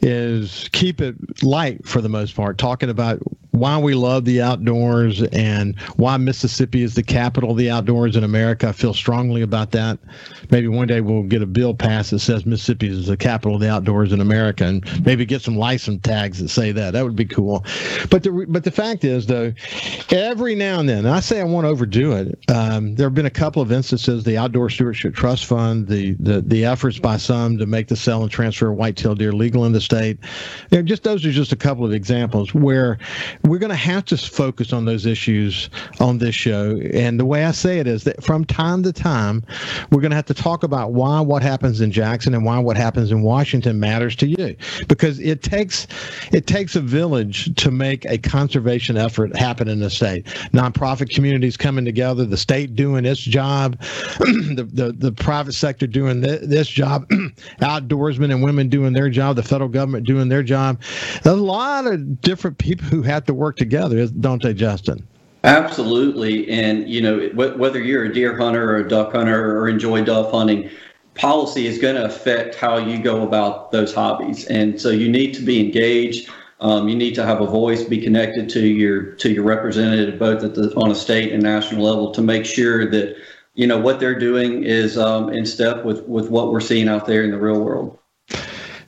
is 0.02 0.70
keep 0.74 1.02
it 1.02 1.16
light 1.44 1.88
for 1.88 2.02
the 2.02 2.10
most 2.10 2.36
part, 2.36 2.58
talking 2.58 2.90
about 2.90 3.22
why 3.52 3.78
we 3.78 3.94
love 3.94 4.26
the 4.26 4.42
outdoors 4.42 5.22
and 5.22 5.80
why 5.98 6.18
Mississippi 6.18 6.84
is 6.84 6.96
the 6.96 7.04
capital 7.04 7.52
of 7.52 7.58
the 7.58 7.70
outdoors 7.70 8.16
in 8.16 8.24
America. 8.24 8.70
I 8.70 8.72
feel 8.72 8.94
strongly 8.94 9.42
about 9.42 9.72
that. 9.72 10.00
Maybe 10.50 10.68
one 10.68 10.88
day 10.88 11.02
we'll 11.02 11.24
get 11.24 11.42
a 11.42 11.46
bill 11.46 11.74
passed 11.74 12.12
that 12.12 12.20
says 12.20 12.46
Mississippi 12.46 12.88
is 12.90 13.08
the 13.08 13.18
capital 13.18 13.56
of 13.56 13.62
the 13.62 13.70
outdoors 13.70 14.14
in 14.14 14.22
America, 14.22 14.66
and 14.66 15.06
maybe 15.06 15.26
get 15.26 15.42
some 15.42 15.58
license 15.58 16.02
tags 16.04 16.40
that 16.40 16.50
say 16.50 16.72
that. 16.72 16.92
That 16.94 17.04
would 17.04 17.16
be 17.16 17.26
cool. 17.26 17.66
But 18.10 18.24
the 18.24 18.46
but 18.48 18.64
the 18.64 18.72
fact 18.72 19.04
is, 19.04 19.26
though, 19.26 19.54
every 20.12 20.56
now 20.56 20.80
and 20.80 20.88
then, 20.88 21.00
and 21.00 21.10
I 21.10 21.20
say 21.20 21.42
I 21.42 21.44
won't 21.44 21.66
overdo 21.66 22.14
it. 22.14 22.40
Um, 22.50 22.96
there 22.96 23.08
have 23.08 23.16
been 23.16 23.26
a 23.26 23.32
couple 23.32 23.62
of 23.62 23.72
instances. 23.72 24.24
The 24.24 24.38
Outdoor 24.38 24.70
Stewardship 24.70 25.16
Trust 25.16 25.29
Fund, 25.38 25.88
the 25.88 26.14
the 26.20 26.42
the 26.42 26.66
efforts 26.66 27.00
by 27.00 27.18
some 27.18 27.58
to 27.58 27.66
make 27.66 27.88
the 27.88 27.96
sale 27.96 28.22
and 28.22 28.32
transfer 28.32 28.70
of 28.70 28.78
white-tailed 28.78 29.20
deer 29.20 29.32
legal 29.32 29.66
in 29.66 29.72
the 29.72 29.82
state. 29.82 30.18
You 30.72 30.80
know, 30.80 30.84
just 30.84 31.04
those 31.04 31.26
are 31.26 31.32
just 31.32 31.52
a 31.52 31.56
couple 31.56 31.86
of 31.86 31.94
examples 31.94 32.54
where 32.54 32.98
we're 33.44 33.60
going 33.60 33.70
to 33.70 33.76
have 33.76 34.06
to 34.06 34.18
focus 34.18 34.74
on 34.74 34.86
those 34.86 35.06
issues 35.06 35.70
on 36.00 36.18
this 36.18 36.36
show. 36.36 36.78
And 36.94 37.20
the 37.20 37.26
way 37.26 37.46
I 37.46 37.52
say 37.52 37.80
it 37.80 37.88
is 37.88 38.04
that 38.06 38.24
from 38.24 38.46
time 38.46 38.84
to 38.84 38.94
time, 38.94 39.44
we're 39.92 40.02
going 40.02 40.12
to 40.12 40.16
have 40.16 40.26
to 40.28 40.34
talk 40.34 40.64
about 40.64 40.94
why 40.94 41.22
what 41.22 41.42
happens 41.42 41.82
in 41.82 41.92
Jackson 41.92 42.34
and 42.34 42.46
why 42.46 42.60
what 42.60 42.78
happens 42.78 43.12
in 43.12 43.22
Washington 43.22 43.80
matters 43.80 44.16
to 44.18 44.28
you, 44.28 44.56
because 44.88 45.20
it 45.20 45.44
takes 45.44 45.88
it 46.32 46.48
takes 46.48 46.76
a 46.76 46.82
village 46.82 47.54
to 47.56 47.72
make 47.72 48.06
a 48.06 48.18
conservation 48.18 48.98
effort 48.98 49.36
happen 49.36 49.68
in 49.68 49.80
the 49.80 49.90
state. 49.90 50.26
Nonprofit 50.54 51.10
communities 51.14 51.58
coming 51.58 51.86
together, 51.86 52.26
the 52.26 52.38
state 52.38 52.76
doing 52.76 53.06
its 53.06 53.22
job, 53.22 53.80
the, 54.20 54.68
the 54.72 54.92
the 54.94 55.12
private 55.20 55.54
sector 55.54 55.86
doing 55.86 56.22
th- 56.22 56.42
this 56.42 56.68
job, 56.68 57.08
outdoorsmen 57.62 58.32
and 58.32 58.42
women 58.42 58.70
doing 58.70 58.94
their 58.94 59.10
job, 59.10 59.36
the 59.36 59.44
federal 59.44 59.70
government 59.70 60.08
doing 60.08 60.30
their 60.30 60.44
job. 60.44 60.82
A 61.26 61.36
lot 61.36 61.86
of 61.86 62.22
different 62.22 62.58
people 62.58 62.88
who 62.88 63.02
have 63.04 63.26
to 63.26 63.34
work 63.34 63.58
together, 63.58 64.06
don't 64.08 64.42
they, 64.42 64.54
Justin? 64.54 65.06
Absolutely. 65.44 66.50
And, 66.50 66.90
you 66.90 67.02
know, 67.02 67.30
whether 67.34 67.82
you're 67.82 68.06
a 68.06 68.14
deer 68.14 68.36
hunter 68.36 68.72
or 68.72 68.78
a 68.78 68.88
duck 68.88 69.14
hunter 69.14 69.58
or 69.58 69.70
enjoy 69.70 70.04
dove 70.04 70.32
hunting, 70.32 70.70
policy 71.14 71.68
is 71.68 71.78
going 71.78 71.96
to 71.96 72.06
affect 72.06 72.56
how 72.56 72.78
you 72.78 73.02
go 73.02 73.24
about 73.24 73.72
those 73.72 73.94
hobbies. 73.94 74.46
And 74.48 74.80
so 74.80 74.90
you 74.90 75.10
need 75.10 75.34
to 75.36 75.42
be 75.42 75.60
engaged. 75.60 76.30
Um, 76.62 76.90
you 76.90 76.96
need 76.96 77.16
to 77.16 77.26
have 77.26 77.40
a 77.40 77.46
voice, 77.46 77.84
be 77.84 78.02
connected 78.02 78.50
to 78.50 78.60
your 78.60 79.04
to 79.14 79.32
your 79.32 79.44
representative, 79.44 80.20
both 80.20 80.44
at 80.44 80.56
the 80.56 80.74
on 80.76 80.92
a 80.92 80.96
state 80.96 81.32
and 81.32 81.42
national 81.42 81.84
level, 81.84 82.12
to 82.12 82.22
make 82.22 82.46
sure 82.46 82.90
that 82.92 83.16
you 83.60 83.68
know 83.68 83.78
what 83.78 84.00
they're 84.00 84.18
doing 84.18 84.64
is 84.64 84.98
um, 84.98 85.28
in 85.34 85.46
step 85.46 85.84
with 85.84 86.08
with 86.08 86.30
what 86.30 86.50
we're 86.50 86.62
seeing 86.62 86.88
out 86.88 87.06
there 87.06 87.26
in 87.26 87.32
the 87.32 87.38
real 87.38 87.60
world. 87.60 87.99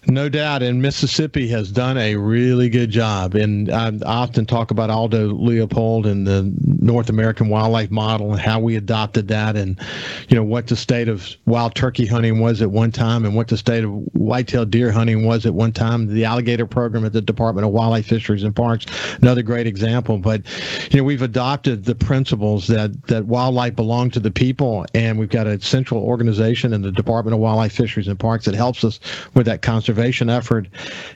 No 0.08 0.30
doubt, 0.30 0.64
and 0.64 0.82
Mississippi 0.82 1.48
has 1.50 1.72
done 1.72 1.96
a 1.96 2.16
really 2.16 2.70
good 2.70 2.90
job. 2.90 3.36
And 3.36 3.72
I 3.72 3.92
often 4.04 4.48
talk 4.48 4.72
about 4.72 4.90
Aldo 4.90 5.28
Leopold 5.28 6.08
and 6.08 6.26
the 6.26 6.52
North 6.66 7.08
American 7.10 7.50
wildlife 7.50 7.92
model 7.92 8.32
and 8.32 8.42
how 8.42 8.60
we 8.60 8.76
adopted 8.76 9.28
that, 9.28 9.56
and 9.56 9.80
you 10.28 10.36
know 10.36 10.44
what 10.44 10.66
the 10.66 10.76
state 10.76 11.08
of 11.08 11.36
wild 11.46 11.76
turkey 11.76 12.08
hunting 12.08 12.40
was 12.40 12.64
at 12.64 12.72
one 12.72 12.92
time, 12.92 13.26
and 13.26 13.36
what 13.36 13.48
the 13.48 13.58
state 13.58 13.84
of 13.84 13.92
white-tailed 14.14 14.72
deer 14.72 14.92
hunting 14.92 15.24
was 15.24 15.46
at 15.46 15.54
one 15.54 15.72
time. 15.72 16.08
The 16.08 16.26
alligator 16.26 16.66
program 16.66 17.06
at 17.06 17.14
the 17.14 17.22
Department 17.22 17.68
of 17.68 17.72
Wildlife, 17.72 18.08
Fisheries, 18.08 18.42
and 18.42 18.56
Parks, 18.56 18.88
another 19.22 19.44
great 19.44 19.68
example. 19.68 20.18
But 20.18 20.42
you 20.92 20.98
know 20.98 21.04
we've 21.04 21.22
adopted 21.22 21.86
the 21.86 21.96
principles 21.96 22.66
that 22.68 23.04
that 23.04 23.28
wildlife 23.28 23.76
belong 23.76 24.10
to 24.12 24.20
the 24.20 24.32
people, 24.32 24.84
and 24.96 25.20
we've 25.20 25.30
got 25.30 25.46
a 25.46 25.62
central 25.62 26.02
organization 26.02 26.74
in 26.74 26.82
the 26.82 26.92
Department 26.92 27.36
of 27.36 27.40
Wildlife, 27.40 27.74
Fisheries, 27.74 28.08
and 28.08 28.20
Parks 28.20 28.46
that 28.46 28.56
helps 28.56 28.84
us 28.84 29.00
with 29.36 29.46
that 29.46 29.62
conservation 29.62 29.91
conservation 29.92 30.30
effort, 30.30 30.68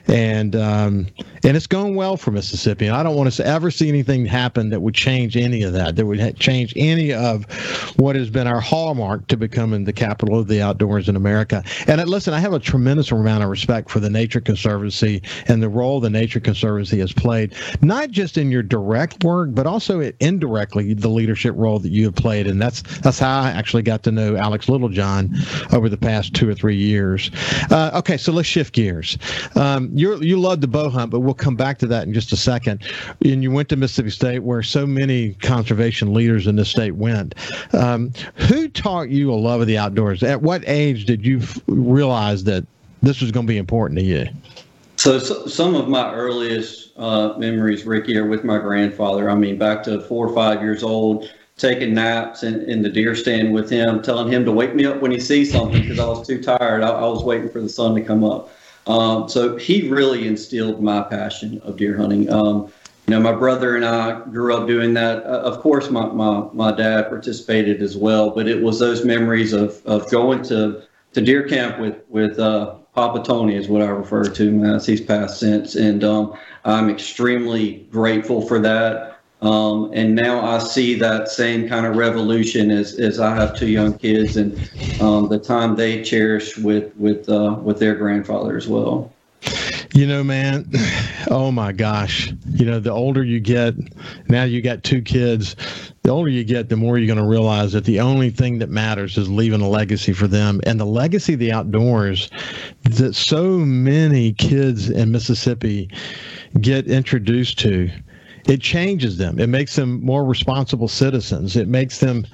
and 0.06 0.54
um, 0.54 1.06
and 1.44 1.56
it's 1.56 1.66
going 1.66 1.94
well 1.94 2.16
for 2.16 2.30
Mississippi. 2.30 2.86
And 2.86 2.96
I 2.96 3.02
don't 3.02 3.16
want 3.16 3.32
to 3.32 3.46
ever 3.46 3.70
see 3.70 3.88
anything 3.88 4.26
happen 4.26 4.70
that 4.70 4.80
would 4.80 4.94
change 4.94 5.36
any 5.36 5.62
of 5.62 5.72
that. 5.72 5.96
That 5.96 6.06
would 6.06 6.38
change 6.38 6.72
any 6.76 7.12
of 7.12 7.44
what 7.98 8.16
has 8.16 8.30
been 8.30 8.46
our 8.46 8.60
hallmark 8.60 9.26
to 9.28 9.36
becoming 9.36 9.84
the 9.84 9.92
capital 9.92 10.38
of 10.38 10.48
the 10.48 10.60
outdoors 10.60 11.08
in 11.08 11.16
America. 11.16 11.62
And 11.86 12.00
uh, 12.00 12.04
listen, 12.04 12.34
I 12.34 12.40
have 12.40 12.52
a 12.52 12.58
tremendous 12.58 13.10
amount 13.10 13.42
of 13.42 13.50
respect 13.50 13.90
for 13.90 14.00
the 14.00 14.10
Nature 14.10 14.40
Conservancy 14.40 15.22
and 15.46 15.62
the 15.62 15.68
role 15.68 16.00
the 16.00 16.10
Nature 16.10 16.40
Conservancy 16.40 16.98
has 16.98 17.12
played, 17.12 17.54
not 17.80 18.10
just 18.10 18.36
in 18.36 18.50
your 18.50 18.62
direct 18.62 19.24
work, 19.24 19.50
but 19.52 19.66
also 19.66 20.00
indirectly 20.20 20.94
the 20.94 21.08
leadership 21.08 21.54
role 21.56 21.78
that 21.78 21.90
you 21.90 22.04
have 22.04 22.14
played. 22.14 22.46
And 22.46 22.60
that's 22.60 22.82
that's 23.00 23.18
how 23.18 23.40
I 23.40 23.50
actually 23.50 23.82
got 23.82 24.02
to 24.04 24.10
know 24.10 24.36
Alex 24.36 24.68
Littlejohn 24.68 25.34
over 25.72 25.88
the 25.88 25.96
past 25.96 26.34
two 26.34 26.48
or 26.48 26.54
three 26.54 26.76
years. 26.76 27.30
Uh, 27.70 27.90
okay, 27.94 28.16
so 28.16 28.32
let's 28.32 28.48
shift 28.48 28.65
shift 28.66 28.74
gears. 28.74 29.18
Um, 29.54 29.90
you 29.94 30.20
you 30.20 30.38
love 30.38 30.60
the 30.60 30.68
bow 30.68 30.90
hunt, 30.90 31.10
but 31.10 31.20
we'll 31.20 31.34
come 31.34 31.56
back 31.56 31.78
to 31.78 31.86
that 31.88 32.06
in 32.06 32.14
just 32.14 32.32
a 32.32 32.36
second. 32.36 32.82
And 33.24 33.42
you 33.42 33.50
went 33.50 33.68
to 33.70 33.76
Mississippi 33.76 34.10
State, 34.10 34.40
where 34.40 34.62
so 34.62 34.86
many 34.86 35.34
conservation 35.34 36.12
leaders 36.12 36.46
in 36.46 36.56
the 36.56 36.64
state 36.64 36.96
went. 36.96 37.34
Um, 37.72 38.12
who 38.34 38.68
taught 38.68 39.08
you 39.08 39.32
a 39.32 39.36
love 39.36 39.60
of 39.60 39.66
the 39.66 39.78
outdoors? 39.78 40.22
At 40.22 40.42
what 40.42 40.62
age 40.66 41.06
did 41.06 41.24
you 41.24 41.40
f- 41.40 41.60
realize 41.66 42.44
that 42.44 42.66
this 43.02 43.20
was 43.20 43.30
going 43.30 43.46
to 43.46 43.52
be 43.52 43.58
important 43.58 43.98
to 44.00 44.04
you? 44.04 44.26
So, 44.96 45.18
so, 45.18 45.46
some 45.46 45.74
of 45.74 45.88
my 45.88 46.12
earliest 46.12 46.92
uh, 46.96 47.34
memories, 47.36 47.84
Ricky, 47.84 48.16
are 48.16 48.26
with 48.26 48.44
my 48.44 48.58
grandfather. 48.58 49.30
I 49.30 49.34
mean, 49.34 49.58
back 49.58 49.82
to 49.84 50.00
four 50.00 50.26
or 50.26 50.34
five 50.34 50.62
years 50.62 50.82
old, 50.82 51.30
taking 51.56 51.94
naps 51.94 52.42
in, 52.42 52.62
in 52.68 52.82
the 52.82 52.88
deer 52.88 53.14
stand 53.14 53.52
with 53.52 53.70
him, 53.70 54.02
telling 54.02 54.30
him 54.30 54.44
to 54.44 54.52
wake 54.52 54.74
me 54.74 54.84
up 54.84 55.00
when 55.00 55.10
he 55.10 55.18
sees 55.18 55.50
something 55.50 55.80
because 55.80 55.98
I 55.98 56.06
was 56.06 56.26
too 56.26 56.42
tired. 56.42 56.82
I, 56.82 56.90
I, 56.90 57.08
was 57.08 57.24
waiting 57.24 57.48
for 57.48 57.62
the 57.62 57.68
sun 57.68 57.94
to 57.94 58.02
come 58.02 58.24
up. 58.24 58.50
Um, 58.86 59.28
so 59.28 59.56
he 59.56 59.88
really 59.88 60.28
instilled 60.28 60.82
my 60.82 61.02
passion 61.02 61.60
of 61.64 61.76
deer 61.76 61.96
hunting. 61.96 62.30
Um, 62.30 62.70
you 63.06 63.14
know, 63.14 63.20
my 63.20 63.32
brother 63.32 63.74
and 63.74 63.84
I 63.84 64.20
grew 64.24 64.54
up 64.54 64.66
doing 64.66 64.92
that. 64.94 65.24
Uh, 65.24 65.40
of 65.40 65.60
course, 65.60 65.90
my, 65.90 66.06
my, 66.06 66.46
my 66.52 66.72
dad 66.72 67.08
participated 67.08 67.80
as 67.80 67.96
well, 67.96 68.30
but 68.30 68.46
it 68.48 68.62
was 68.62 68.78
those 68.78 69.04
memories 69.04 69.52
of, 69.52 69.80
of 69.86 70.10
going 70.10 70.42
to, 70.44 70.82
to 71.14 71.20
deer 71.20 71.48
camp 71.48 71.78
with, 71.78 72.02
with 72.08 72.38
uh, 72.38 72.74
Papa 72.94 73.22
Tony 73.22 73.54
is 73.54 73.68
what 73.68 73.80
I 73.80 73.88
refer 73.88 74.24
to 74.24 74.48
him 74.48 74.64
as. 74.64 74.84
He's 74.84 75.00
passed 75.00 75.40
since. 75.40 75.74
And 75.74 76.04
um, 76.04 76.36
I'm 76.64 76.90
extremely 76.90 77.86
grateful 77.90 78.46
for 78.46 78.58
that. 78.58 79.15
Um, 79.42 79.90
and 79.92 80.14
now 80.14 80.40
I 80.40 80.58
see 80.58 80.94
that 80.94 81.28
same 81.28 81.68
kind 81.68 81.84
of 81.84 81.96
revolution 81.96 82.70
as, 82.70 82.98
as 82.98 83.20
I 83.20 83.34
have 83.34 83.56
two 83.56 83.68
young 83.68 83.98
kids 83.98 84.36
and 84.38 84.54
um, 85.00 85.28
the 85.28 85.38
time 85.38 85.76
they 85.76 86.02
cherish 86.02 86.56
with 86.56 86.96
with 86.96 87.28
uh, 87.28 87.56
with 87.62 87.78
their 87.78 87.94
grandfather 87.94 88.56
as 88.56 88.66
well. 88.66 89.12
You 89.94 90.06
know, 90.06 90.22
man, 90.22 90.70
oh 91.30 91.50
my 91.50 91.72
gosh. 91.72 92.32
You 92.50 92.66
know, 92.66 92.80
the 92.80 92.90
older 92.90 93.24
you 93.24 93.40
get, 93.40 93.74
now 94.28 94.44
you 94.44 94.60
got 94.60 94.82
two 94.82 95.00
kids, 95.00 95.56
the 96.02 96.10
older 96.10 96.28
you 96.28 96.44
get, 96.44 96.68
the 96.68 96.76
more 96.76 96.98
you're 96.98 97.06
going 97.06 97.18
to 97.22 97.28
realize 97.28 97.72
that 97.72 97.84
the 97.84 98.00
only 98.00 98.30
thing 98.30 98.58
that 98.58 98.68
matters 98.68 99.16
is 99.16 99.28
leaving 99.28 99.60
a 99.60 99.68
legacy 99.68 100.12
for 100.12 100.26
them. 100.26 100.60
And 100.64 100.78
the 100.78 100.86
legacy 100.86 101.34
of 101.34 101.38
the 101.38 101.52
outdoors 101.52 102.30
that 102.84 103.14
so 103.14 103.58
many 103.58 104.32
kids 104.34 104.90
in 104.90 105.12
Mississippi 105.12 105.90
get 106.60 106.86
introduced 106.86 107.58
to 107.60 107.90
it 108.46 108.60
changes 108.60 109.16
them. 109.16 109.38
It 109.38 109.48
makes 109.48 109.76
them 109.76 110.04
more 110.04 110.24
responsible 110.24 110.88
citizens. 110.88 111.56
It 111.56 111.68
makes 111.68 111.98
them 111.98 112.26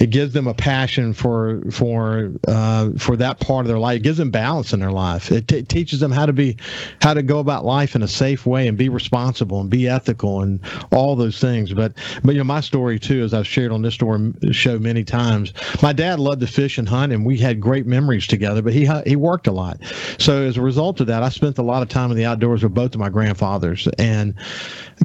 it 0.00 0.08
gives 0.08 0.32
them 0.32 0.46
a 0.46 0.54
passion 0.54 1.12
for 1.12 1.60
for 1.70 2.32
uh, 2.48 2.90
for 2.98 3.16
that 3.16 3.38
part 3.38 3.66
of 3.66 3.68
their 3.68 3.78
life. 3.78 3.98
It 3.98 4.02
gives 4.02 4.16
them 4.16 4.30
balance 4.30 4.72
in 4.72 4.80
their 4.80 4.90
life. 4.90 5.30
It, 5.30 5.46
t- 5.46 5.62
teaches 5.62 6.00
them 6.00 6.10
how 6.10 6.24
to 6.24 6.32
be 6.32 6.56
how 7.02 7.12
to 7.12 7.22
go 7.22 7.38
about 7.38 7.66
life 7.66 7.94
in 7.94 8.02
a 8.02 8.08
safe 8.08 8.46
way 8.46 8.66
and 8.66 8.78
be 8.78 8.88
responsible 8.88 9.60
and 9.60 9.68
be 9.68 9.88
ethical 9.88 10.40
and 10.40 10.60
all 10.90 11.16
those 11.16 11.38
things. 11.38 11.74
But 11.74 11.92
but 12.24 12.32
you 12.32 12.38
know 12.38 12.44
my 12.44 12.62
story 12.62 12.98
too, 12.98 13.22
as 13.22 13.34
I've 13.34 13.46
shared 13.46 13.72
on 13.72 13.82
this 13.82 13.92
story, 13.92 14.32
show 14.52 14.78
many 14.78 15.04
times. 15.04 15.52
My 15.82 15.92
dad 15.92 16.18
loved 16.18 16.40
to 16.40 16.46
fish 16.46 16.78
and 16.78 16.88
hunt, 16.88 17.12
and 17.12 17.26
we 17.26 17.36
had 17.36 17.60
great 17.60 17.86
memories 17.86 18.26
together. 18.26 18.62
But 18.62 18.72
he 18.72 18.88
he 19.06 19.16
worked 19.16 19.48
a 19.48 19.52
lot, 19.52 19.80
so 20.18 20.42
as 20.44 20.56
a 20.56 20.62
result 20.62 21.00
of 21.00 21.08
that, 21.08 21.22
I 21.22 21.28
spent 21.28 21.58
a 21.58 21.62
lot 21.62 21.82
of 21.82 21.90
time 21.90 22.10
in 22.10 22.16
the 22.16 22.24
outdoors 22.24 22.62
with 22.62 22.72
both 22.72 22.94
of 22.94 23.00
my 23.00 23.10
grandfathers. 23.10 23.86
And 23.98 24.34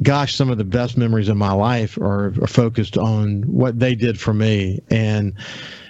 gosh, 0.02 0.34
some 0.34 0.48
of 0.48 0.56
the 0.56 0.64
best 0.64 0.96
memories 0.96 1.28
of 1.28 1.36
my 1.36 1.52
life 1.52 1.98
are, 1.98 2.28
are 2.42 2.46
focused 2.46 2.96
on 2.96 3.42
what 3.42 3.78
they 3.78 3.94
did 3.94 4.18
for 4.18 4.32
me 4.32 4.80
and 4.90 5.34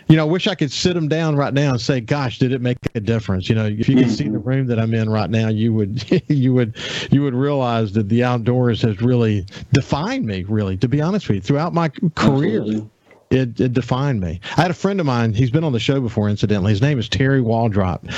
you 0.09 0.16
know, 0.16 0.22
I 0.22 0.30
wish 0.30 0.47
I 0.47 0.55
could 0.55 0.70
sit 0.70 0.94
them 0.94 1.09
down 1.09 1.34
right 1.34 1.53
now 1.53 1.72
and 1.72 1.80
say, 1.80 2.01
"Gosh, 2.01 2.38
did 2.38 2.53
it 2.53 2.61
make 2.61 2.78
a 2.94 3.01
difference?" 3.01 3.49
You 3.49 3.57
know, 3.57 3.66
if 3.66 3.88
you 3.88 3.97
could 3.97 4.11
see 4.11 4.28
the 4.28 4.38
room 4.38 4.66
that 4.68 4.78
I'm 4.78 4.94
in 4.94 5.11
right 5.11 5.28
now, 5.28 5.49
you 5.49 5.72
would, 5.72 6.22
you 6.28 6.55
would, 6.55 6.76
you 7.11 7.22
would 7.22 7.34
realize 7.34 7.92
that 7.92 8.09
the 8.09 8.22
outdoors 8.22 8.82
has 8.82 9.01
really 9.01 9.47
defined 9.72 10.26
me. 10.26 10.44
Really, 10.44 10.76
to 10.78 10.88
be 10.88 11.01
honest 11.01 11.28
with 11.28 11.36
you, 11.36 11.40
throughout 11.40 11.74
my 11.74 11.88
career. 12.14 12.61
Absolutely. 12.61 12.90
it, 13.30 13.61
it 13.61 13.72
defined 13.72 14.20
me. 14.20 14.40
I 14.57 14.62
had 14.62 14.70
a 14.70 14.74
friend 14.74 15.01
of 15.01 15.07
mine. 15.07 15.34
He's 15.34 15.51
been 15.51 15.64
on 15.64 15.72
the 15.72 15.80
show 15.80 16.01
before, 16.01 16.28
incidentally. 16.28 16.70
His 16.70 16.82
name 16.82 17.01
is 17.01 17.09
Terry 17.09 17.40
Waldrop, 17.40 18.09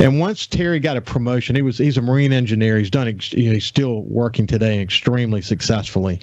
and 0.00 0.18
once 0.18 0.44
Terry 0.44 0.80
got 0.80 0.96
a 0.96 1.00
promotion, 1.00 1.54
he 1.54 1.62
was 1.62 1.78
he's 1.78 1.96
a 1.96 2.02
marine 2.02 2.32
engineer. 2.32 2.78
He's 2.78 2.90
done. 2.90 3.06
You 3.30 3.48
know, 3.48 3.54
he's 3.54 3.64
still 3.64 4.02
working 4.02 4.48
today 4.48 4.80
extremely 4.80 5.42
successfully, 5.42 6.18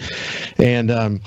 and 0.58 0.92
um, 0.92 1.22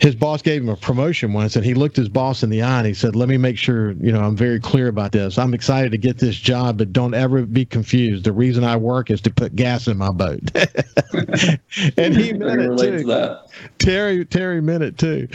his 0.00 0.14
boss 0.14 0.42
gave 0.42 0.60
him 0.60 0.68
a 0.68 0.76
promotion 0.76 1.32
once 1.32 1.54
and 1.54 1.64
he 1.64 1.72
looked 1.72 1.96
his 1.96 2.08
boss 2.08 2.42
in 2.42 2.50
the 2.50 2.62
eye 2.62 2.78
and 2.78 2.86
he 2.86 2.94
said 2.94 3.14
let 3.14 3.28
me 3.28 3.36
make 3.36 3.56
sure 3.56 3.92
you 3.92 4.10
know 4.10 4.20
i'm 4.20 4.36
very 4.36 4.58
clear 4.58 4.88
about 4.88 5.12
this. 5.12 5.38
I'm 5.38 5.54
excited 5.54 5.92
to 5.92 5.98
get 5.98 6.18
this 6.18 6.36
job 6.36 6.78
but 6.78 6.92
don't 6.92 7.14
ever 7.14 7.46
be 7.46 7.64
confused. 7.64 8.24
The 8.24 8.32
reason 8.32 8.64
i 8.64 8.76
work 8.76 9.10
is 9.10 9.20
to 9.22 9.30
put 9.30 9.54
gas 9.54 9.86
in 9.88 9.96
my 9.96 10.10
boat. 10.10 10.40
And 11.96 12.16
he 12.16 12.32
meant 12.32 12.60
it 12.60 12.78
too. 12.78 13.04
to 13.04 13.40
terry 13.78 14.24
terry 14.24 14.60
meant 14.60 14.82
it 14.82 14.98
too. 14.98 15.28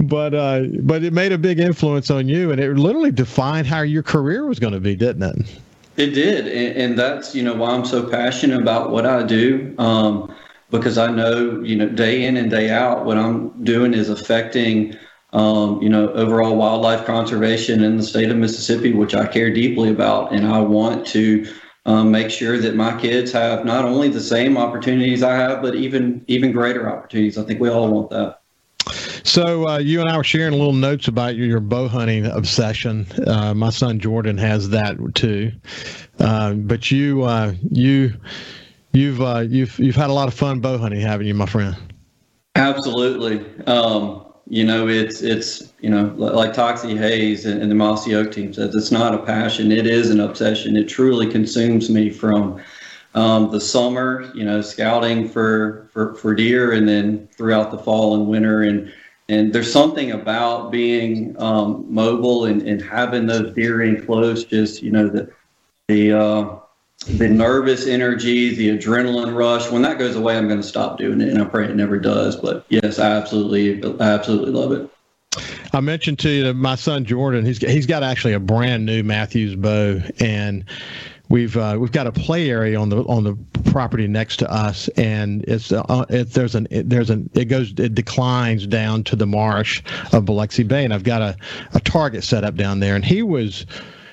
But 0.00 0.34
uh 0.34 0.62
but 0.80 1.02
it 1.02 1.12
made 1.12 1.32
a 1.32 1.38
big 1.38 1.58
influence 1.58 2.10
on 2.10 2.28
you 2.28 2.52
and 2.52 2.60
it 2.60 2.72
literally 2.74 3.12
defined 3.12 3.66
how 3.66 3.82
your 3.82 4.02
career 4.02 4.46
was 4.46 4.58
going 4.58 4.72
to 4.74 4.80
be 4.80 4.94
didn't 4.96 5.22
it? 5.22 5.60
It 5.96 6.10
did 6.10 6.46
and, 6.46 6.76
and 6.76 6.98
that's 6.98 7.34
you 7.34 7.42
know 7.42 7.54
why 7.54 7.70
i'm 7.70 7.84
so 7.84 8.08
passionate 8.08 8.60
about 8.60 8.90
what 8.90 9.06
i 9.06 9.22
do. 9.22 9.74
Um 9.78 10.34
because 10.74 10.98
I 10.98 11.10
know, 11.10 11.60
you 11.62 11.76
know, 11.76 11.88
day 11.88 12.24
in 12.24 12.36
and 12.36 12.50
day 12.50 12.70
out, 12.70 13.04
what 13.04 13.16
I'm 13.16 13.62
doing 13.64 13.94
is 13.94 14.08
affecting, 14.08 14.96
um, 15.32 15.80
you 15.80 15.88
know, 15.88 16.10
overall 16.10 16.56
wildlife 16.56 17.06
conservation 17.06 17.82
in 17.84 17.96
the 17.96 18.02
state 18.02 18.30
of 18.30 18.36
Mississippi, 18.36 18.92
which 18.92 19.14
I 19.14 19.26
care 19.26 19.52
deeply 19.52 19.90
about. 19.90 20.32
And 20.32 20.46
I 20.46 20.58
want 20.58 21.06
to 21.08 21.46
um, 21.86 22.10
make 22.10 22.30
sure 22.30 22.58
that 22.58 22.74
my 22.74 22.98
kids 23.00 23.30
have 23.32 23.64
not 23.64 23.84
only 23.84 24.08
the 24.08 24.20
same 24.20 24.56
opportunities 24.56 25.22
I 25.22 25.36
have, 25.36 25.62
but 25.62 25.74
even 25.74 26.24
even 26.26 26.50
greater 26.50 26.88
opportunities. 26.88 27.38
I 27.38 27.44
think 27.44 27.60
we 27.60 27.68
all 27.68 27.88
want 27.88 28.10
that. 28.10 28.40
So 29.22 29.68
uh, 29.68 29.78
you 29.78 30.00
and 30.00 30.08
I 30.08 30.16
were 30.16 30.24
sharing 30.24 30.52
little 30.52 30.72
notes 30.72 31.08
about 31.08 31.36
your, 31.36 31.46
your 31.46 31.60
bow 31.60 31.88
hunting 31.88 32.26
obsession. 32.26 33.06
Uh, 33.26 33.54
my 33.54 33.70
son 33.70 33.98
Jordan 33.98 34.36
has 34.38 34.68
that 34.70 34.96
too, 35.14 35.52
uh, 36.18 36.52
but 36.52 36.90
you 36.90 37.22
uh, 37.22 37.54
you 37.70 38.14
You've 38.94 39.20
uh, 39.20 39.40
you've 39.40 39.76
you've 39.80 39.96
had 39.96 40.08
a 40.08 40.12
lot 40.12 40.28
of 40.28 40.34
fun 40.34 40.60
bow 40.60 40.78
hunting, 40.78 41.00
haven't 41.00 41.26
you, 41.26 41.34
my 41.34 41.46
friend? 41.46 41.76
Absolutely. 42.54 43.44
Um, 43.66 44.24
you 44.48 44.62
know, 44.62 44.86
it's 44.86 45.20
it's 45.20 45.72
you 45.80 45.90
know 45.90 46.14
like 46.16 46.52
Toxey 46.52 46.96
Haas 46.96 47.44
and, 47.44 47.60
and, 47.60 47.70
the 47.70 47.74
Mossy 47.74 48.14
Oak 48.14 48.30
team 48.30 48.52
says, 48.54 48.72
it's 48.74 48.92
not 48.92 49.12
a 49.12 49.18
passion; 49.18 49.72
it 49.72 49.88
is 49.88 50.10
an 50.10 50.20
obsession. 50.20 50.76
It 50.76 50.88
truly 50.88 51.28
consumes 51.28 51.90
me 51.90 52.08
from 52.08 52.62
um, 53.16 53.50
the 53.50 53.60
summer, 53.60 54.30
you 54.32 54.44
know, 54.44 54.60
scouting 54.60 55.28
for, 55.28 55.88
for 55.92 56.14
for 56.14 56.32
deer, 56.32 56.72
and 56.72 56.88
then 56.88 57.28
throughout 57.36 57.72
the 57.72 57.78
fall 57.78 58.14
and 58.14 58.28
winter, 58.28 58.62
and 58.62 58.92
and 59.28 59.52
there's 59.52 59.72
something 59.72 60.12
about 60.12 60.70
being 60.70 61.34
um, 61.40 61.84
mobile 61.88 62.44
and, 62.44 62.62
and 62.62 62.80
having 62.80 63.26
those 63.26 63.52
deer 63.56 63.82
in 63.82 64.06
close, 64.06 64.44
just 64.44 64.82
you 64.82 64.92
know 64.92 65.08
the 65.08 65.28
the 65.88 66.12
uh, 66.12 66.56
the 67.06 67.28
nervous 67.28 67.86
energy, 67.86 68.54
the 68.54 68.76
adrenaline 68.76 69.34
rush. 69.34 69.70
When 69.70 69.82
that 69.82 69.98
goes 69.98 70.16
away, 70.16 70.36
I'm 70.36 70.48
going 70.48 70.60
to 70.60 70.66
stop 70.66 70.98
doing 70.98 71.20
it, 71.20 71.28
and 71.28 71.40
I 71.40 71.44
pray 71.44 71.66
it 71.66 71.76
never 71.76 71.98
does. 71.98 72.36
But 72.36 72.64
yes, 72.68 72.98
I 72.98 73.10
absolutely, 73.12 73.82
I 74.00 74.10
absolutely 74.10 74.52
love 74.52 74.72
it. 74.72 74.90
I 75.72 75.80
mentioned 75.80 76.18
to 76.20 76.30
you 76.30 76.44
that 76.44 76.54
my 76.54 76.76
son 76.76 77.04
Jordan. 77.04 77.44
He's 77.44 77.58
he's 77.58 77.86
got 77.86 78.02
actually 78.02 78.34
a 78.34 78.40
brand 78.40 78.86
new 78.86 79.02
Mathews 79.02 79.56
bow, 79.56 80.00
and 80.20 80.64
we've 81.28 81.56
uh, 81.56 81.76
we've 81.78 81.92
got 81.92 82.06
a 82.06 82.12
play 82.12 82.50
area 82.50 82.78
on 82.78 82.88
the 82.88 83.02
on 83.04 83.24
the 83.24 83.36
property 83.70 84.06
next 84.06 84.36
to 84.38 84.50
us, 84.52 84.88
and 84.96 85.44
it's 85.44 85.72
uh, 85.72 86.04
it, 86.08 86.30
there's 86.30 86.54
an 86.54 86.68
it, 86.70 86.88
there's 86.88 87.10
an 87.10 87.28
it 87.34 87.46
goes 87.46 87.72
it 87.76 87.94
declines 87.94 88.66
down 88.66 89.02
to 89.04 89.16
the 89.16 89.26
marsh 89.26 89.82
of 90.12 90.24
Biloxi 90.24 90.62
Bay, 90.62 90.84
and 90.84 90.94
I've 90.94 91.04
got 91.04 91.22
a 91.22 91.36
a 91.72 91.80
target 91.80 92.22
set 92.22 92.44
up 92.44 92.54
down 92.54 92.80
there, 92.80 92.94
and 92.94 93.04
he 93.04 93.22
was 93.22 93.66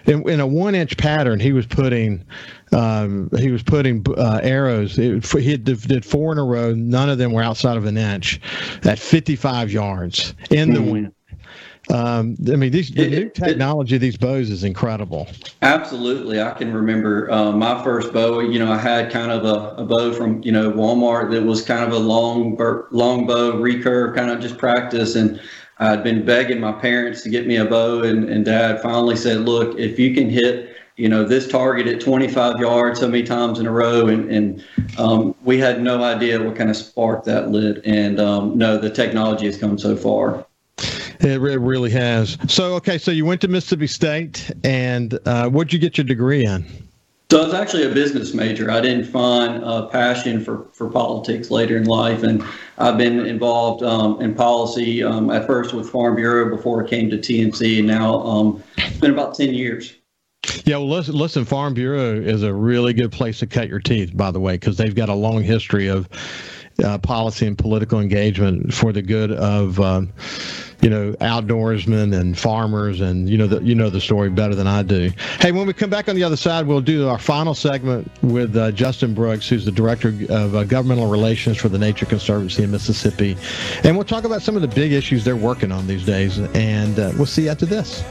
in, 0.06 0.28
in 0.30 0.40
a 0.40 0.48
one 0.48 0.76
inch 0.76 0.98
pattern. 0.98 1.40
He 1.40 1.52
was 1.52 1.66
putting 1.66 2.26
um, 2.72 3.30
he 3.38 3.52
was 3.52 3.64
putting 3.64 4.06
uh, 4.18 4.40
arrows. 4.42 4.98
It, 4.98 5.26
he 5.26 5.58
did 5.58 6.06
four 6.06 6.32
in 6.32 6.38
a 6.38 6.44
row. 6.44 6.74
None 6.74 7.10
of 7.10 7.18
them 7.18 7.34
were 7.34 7.44
outside 7.44 7.78
of 7.78 7.86
an 7.86 7.98
inch 7.98 8.40
at 8.84 9.00
55 9.00 9.72
yards 9.72 10.34
in 10.50 10.74
the 10.74 10.80
mm-hmm. 10.80 10.92
wind. 10.92 11.14
Um, 11.90 12.38
I 12.48 12.56
mean, 12.56 12.72
these, 12.72 12.92
the 12.92 13.04
it, 13.04 13.10
new 13.10 13.30
technology 13.30 13.96
of 13.96 14.02
these 14.02 14.16
bows 14.16 14.50
is 14.50 14.64
incredible. 14.64 15.28
Absolutely. 15.62 16.40
I 16.42 16.52
can 16.52 16.72
remember 16.72 17.30
uh, 17.32 17.52
my 17.52 17.84
first 17.84 18.14
bow, 18.14 18.40
you 18.40 18.60
know, 18.60 18.72
I 18.72 18.78
had 18.78 19.12
kind 19.12 19.32
of 19.32 19.44
a, 19.44 19.82
a, 19.82 19.86
bow 19.86 20.14
from, 20.14 20.42
you 20.44 20.52
know, 20.52 20.72
Walmart 20.72 21.32
that 21.32 21.44
was 21.44 21.64
kind 21.64 21.84
of 21.84 21.92
a 21.92 21.98
long, 21.98 22.56
long 22.92 23.26
bow 23.26 23.54
recurve, 23.54 24.16
kind 24.16 24.30
of 24.30 24.40
just 24.40 24.58
practice. 24.58 25.16
And 25.16 25.42
I'd 25.82 26.04
been 26.04 26.24
begging 26.24 26.60
my 26.60 26.72
parents 26.72 27.22
to 27.24 27.30
get 27.30 27.46
me 27.48 27.58
a 27.58 27.66
bow 27.66 28.04
and, 28.04 28.30
and 28.30 28.46
dad 28.46 28.82
finally 28.82 29.16
said, 29.16 29.42
look, 29.42 29.78
if 29.78 30.00
you 30.00 30.14
can 30.14 30.30
hit 30.30 30.72
you 31.02 31.10
know, 31.10 31.24
this 31.24 31.48
target 31.48 31.88
at 31.88 32.00
25 32.00 32.60
yards 32.60 33.00
so 33.00 33.08
many 33.08 33.24
times 33.24 33.60
in 33.60 33.66
a 33.66 33.72
row. 33.72 34.08
And, 34.08 34.30
and 34.32 34.64
um, 35.00 35.34
we 35.44 35.58
had 35.58 35.82
no 35.82 36.04
idea 36.04 36.42
what 36.42 36.56
kind 36.56 36.70
of 36.70 36.78
spark 36.78 37.24
that 37.26 37.50
lit. 37.50 37.82
And 37.86 38.20
um, 38.20 38.56
no, 38.56 38.78
the 38.78 38.90
technology 38.90 39.48
has 39.48 39.58
come 39.58 39.80
so 39.80 39.96
far. 39.96 40.46
It, 41.22 41.40
really 41.40 41.90
has. 41.92 42.38
So, 42.48 42.76
okay, 42.76 42.98
so 42.98 43.10
you 43.10 43.26
went 43.26 43.42
to 43.42 43.48
Mississippi 43.48 43.88
State, 43.88 44.52
and 44.64 45.18
uh, 45.26 45.50
what'd 45.50 45.72
you 45.72 45.78
get 45.80 45.98
your 45.98 46.06
degree 46.06 46.46
in? 46.46 46.66
So 47.32 47.40
I 47.40 47.46
was 47.46 47.54
actually 47.54 47.84
a 47.84 47.90
business 47.94 48.34
major. 48.34 48.70
I 48.70 48.82
didn't 48.82 49.06
find 49.06 49.64
a 49.64 49.88
passion 49.88 50.44
for, 50.44 50.66
for 50.74 50.90
politics 50.90 51.50
later 51.50 51.78
in 51.78 51.86
life, 51.86 52.24
and 52.24 52.44
I've 52.78 52.98
been 52.98 53.26
involved 53.26 53.84
um, 53.84 54.20
in 54.20 54.36
policy 54.36 55.02
um, 55.02 55.30
at 55.30 55.48
first 55.48 55.74
with 55.74 55.90
Farm 55.90 56.18
Bureau 56.18 56.54
before 56.54 56.86
I 56.86 56.90
came 56.90 57.10
to 57.10 57.18
TNC, 57.18 57.78
and 57.78 57.88
now 57.88 58.20
um, 58.24 58.62
it's 58.76 58.98
been 58.98 59.12
about 59.12 59.36
10 59.36 59.54
years. 59.54 59.96
Yeah, 60.66 60.76
well, 60.76 60.90
listen, 60.90 61.16
listen, 61.16 61.46
Farm 61.46 61.74
Bureau 61.74 62.20
is 62.20 62.44
a 62.44 62.54
really 62.54 62.92
good 62.92 63.14
place 63.14 63.40
to 63.40 63.48
cut 63.48 63.70
your 63.70 63.80
teeth, 63.80 64.12
by 64.14 64.32
the 64.32 64.42
way, 64.42 64.56
because 64.56 64.76
they've 64.76 64.94
got 64.94 65.08
a 65.08 65.16
long 65.16 65.42
history 65.42 65.88
of 65.88 66.10
uh, 66.84 66.98
policy 66.98 67.48
and 67.48 67.58
political 67.58 68.02
engagement 68.02 68.74
for 68.74 68.92
the 68.92 69.02
good 69.02 69.32
of, 69.32 69.80
um, 69.80 70.12
you 70.82 70.90
know, 70.90 71.14
outdoorsmen 71.14 72.20
and 72.20 72.38
farmers, 72.38 73.02
and 73.02 73.30
you 73.30 73.38
know 73.38 73.48
the 73.48 73.62
you 73.62 73.76
know 73.76 73.90
the 73.90 74.02
story 74.02 74.30
better 74.30 74.56
than 74.56 74.68
I 74.68 74.84
do. 74.84 75.12
Hey, 75.40 75.52
when 75.52 75.68
we 75.68 75.74
come 75.74 75.90
back 75.90 76.10
on 76.10 76.16
the 76.16 76.24
other 76.24 76.36
side, 76.36 76.66
we'll 76.66 76.82
do 76.82 77.08
our 77.08 77.20
final 77.20 77.54
segment 77.54 78.10
with 78.24 78.56
uh, 78.58 78.72
Justin 78.72 79.14
Brooks, 79.14 79.48
who's 79.48 79.66
the 79.66 79.72
director 79.72 80.10
of 80.30 80.56
uh, 80.56 80.64
governmental 80.64 81.10
relations 81.10 81.58
for 81.58 81.70
the 81.70 81.78
Nature 81.78 82.06
Conservancy 82.06 82.64
in 82.64 82.72
Mississippi, 82.72 83.38
and 83.84 83.96
we'll 83.96 84.06
talk 84.06 84.24
about 84.24 84.42
some 84.42 84.56
of 84.56 84.62
the 84.62 84.68
big 84.68 84.92
issues 84.92 85.24
they're 85.24 85.36
working 85.36 85.72
on 85.72 85.88
these 85.88 86.06
days. 86.06 86.40
And 86.40 87.00
uh, 87.00 87.12
we'll 87.16 87.26
see 87.26 87.44
you 87.44 87.50
after 87.50 87.66
this. 87.66 88.04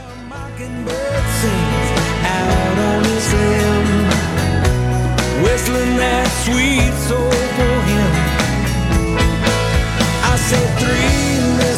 I 10.23 10.37
said 10.37 10.79
three 10.79 11.30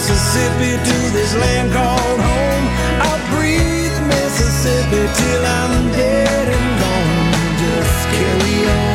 Mississippi 0.06 0.72
to 0.84 0.98
this 1.14 1.34
land 1.34 1.72
called 1.72 2.20
home. 2.20 2.66
I'll 3.08 3.38
breathe 3.38 3.98
Mississippi 4.08 5.08
till 5.16 5.46
I'm 5.46 5.92
dead 5.94 6.48
and 6.58 6.80
gone. 6.82 7.58
Just 7.58 8.08
carry 8.10 8.70
on. 8.70 8.93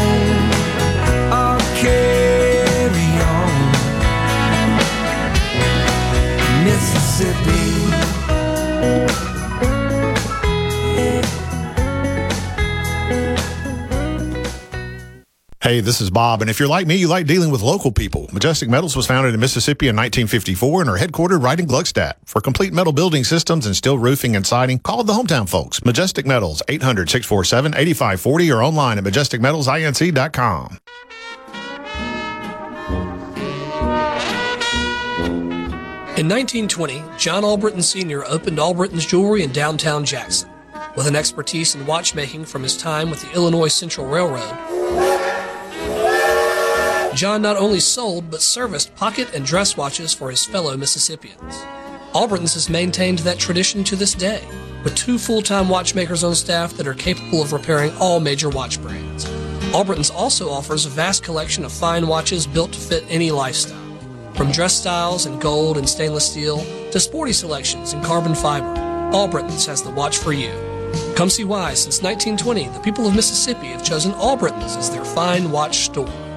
Hey, 15.61 15.81
this 15.81 16.01
is 16.01 16.09
Bob, 16.09 16.41
and 16.41 16.49
if 16.49 16.61
you're 16.61 16.69
like 16.69 16.87
me, 16.87 16.95
you 16.95 17.09
like 17.09 17.27
dealing 17.27 17.51
with 17.51 17.63
local 17.63 17.91
people. 17.91 18.31
Majestic 18.33 18.69
Metals 18.69 18.95
was 18.95 19.09
founded 19.09 19.35
in 19.35 19.41
Mississippi 19.41 19.89
in 19.89 19.97
1954 19.97 20.83
and 20.83 20.91
are 20.91 20.97
headquartered 20.97 21.43
right 21.43 21.59
in 21.59 21.67
Gluckstadt. 21.67 22.13
For 22.27 22.41
complete 22.41 22.73
metal 22.73 22.93
building 22.93 23.25
systems 23.25 23.67
and 23.67 23.75
steel 23.75 23.99
roofing 23.99 24.37
and 24.37 24.47
siding, 24.47 24.79
call 24.79 25.03
the 25.03 25.15
hometown 25.15 25.49
folks. 25.49 25.85
Majestic 25.85 26.27
Metals, 26.27 26.63
800-647-8540 26.69 28.55
or 28.55 28.63
online 28.63 28.99
at 28.99 29.05
majesticmetalsinc.com. 29.05 30.79
In 36.17 36.29
1920, 36.29 37.03
John 37.19 37.43
Albritton 37.43 37.83
Sr. 37.83 38.25
opened 38.27 38.61
Albritton's 38.61 39.07
Jewelry 39.07 39.43
in 39.43 39.51
downtown 39.51 40.05
Jackson. 40.05 40.49
With 40.97 41.09
an 41.09 41.17
expertise 41.17 41.75
in 41.75 41.85
watchmaking 41.85 42.45
from 42.45 42.63
his 42.63 42.77
time 42.77 43.11
with 43.11 43.23
the 43.23 43.33
Illinois 43.35 43.69
Central 43.69 44.07
Railroad, 44.07 44.88
John 47.19 47.43
not 47.43 47.57
only 47.57 47.81
sold 47.81 48.31
but 48.31 48.41
serviced 48.41 48.95
pocket 48.95 49.35
and 49.35 49.45
dress 49.45 49.77
watches 49.77 50.15
for 50.15 50.31
his 50.31 50.45
fellow 50.45 50.77
Mississippians. 50.77 51.65
Albritton's 52.15 52.55
has 52.55 52.71
maintained 52.71 53.19
that 53.21 53.41
tradition 53.41 53.83
to 53.83 53.97
this 53.97 54.15
day, 54.15 54.41
with 54.85 54.95
two 54.95 55.19
full 55.19 55.43
time 55.43 55.69
watchmakers 55.69 56.23
on 56.23 56.37
staff 56.37 56.75
that 56.75 56.87
are 56.87 56.95
capable 56.95 57.43
of 57.43 57.53
repairing 57.53 57.91
all 57.99 58.21
major 58.21 58.49
watch 58.49 58.81
brands. 58.81 59.29
Albritton's 59.75 60.11
also 60.11 60.49
offers 60.49 60.87
a 60.87 60.91
vast 60.91 61.25
collection 61.25 61.65
of 61.65 61.73
fine 61.73 62.07
watches 62.07 62.47
built 62.47 62.71
to 62.71 62.79
fit 62.79 63.05
any 63.09 63.33
lifestyle. 63.33 63.99
From 64.35 64.53
dress 64.53 64.79
styles 64.79 65.27
in 65.27 65.41
gold 65.41 65.77
and 65.77 65.89
stainless 65.89 66.31
steel 66.31 66.59
to 66.93 67.01
sporty 67.01 67.33
selections 67.33 67.95
in 67.95 68.05
carbon 68.05 68.37
fiber, 68.37 68.73
Albritton's 69.13 69.67
has 69.67 69.83
the 69.83 69.91
watch 69.91 70.19
for 70.19 70.33
you. 70.33 70.53
Come 71.17 71.31
see 71.31 71.43
why, 71.43 71.75
since 71.75 72.01
1920, 72.01 72.69
the 72.69 72.81
people 72.85 73.09
of 73.09 73.17
Mississippi 73.17 73.73
have 73.73 73.85
chosen 73.85 74.13
Albritton's 74.13 74.77
as 74.77 74.89
their 74.89 75.05
fine 75.05 75.51
watch 75.51 75.79
store. 75.79 76.28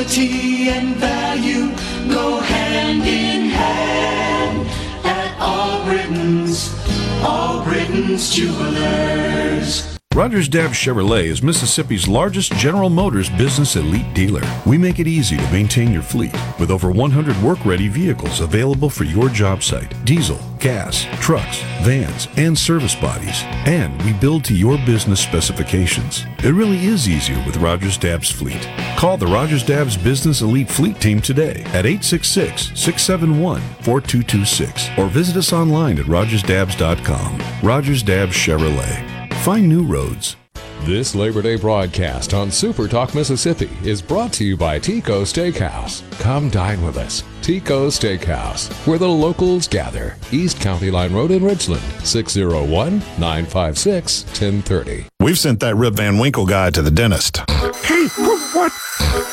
Quality 0.00 0.70
and 0.70 0.96
value 0.96 1.68
go 2.08 2.40
hand 2.40 3.02
in 3.02 3.50
hand 3.50 4.66
at 5.04 5.38
Albritton's, 5.38 6.74
All 7.22 7.62
Britain's 7.62 8.34
Jewelers. 8.34 9.98
Rogers 10.14 10.48
Dabbs 10.48 10.72
Chevrolet 10.72 11.24
is 11.24 11.42
Mississippi's 11.42 12.08
largest 12.08 12.52
General 12.54 12.88
Motors 12.88 13.28
business 13.28 13.76
elite 13.76 14.14
dealer. 14.14 14.40
We 14.64 14.78
make 14.78 15.00
it 15.00 15.06
easy 15.06 15.36
to 15.36 15.52
maintain 15.52 15.92
your 15.92 16.02
fleet 16.02 16.34
with 16.58 16.70
over 16.70 16.90
100 16.90 17.36
work 17.42 17.62
ready 17.66 17.88
vehicles 17.88 18.40
available 18.40 18.88
for 18.88 19.04
your 19.04 19.28
job 19.28 19.62
site 19.62 19.92
diesel, 20.06 20.38
gas, 20.60 21.06
trucks, 21.20 21.62
vans, 21.82 22.28
and 22.36 22.56
service 22.56 22.94
bodies. 22.94 23.42
And 23.66 24.00
we 24.02 24.12
build 24.14 24.44
to 24.44 24.54
your 24.54 24.76
business 24.86 25.20
specifications. 25.20 26.24
It 26.44 26.52
really 26.52 26.84
is 26.84 27.08
easier 27.08 27.42
with 27.46 27.56
Rogers 27.56 27.98
Dabbs 27.98 28.30
Fleet. 28.30 28.68
Call 28.96 29.16
the 29.16 29.26
Rogers 29.26 29.64
Dabbs 29.64 29.96
Business 29.96 30.40
Elite 30.40 30.68
Fleet 30.68 31.00
Team 31.00 31.20
today 31.20 31.62
at 31.72 31.86
866 31.86 32.72
671 32.74 33.60
4226 33.82 34.90
or 34.98 35.06
visit 35.08 35.36
us 35.36 35.52
online 35.52 35.98
at 35.98 36.06
rogersdabbs.com. 36.06 37.42
Rogers 37.62 38.02
Dabbs 38.02 38.32
Chevrolet. 38.32 39.32
Find 39.42 39.68
new 39.68 39.84
roads. 39.84 40.36
This 40.84 41.14
Labor 41.14 41.42
Day 41.42 41.56
broadcast 41.56 42.32
on 42.32 42.50
Super 42.50 42.88
Talk 42.88 43.14
Mississippi 43.14 43.68
is 43.84 44.00
brought 44.00 44.32
to 44.32 44.44
you 44.44 44.56
by 44.56 44.78
Tico 44.78 45.24
Steakhouse. 45.24 46.02
Come 46.20 46.48
dine 46.48 46.82
with 46.82 46.96
us. 46.96 47.22
Tico 47.42 47.88
Steakhouse, 47.88 48.72
where 48.86 48.98
the 48.98 49.06
locals 49.06 49.68
gather. 49.68 50.16
East 50.32 50.58
County 50.58 50.90
Line 50.90 51.12
Road 51.12 51.32
in 51.32 51.44
Richland, 51.44 51.82
601 52.02 52.98
956 53.18 54.24
1030. 54.24 55.04
We've 55.20 55.38
sent 55.38 55.60
that 55.60 55.76
Rip 55.76 55.94
Van 55.94 56.18
Winkle 56.18 56.46
guy 56.46 56.70
to 56.70 56.80
the 56.80 56.90
dentist. 56.90 57.36
Hey, 57.84 58.06
what? 58.54 58.72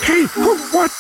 Hey, 0.04 0.26
what? 0.74 0.92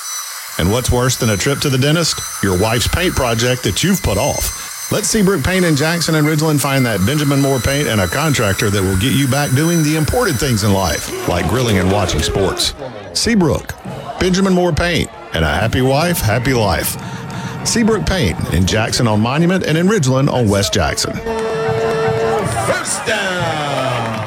And 0.59 0.71
what's 0.71 0.89
worse 0.89 1.17
than 1.17 1.29
a 1.29 1.37
trip 1.37 1.59
to 1.59 1.69
the 1.69 1.77
dentist? 1.77 2.19
Your 2.41 2.59
wife's 2.59 2.87
paint 2.87 3.13
project 3.15 3.63
that 3.63 3.83
you've 3.83 4.01
put 4.01 4.17
off. 4.17 4.66
Let 4.89 5.03
Seabrook 5.03 5.43
Paint 5.43 5.65
in 5.65 5.75
Jackson 5.75 6.15
and 6.15 6.25
Ridgeland 6.25 6.61
find 6.61 6.85
that 6.85 7.05
Benjamin 7.05 7.41
Moore 7.41 7.59
paint 7.59 7.89
and 7.89 7.99
a 7.99 8.07
contractor 8.07 8.69
that 8.69 8.81
will 8.81 8.97
get 8.97 9.11
you 9.11 9.27
back 9.27 9.53
doing 9.53 9.83
the 9.83 9.97
important 9.97 10.39
things 10.39 10.63
in 10.63 10.71
life, 10.71 11.27
like 11.27 11.45
grilling 11.49 11.77
and 11.77 11.91
watching 11.91 12.21
sports. 12.21 12.73
Seabrook, 13.11 13.73
Benjamin 14.17 14.53
Moore 14.53 14.71
Paint, 14.71 15.09
and 15.33 15.43
a 15.43 15.49
happy 15.49 15.81
wife, 15.81 16.19
happy 16.21 16.53
life. 16.53 16.95
Seabrook 17.67 18.05
Paint 18.05 18.53
in 18.53 18.65
Jackson 18.65 19.09
on 19.09 19.19
Monument 19.19 19.65
and 19.65 19.77
in 19.77 19.87
Ridgeland 19.87 20.31
on 20.31 20.47
West 20.47 20.73
Jackson. 20.73 21.11
First 22.65 23.05
down. 23.05 24.26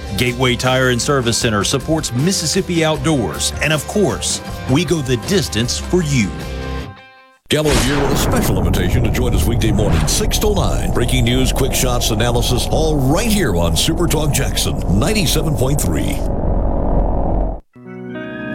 Gateway 0.17 0.55
Tire 0.55 0.89
and 0.89 1.01
Service 1.01 1.37
Center 1.37 1.63
supports 1.63 2.11
Mississippi 2.11 2.83
Outdoors, 2.83 3.51
and 3.61 3.73
of 3.73 3.85
course, 3.87 4.41
we 4.71 4.85
go 4.85 5.01
the 5.01 5.17
distance 5.27 5.77
for 5.77 6.03
you. 6.03 6.29
Gallo 7.49 7.69
here 7.69 8.01
with 8.01 8.13
a 8.13 8.17
special 8.17 8.57
invitation 8.57 9.03
to 9.03 9.11
join 9.11 9.35
us 9.35 9.45
weekday 9.45 9.71
morning, 9.71 10.07
6 10.07 10.37
to 10.39 10.55
9. 10.55 10.93
Breaking 10.93 11.25
news, 11.25 11.51
quick 11.51 11.73
shots, 11.73 12.11
analysis, 12.11 12.65
all 12.71 12.97
right 12.97 13.31
here 13.31 13.57
on 13.57 13.75
Super 13.75 14.07
Talk 14.07 14.33
Jackson 14.33 14.75
97.3. 14.75 16.40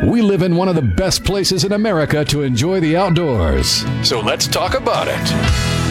We 0.05 0.20
live 0.22 0.42
in 0.42 0.57
one 0.57 0.68
of 0.68 0.76
the 0.76 0.82
best 0.82 1.24
places 1.24 1.64
in 1.64 1.72
America 1.72 2.24
to 2.26 2.42
enjoy 2.42 2.80
the 2.80 2.97
outdoors. 2.97 3.84
So 4.07 4.20
let's 4.20 4.47
talk 4.47 4.74
about 4.74 5.09
it. 5.09 5.18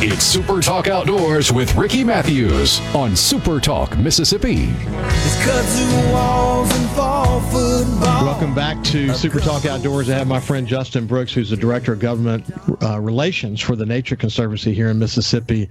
It's 0.08 0.24
Super 0.24 0.62
Talk 0.62 0.88
Outdoors 0.88 1.51
with 1.51 1.76
Ricky 1.76 2.03
Mathews 2.03 2.80
on 2.93 3.16
Super 3.16 3.60
Talk 3.60 3.97
Mississippi. 3.97 4.68
Welcome 8.24 8.53
back 8.53 8.84
to 8.86 9.14
Super 9.16 9.39
Talk 9.39 9.66
Outdoors. 9.66 10.10
I 10.10 10.18
have 10.18 10.28
my 10.28 10.39
friend 10.39 10.68
Justin 10.68 11.08
Brooks, 11.08 11.34
who's 11.34 11.49
the 11.49 11.58
Director 11.58 11.93
of 11.93 11.99
Government 11.99 12.45
uh, 12.84 12.99
Relations 13.01 13.60
for 13.60 13.76
the 13.76 13.86
Nature 13.86 14.16
Conservancy 14.16 14.74
here 14.74 14.89
in 14.89 14.99
Mississippi. 14.99 15.68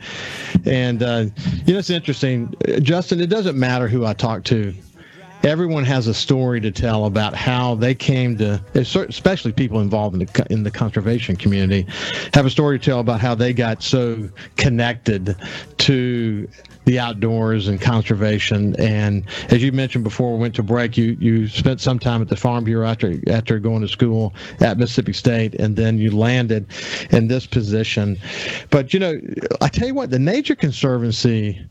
And, 0.66 1.02
uh, 1.02 1.26
you 1.66 1.74
know, 1.74 1.78
it's 1.78 1.90
interesting. 1.90 2.52
Justin, 2.82 3.20
it 3.20 3.28
doesn't 3.28 3.58
matter 3.58 3.88
who 3.88 4.04
I 4.04 4.12
talk 4.12 4.44
to 4.44 4.74
everyone 5.44 5.84
has 5.84 6.06
a 6.06 6.14
story 6.14 6.60
to 6.60 6.70
tell 6.70 7.04
about 7.04 7.34
how 7.34 7.74
they 7.74 7.94
came 7.94 8.36
to, 8.38 8.60
especially 8.74 9.52
people 9.52 9.80
involved 9.80 10.14
in 10.14 10.26
the 10.26 10.46
in 10.50 10.62
the 10.62 10.70
conservation 10.70 11.36
community, 11.36 11.86
have 12.32 12.46
a 12.46 12.50
story 12.50 12.78
to 12.78 12.84
tell 12.84 13.00
about 13.00 13.20
how 13.20 13.34
they 13.34 13.52
got 13.52 13.82
so 13.82 14.28
connected 14.56 15.36
to 15.78 16.48
the 16.86 16.98
outdoors 16.98 17.68
and 17.68 17.80
conservation. 17.80 18.78
And 18.78 19.24
as 19.50 19.62
you 19.62 19.72
mentioned 19.72 20.04
before 20.04 20.34
we 20.34 20.40
went 20.40 20.54
to 20.56 20.62
break, 20.62 20.96
you 20.96 21.16
you 21.20 21.48
spent 21.48 21.80
some 21.80 21.98
time 21.98 22.22
at 22.22 22.28
the 22.28 22.36
Farm 22.36 22.64
Bureau 22.64 22.88
after 22.88 23.18
after 23.28 23.58
going 23.58 23.82
to 23.82 23.88
school 23.88 24.34
at 24.60 24.78
Mississippi 24.78 25.12
State, 25.12 25.54
and 25.54 25.76
then 25.76 25.98
you 25.98 26.10
landed 26.10 26.66
in 27.10 27.28
this 27.28 27.46
position. 27.46 28.18
But 28.70 28.94
you 28.94 29.00
know, 29.00 29.20
I 29.60 29.68
tell 29.68 29.88
you 29.88 29.94
what, 29.94 30.10
the 30.10 30.18
Nature 30.18 30.54
Conservancy 30.54 31.64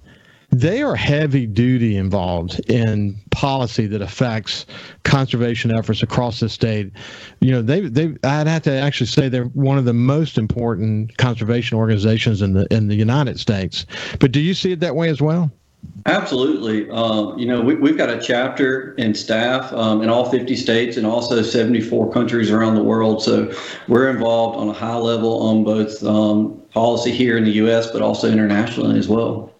they 0.53 0.83
are 0.83 0.95
heavy 0.95 1.47
duty 1.47 1.97
involved 1.97 2.59
in 2.69 3.19
policy 3.31 3.87
that 3.87 4.01
affects 4.01 4.65
conservation 5.03 5.75
efforts 5.75 6.03
across 6.03 6.39
the 6.39 6.49
state. 6.49 6.91
You 7.39 7.51
know, 7.51 7.61
they 7.61 7.81
they 7.81 8.15
I'd 8.23 8.47
have 8.47 8.61
to 8.63 8.71
actually 8.71 9.07
say 9.07 9.29
they're 9.29 9.45
one 9.45 9.77
of 9.77 9.85
the 9.85 9.93
most 9.93 10.37
important 10.37 11.17
conservation 11.17 11.77
organizations 11.77 12.41
in 12.41 12.53
the 12.53 12.67
in 12.71 12.87
the 12.87 12.95
United 12.95 13.39
States. 13.39 13.85
But 14.19 14.31
do 14.31 14.39
you 14.39 14.53
see 14.53 14.71
it 14.71 14.79
that 14.81 14.95
way 14.95 15.09
as 15.09 15.21
well? 15.21 15.51
Absolutely. 16.05 16.89
Um, 16.91 17.37
you 17.37 17.45
know, 17.45 17.59
we, 17.59 17.89
have 17.89 17.97
got 17.97 18.09
a 18.09 18.19
chapter 18.19 18.95
and 18.97 19.17
staff 19.17 19.71
um, 19.73 20.01
in 20.01 20.09
all 20.09 20.29
50 20.29 20.55
states 20.55 20.95
and 20.95 21.05
also 21.05 21.41
74 21.41 22.09
countries 22.11 22.51
around 22.51 22.75
the 22.75 22.83
world. 22.83 23.21
So 23.21 23.53
we're 23.89 24.09
involved 24.09 24.57
on 24.57 24.69
a 24.69 24.73
high 24.73 24.95
level 24.95 25.41
on 25.41 25.65
both 25.65 26.01
um, 26.03 26.61
policy 26.71 27.11
here 27.11 27.37
in 27.37 27.43
the 27.43 27.51
U.S., 27.51 27.91
but 27.91 28.01
also 28.01 28.31
internationally 28.31 28.97
as 28.97 29.09
well. 29.09 29.53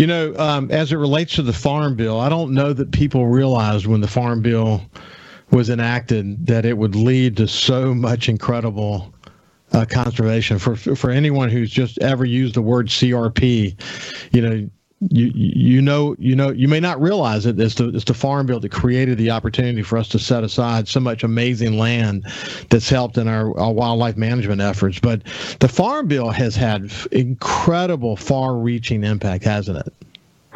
You 0.00 0.06
know, 0.06 0.34
um, 0.38 0.70
as 0.70 0.92
it 0.92 0.96
relates 0.96 1.34
to 1.34 1.42
the 1.42 1.52
Farm 1.52 1.94
Bill, 1.94 2.18
I 2.18 2.30
don't 2.30 2.54
know 2.54 2.72
that 2.72 2.90
people 2.90 3.26
realized 3.26 3.86
when 3.86 4.00
the 4.00 4.08
Farm 4.08 4.40
Bill 4.40 4.80
was 5.50 5.68
enacted 5.68 6.46
that 6.46 6.64
it 6.64 6.78
would 6.78 6.96
lead 6.96 7.36
to 7.36 7.46
so 7.46 7.92
much 7.92 8.26
incredible 8.26 9.12
uh, 9.72 9.84
conservation. 9.84 10.58
For 10.58 10.74
for 10.74 11.10
anyone 11.10 11.50
who's 11.50 11.70
just 11.70 11.98
ever 11.98 12.24
used 12.24 12.54
the 12.54 12.62
word 12.62 12.88
CRP, 12.88 13.78
you 14.32 14.40
know, 14.40 14.70
you 15.08 15.30
you 15.34 15.80
know 15.80 16.14
you 16.18 16.36
know 16.36 16.50
you 16.50 16.68
may 16.68 16.80
not 16.80 17.00
realize 17.00 17.46
it. 17.46 17.58
It's 17.58 17.76
the 17.76 17.88
it's 17.88 18.04
the 18.04 18.14
farm 18.14 18.46
bill 18.46 18.60
that 18.60 18.70
created 18.70 19.16
the 19.16 19.30
opportunity 19.30 19.82
for 19.82 19.96
us 19.96 20.08
to 20.08 20.18
set 20.18 20.44
aside 20.44 20.88
so 20.88 21.00
much 21.00 21.24
amazing 21.24 21.78
land 21.78 22.26
that's 22.68 22.88
helped 22.88 23.16
in 23.16 23.26
our, 23.26 23.58
our 23.58 23.72
wildlife 23.72 24.18
management 24.18 24.60
efforts. 24.60 24.98
But 24.98 25.22
the 25.60 25.68
farm 25.68 26.06
bill 26.06 26.30
has 26.30 26.54
had 26.54 26.92
incredible, 27.12 28.16
far-reaching 28.16 29.02
impact, 29.02 29.44
hasn't 29.44 29.78
it? 29.78 29.92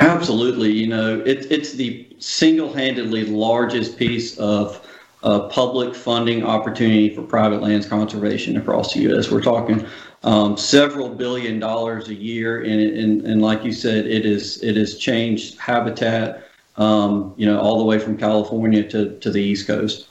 Absolutely. 0.00 0.72
You 0.72 0.88
know, 0.88 1.20
it, 1.20 1.50
it's 1.50 1.72
the 1.72 2.06
single-handedly 2.18 3.26
largest 3.26 3.96
piece 3.96 4.36
of 4.38 4.86
uh, 5.22 5.48
public 5.48 5.94
funding 5.94 6.44
opportunity 6.44 7.14
for 7.14 7.22
private 7.22 7.62
lands 7.62 7.86
conservation 7.86 8.58
across 8.58 8.92
the 8.92 9.00
U.S. 9.02 9.30
We're 9.30 9.40
talking 9.40 9.86
um, 10.24 10.56
several 10.56 11.10
billion 11.10 11.60
dollars 11.60 12.08
a 12.08 12.14
year, 12.14 12.62
and, 12.62 12.80
and 12.80 13.22
and 13.22 13.42
like 13.42 13.62
you 13.62 13.72
said, 13.72 14.06
it 14.06 14.24
is 14.24 14.62
it 14.62 14.76
has 14.76 14.96
changed 14.96 15.58
habitat, 15.58 16.48
um, 16.76 17.34
you 17.36 17.46
know, 17.46 17.60
all 17.60 17.78
the 17.78 17.84
way 17.84 17.98
from 17.98 18.16
California 18.16 18.82
to, 18.88 19.18
to 19.18 19.30
the 19.30 19.40
East 19.40 19.66
Coast. 19.66 20.08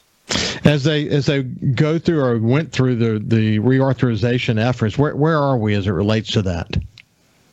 As 0.64 0.84
they 0.84 1.10
as 1.10 1.26
they 1.26 1.42
go 1.42 1.98
through 1.98 2.24
or 2.24 2.38
went 2.38 2.72
through 2.72 2.96
the 2.96 3.20
the 3.20 3.60
reauthorization 3.60 4.64
efforts, 4.64 4.98
where 4.98 5.16
where 5.16 5.38
are 5.38 5.58
we 5.58 5.74
as 5.74 5.88
it 5.88 5.92
relates 5.92 6.32
to 6.34 6.44
that? 6.44 6.78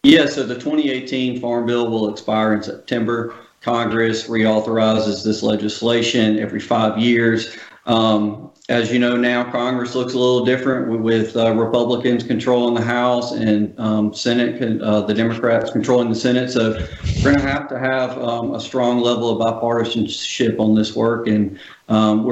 Yeah, 0.03 0.27
so 0.27 0.45
the 0.45 0.55
2018 0.55 1.41
Farm 1.41 1.67
Bill 1.67 1.91
will 1.91 2.11
expire 2.11 2.55
in 2.55 2.63
September. 2.63 3.35
Congress 3.63 4.29
reauthorizes 4.29 5.25
this 5.25 5.43
legislation 5.43 6.39
every 6.39 6.61
five 6.61 6.99
years. 6.99 7.57
Um, 7.87 8.51
as 8.71 8.93
you 8.93 9.01
know 9.01 9.17
now, 9.17 9.51
Congress 9.51 9.97
looks 9.97 10.15
a 10.15 10.19
little 10.19 10.45
different 10.45 11.03
with 11.03 11.37
uh, 11.37 11.53
Republicans 11.55 12.23
controlling 12.23 12.73
the 12.73 12.81
House 12.81 13.33
and 13.33 13.79
um, 13.81 14.15
Senate, 14.15 14.81
uh, 14.81 15.01
the 15.01 15.13
Democrats 15.13 15.73
controlling 15.73 16.09
the 16.09 16.15
Senate. 16.15 16.51
So 16.51 16.79
we're 17.17 17.33
going 17.33 17.45
to 17.45 17.51
have 17.51 17.69
to 17.69 17.79
have 17.81 18.17
um, 18.19 18.55
a 18.55 18.61
strong 18.61 19.01
level 19.01 19.29
of 19.29 19.41
bipartisanship 19.45 20.61
on 20.61 20.77
this 20.77 20.95
work, 20.95 21.27
and 21.27 21.59
um, 21.89 22.23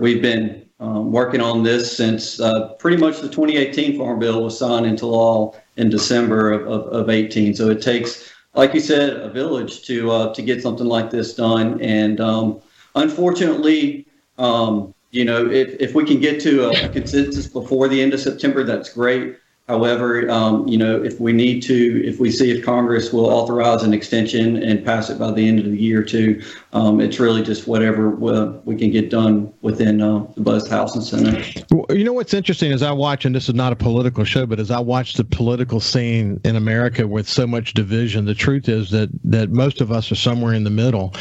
we 0.00 0.14
have 0.14 0.22
been 0.22 0.68
um, 0.80 1.12
working 1.12 1.40
on 1.40 1.62
this 1.62 1.96
since 1.96 2.40
uh, 2.40 2.70
pretty 2.80 2.96
much 2.96 3.20
the 3.20 3.28
2018 3.28 3.96
Farm 3.96 4.18
Bill 4.18 4.42
was 4.42 4.58
signed 4.58 4.86
into 4.86 5.06
law 5.06 5.54
in 5.76 5.90
December 5.90 6.50
of, 6.50 6.66
of, 6.66 6.92
of 6.92 7.08
18. 7.08 7.54
So 7.54 7.70
it 7.70 7.80
takes, 7.80 8.32
like 8.54 8.74
you 8.74 8.80
said, 8.80 9.10
a 9.10 9.30
village 9.30 9.86
to 9.86 10.10
uh, 10.10 10.34
to 10.34 10.42
get 10.42 10.60
something 10.60 10.86
like 10.86 11.10
this 11.10 11.34
done, 11.34 11.80
and 11.80 12.20
um, 12.20 12.60
unfortunately. 12.96 14.08
Um, 14.36 14.92
you 15.14 15.24
know, 15.24 15.48
if, 15.48 15.80
if 15.80 15.94
we 15.94 16.04
can 16.04 16.18
get 16.18 16.40
to 16.40 16.70
a, 16.70 16.88
consensus 16.88 17.46
before 17.46 17.86
the 17.86 18.02
end 18.02 18.12
of 18.12 18.20
September, 18.20 18.64
that's 18.64 18.92
great. 18.92 19.38
However, 19.66 20.30
um, 20.30 20.68
you 20.68 20.76
know, 20.76 21.02
if 21.02 21.18
we 21.18 21.32
need 21.32 21.62
to, 21.62 22.06
if 22.06 22.20
we 22.20 22.30
see 22.30 22.50
if 22.50 22.62
Congress 22.62 23.14
will 23.14 23.24
authorize 23.24 23.82
an 23.82 23.94
extension 23.94 24.62
and 24.62 24.84
pass 24.84 25.08
it 25.08 25.18
by 25.18 25.30
the 25.30 25.48
end 25.48 25.58
of 25.58 25.64
the 25.64 25.78
year 25.78 26.02
too, 26.02 26.42
um, 26.74 27.00
it's 27.00 27.18
really 27.18 27.42
just 27.42 27.66
whatever 27.66 28.10
we 28.10 28.76
can 28.76 28.90
get 28.90 29.08
done 29.08 29.50
within 29.62 30.02
uh, 30.02 30.18
both 30.36 30.68
House 30.68 30.94
and 30.94 31.02
Senate. 31.02 31.64
You 31.88 32.04
know 32.04 32.12
what's 32.12 32.34
interesting 32.34 32.72
is 32.72 32.82
I 32.82 32.92
watch, 32.92 33.24
and 33.24 33.34
this 33.34 33.48
is 33.48 33.54
not 33.54 33.72
a 33.72 33.76
political 33.76 34.22
show, 34.24 34.44
but 34.44 34.60
as 34.60 34.70
I 34.70 34.80
watch 34.80 35.14
the 35.14 35.24
political 35.24 35.80
scene 35.80 36.38
in 36.44 36.56
America 36.56 37.06
with 37.06 37.26
so 37.26 37.46
much 37.46 37.72
division, 37.72 38.26
the 38.26 38.34
truth 38.34 38.68
is 38.68 38.90
that 38.90 39.08
that 39.24 39.48
most 39.48 39.80
of 39.80 39.90
us 39.90 40.12
are 40.12 40.16
somewhere 40.16 40.52
in 40.52 40.64
the 40.64 40.70
middle, 40.70 41.14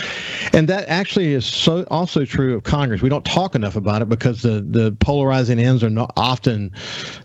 and 0.52 0.68
that 0.68 0.90
actually 0.90 1.34
is 1.34 1.46
so 1.46 1.84
also 1.90 2.26
true 2.26 2.56
of 2.56 2.64
Congress. 2.64 3.02
We 3.02 3.08
don't 3.08 3.24
talk 3.24 3.56
enough 3.56 3.78
about 3.78 4.02
it 4.02 4.10
because 4.10 4.42
the 4.42 4.66
the 4.70 4.92
polarizing 5.00 5.60
ends 5.60 5.82
are 5.82 5.90
not 5.90 6.12
often 6.18 6.74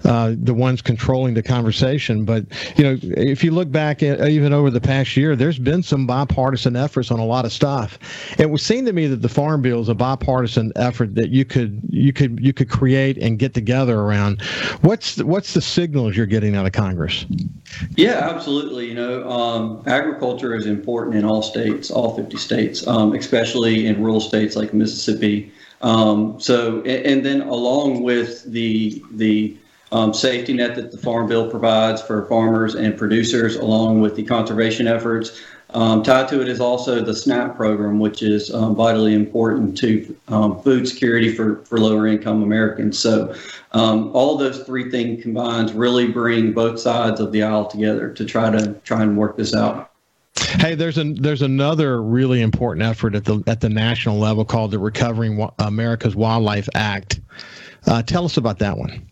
uh, 0.05 0.37
the 0.39 0.55
ones 0.55 0.81
controlling 0.81 1.08
controlling 1.09 1.33
the 1.33 1.43
conversation. 1.43 2.27
But 2.27 2.45
you 2.77 2.85
know, 2.85 2.99
if 3.03 3.43
you 3.43 3.51
look 3.51 3.73
back 3.73 4.03
at, 4.03 4.29
even 4.29 4.53
over 4.53 4.71
the 4.71 4.81
past 4.81 5.17
year, 5.17 5.35
there's 5.37 5.59
been 5.59 5.83
some 5.83 6.07
bipartisan 6.07 6.77
efforts 6.77 7.11
on 7.11 7.19
a 7.19 7.25
lot 7.25 7.47
of 7.47 7.53
stuff. 7.53 7.99
It 8.39 8.51
would 8.51 8.61
seem 8.61 8.85
to 8.85 8.93
me 8.93 9.07
that 9.07 9.23
the 9.23 9.29
farm 9.29 9.63
bill 9.63 9.81
is 9.81 9.89
a 9.89 9.95
bipartisan 9.95 10.71
effort 10.77 11.15
that 11.15 11.31
you 11.31 11.47
could 11.47 11.81
you 11.89 12.13
could 12.13 12.39
you 12.45 12.53
could 12.53 12.69
create 12.69 13.17
and 13.17 13.39
get 13.39 13.55
together 13.55 14.01
around. 14.01 14.43
What's 14.83 15.15
the, 15.15 15.25
what's 15.25 15.55
the 15.55 15.63
signals 15.63 16.15
you're 16.15 16.27
getting 16.27 16.55
out 16.55 16.67
of 16.67 16.73
Congress? 16.73 17.25
Yeah, 17.97 18.29
absolutely. 18.31 18.89
You 18.89 18.95
know, 18.95 19.31
um, 19.31 19.83
agriculture 19.87 20.55
is 20.55 20.67
important 20.67 21.17
in 21.17 21.25
all 21.25 21.41
states, 21.41 21.91
all 21.91 22.17
50 22.17 22.37
states, 22.37 22.87
um, 22.87 23.15
especially 23.15 23.87
in 23.87 24.03
rural 24.03 24.21
states 24.21 24.57
like 24.57 24.75
Mississippi. 24.75 25.51
Um, 25.81 26.39
so, 26.39 26.81
and, 26.81 27.07
and, 27.07 27.25
then 27.25 27.41
along 27.43 28.03
with 28.03 28.43
the 28.45 29.01
the 29.13 29.57
um, 29.93 30.13
safety 30.13 30.53
net 30.53 30.75
that 30.77 30.93
the 30.93 30.99
Farm 30.99 31.29
Bill 31.29 31.51
provides 31.51 32.03
for 32.03 32.27
farmers 32.27 32.75
and 32.75 32.97
producers, 32.97 33.57
along 33.57 34.01
with 34.01 34.17
the 34.17 34.23
conservation 34.23 34.87
efforts. 34.87 35.41
Um, 35.71 36.03
tied 36.03 36.29
to 36.29 36.41
it 36.41 36.49
is 36.49 36.61
also 36.61 37.03
the 37.05 37.15
SNAP 37.15 37.55
program, 37.57 37.99
which 37.99 38.23
is 38.23 38.53
um, 38.55 38.75
vitally 38.75 39.13
important 39.13 39.77
to 39.79 40.17
um, 40.29 40.63
food 40.63 40.89
security 40.89 41.35
for, 41.35 41.57
for 41.67 41.79
lower 41.79 42.07
income 42.07 42.43
Americans. 42.43 42.99
So, 42.99 43.35
um, 43.73 44.11
all 44.15 44.39
those 44.39 44.63
three 44.63 44.91
things 44.91 45.23
combined 45.23 45.71
really 45.73 46.11
bring 46.11 46.53
both 46.53 46.81
sides 46.81 47.21
of 47.21 47.33
the 47.33 47.43
aisle 47.43 47.67
together 47.67 48.11
to 48.15 48.25
try 48.25 48.51
to 48.51 48.73
try 48.85 49.03
and 49.03 49.17
work 49.19 49.37
this 49.37 49.55
out. 49.55 49.91
Hey, 50.39 50.75
there's 50.75 50.97
an 50.97 51.21
there's 51.21 51.43
another 51.43 52.03
really 52.03 52.41
important 52.41 52.87
effort 52.87 53.15
at 53.15 53.27
the 53.27 53.43
at 53.47 53.61
the 53.61 53.69
national 53.69 54.19
level 54.19 54.47
called 54.47 54.71
the 54.71 54.79
Recovering 54.79 55.51
America's 55.59 56.17
Wildlife 56.17 56.69
Act. 56.75 57.21
Uh, 57.87 58.03
tell 58.03 58.25
us 58.25 58.39
about 58.39 58.59
that 58.61 58.79
one. 58.79 59.07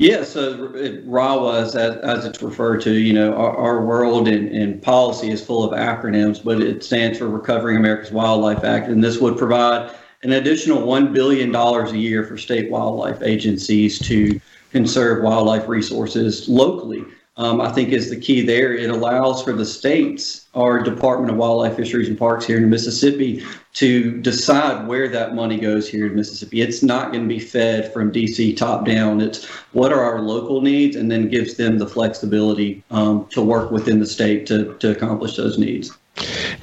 Yeah, 0.00 0.22
so 0.22 0.68
RAWA, 1.06 1.60
as, 1.60 1.74
as 1.74 2.24
it's 2.24 2.40
referred 2.40 2.80
to, 2.82 2.92
you 2.92 3.12
know, 3.12 3.34
our, 3.34 3.56
our 3.56 3.84
world 3.84 4.28
and, 4.28 4.48
and 4.48 4.80
policy 4.80 5.30
is 5.30 5.44
full 5.44 5.64
of 5.64 5.76
acronyms, 5.76 6.42
but 6.42 6.60
it 6.60 6.84
stands 6.84 7.18
for 7.18 7.28
Recovering 7.28 7.76
America's 7.76 8.12
Wildlife 8.12 8.62
Act, 8.62 8.86
and 8.86 9.02
this 9.02 9.18
would 9.18 9.36
provide 9.36 9.90
an 10.22 10.34
additional 10.34 10.82
$1 10.82 11.12
billion 11.12 11.52
a 11.52 11.92
year 11.96 12.24
for 12.24 12.38
state 12.38 12.70
wildlife 12.70 13.22
agencies 13.22 13.98
to 13.98 14.40
conserve 14.70 15.24
wildlife 15.24 15.66
resources 15.66 16.48
locally 16.48 17.04
um, 17.38 17.60
I 17.60 17.70
think 17.70 17.90
is 17.90 18.10
the 18.10 18.20
key 18.20 18.44
there. 18.44 18.74
It 18.74 18.90
allows 18.90 19.42
for 19.42 19.52
the 19.52 19.64
states, 19.64 20.48
our 20.54 20.82
Department 20.82 21.30
of 21.30 21.36
Wildlife, 21.36 21.76
Fisheries, 21.76 22.08
and 22.08 22.18
Parks 22.18 22.44
here 22.44 22.58
in 22.58 22.68
Mississippi, 22.68 23.44
to 23.74 24.20
decide 24.20 24.88
where 24.88 25.08
that 25.08 25.36
money 25.36 25.56
goes 25.56 25.88
here 25.88 26.06
in 26.06 26.16
Mississippi. 26.16 26.60
It's 26.60 26.82
not 26.82 27.12
going 27.12 27.22
to 27.22 27.28
be 27.28 27.38
fed 27.38 27.92
from 27.92 28.10
DC 28.10 28.56
top 28.56 28.84
down. 28.84 29.20
It's 29.20 29.46
what 29.72 29.92
are 29.92 30.02
our 30.02 30.20
local 30.20 30.60
needs, 30.60 30.96
and 30.96 31.10
then 31.10 31.28
gives 31.28 31.54
them 31.54 31.78
the 31.78 31.86
flexibility 31.86 32.82
um, 32.90 33.26
to 33.28 33.40
work 33.40 33.70
within 33.70 34.00
the 34.00 34.06
state 34.06 34.44
to, 34.48 34.74
to 34.78 34.90
accomplish 34.90 35.36
those 35.36 35.58
needs. 35.58 35.96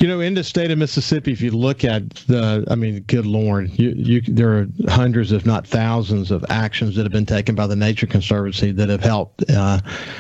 You 0.06 0.12
know, 0.12 0.20
in 0.20 0.36
the 0.36 0.44
state 0.44 0.70
of 0.70 0.78
Mississippi, 0.78 1.32
if 1.32 1.42
you 1.42 1.50
look 1.50 1.84
at 1.84 2.08
the, 2.28 2.64
I 2.70 2.76
mean, 2.76 3.00
good 3.08 3.26
Lord, 3.26 3.72
you, 3.72 3.90
you, 3.98 4.22
there 4.22 4.56
are 4.56 4.68
hundreds, 4.88 5.32
if 5.32 5.48
not 5.48 5.66
thousands, 5.66 6.30
of 6.30 6.46
actions 6.50 6.96
that 6.96 7.06
have 7.06 7.12
been 7.12 7.26
taken 7.26 7.56
by 7.56 7.66
the 7.66 7.76
Nature 7.76 8.06
Conservancy 8.06 8.72
that 8.74 8.88
have 8.88 9.02
helped 9.02 9.50
uh, 9.50 9.80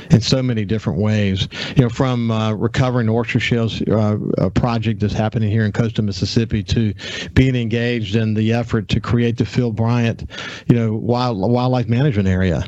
in 0.09 0.21
so 0.21 0.41
many 0.41 0.65
different 0.65 0.97
ways. 0.97 1.47
You 1.75 1.83
know, 1.83 1.89
from 1.89 2.31
uh, 2.31 2.53
recovering 2.53 3.07
orchard 3.07 3.41
shells, 3.41 3.79
uh, 3.83 4.17
a 4.39 4.49
project 4.49 5.01
that's 5.01 5.13
happening 5.13 5.51
here 5.51 5.65
in 5.65 5.71
coastal 5.71 6.03
Mississippi, 6.03 6.63
to 6.63 6.95
being 7.35 7.55
engaged 7.55 8.15
in 8.15 8.33
the 8.33 8.53
effort 8.53 8.89
to 8.89 8.99
create 8.99 9.37
the 9.37 9.45
Phil 9.45 9.71
Bryant, 9.71 10.27
you 10.65 10.75
know, 10.75 10.95
wild, 10.95 11.37
wildlife 11.39 11.87
management 11.87 12.27
area. 12.27 12.63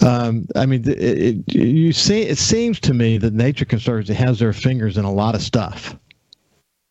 Um, 0.00 0.46
I 0.56 0.64
mean, 0.64 0.88
it, 0.88 0.98
it, 0.98 1.54
you 1.54 1.92
see, 1.92 2.22
it 2.22 2.38
seems 2.38 2.80
to 2.80 2.94
me 2.94 3.18
that 3.18 3.34
Nature 3.34 3.66
Conservancy 3.66 4.14
has 4.14 4.38
their 4.38 4.54
fingers 4.54 4.96
in 4.96 5.04
a 5.04 5.12
lot 5.12 5.34
of 5.34 5.42
stuff. 5.42 5.94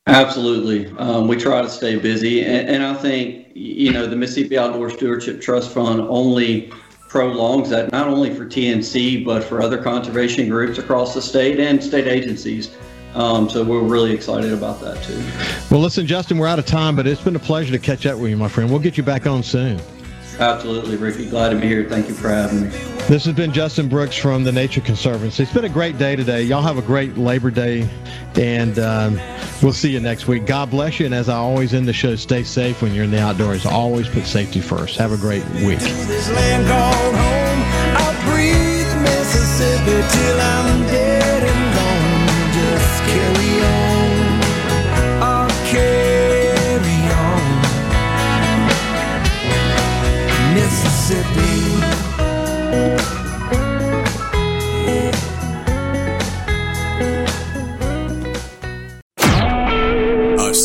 Absolutely. 0.07 0.93
Um, 0.97 1.27
we 1.27 1.37
try 1.37 1.61
to 1.61 1.69
stay 1.69 1.97
busy. 1.97 2.43
And, 2.43 2.67
and, 2.67 2.83
I 2.83 2.93
think, 2.93 3.47
you 3.53 3.91
know, 3.91 4.05
the 4.05 4.17
Mississippi 4.17 4.57
Outdoor 4.57 4.89
Stewardship 4.89 5.39
Trust 5.39 5.71
Fund 5.71 6.01
only 6.01 6.71
prolongs 7.07 7.69
that 7.69 7.91
not 7.91 8.07
only 8.07 8.33
for 8.33 8.45
TNC, 8.45 9.23
but 9.23 9.43
for 9.43 9.61
other 9.61 9.81
conservation 9.81 10.49
groups 10.49 10.77
across 10.77 11.13
the 11.13 11.21
state 11.21 11.59
and 11.59 11.81
state 11.81 12.07
agencies. 12.07 12.75
Um, 13.13 13.49
so 13.49 13.63
we're 13.63 13.83
really 13.83 14.11
excited 14.11 14.51
about 14.51 14.81
that 14.81 15.01
too. 15.03 15.23
Well, 15.69 15.79
listen, 15.79 16.05
Justin, 16.05 16.37
we're 16.37 16.47
out 16.47 16.59
of 16.59 16.65
time, 16.65 16.95
but 16.95 17.07
it's 17.07 17.21
been 17.21 17.35
a 17.35 17.39
pleasure 17.39 17.71
to 17.71 17.79
catch 17.79 18.05
up 18.05 18.17
with 18.17 18.31
you, 18.31 18.37
my 18.37 18.49
friend. 18.49 18.69
We'll 18.69 18.79
get 18.79 18.97
you 18.97 19.03
back 19.03 19.27
on 19.27 19.43
soon. 19.43 19.79
Absolutely, 20.39 20.97
Ricky. 20.97 21.29
Glad 21.29 21.49
to 21.49 21.59
be 21.59 21.67
here. 21.67 21.87
Thank 21.87 22.09
you 22.09 22.15
for 22.15 22.29
having 22.29 22.63
me. 22.63 22.92
This 23.07 23.25
has 23.25 23.35
been 23.35 23.51
Justin 23.51 23.89
Brooks 23.89 24.15
from 24.15 24.45
the 24.45 24.51
Nature 24.51 24.79
Conservancy. 24.79 25.43
It's 25.43 25.51
been 25.51 25.65
a 25.65 25.69
great 25.69 25.97
day 25.97 26.15
today. 26.15 26.43
Y'all 26.43 26.61
have 26.61 26.77
a 26.77 26.81
great 26.81 27.17
Labor 27.17 27.51
Day, 27.51 27.87
and 28.35 28.79
um, 28.79 29.19
we'll 29.61 29.73
see 29.73 29.91
you 29.91 29.99
next 29.99 30.25
week. 30.27 30.45
God 30.45 30.71
bless 30.71 31.01
you, 31.01 31.05
and 31.05 31.13
as 31.13 31.27
I 31.27 31.35
always 31.35 31.73
end 31.73 31.85
the 31.85 31.93
show, 31.93 32.15
stay 32.15 32.43
safe 32.43 32.81
when 32.81 32.93
you're 32.93 33.03
in 33.03 33.11
the 33.11 33.21
outdoors. 33.21 33.65
Always 33.65 34.07
put 34.07 34.25
safety 34.25 34.61
first. 34.61 34.97
Have 34.97 35.11
a 35.11 35.17
great 35.17 35.43
week. 35.65 35.79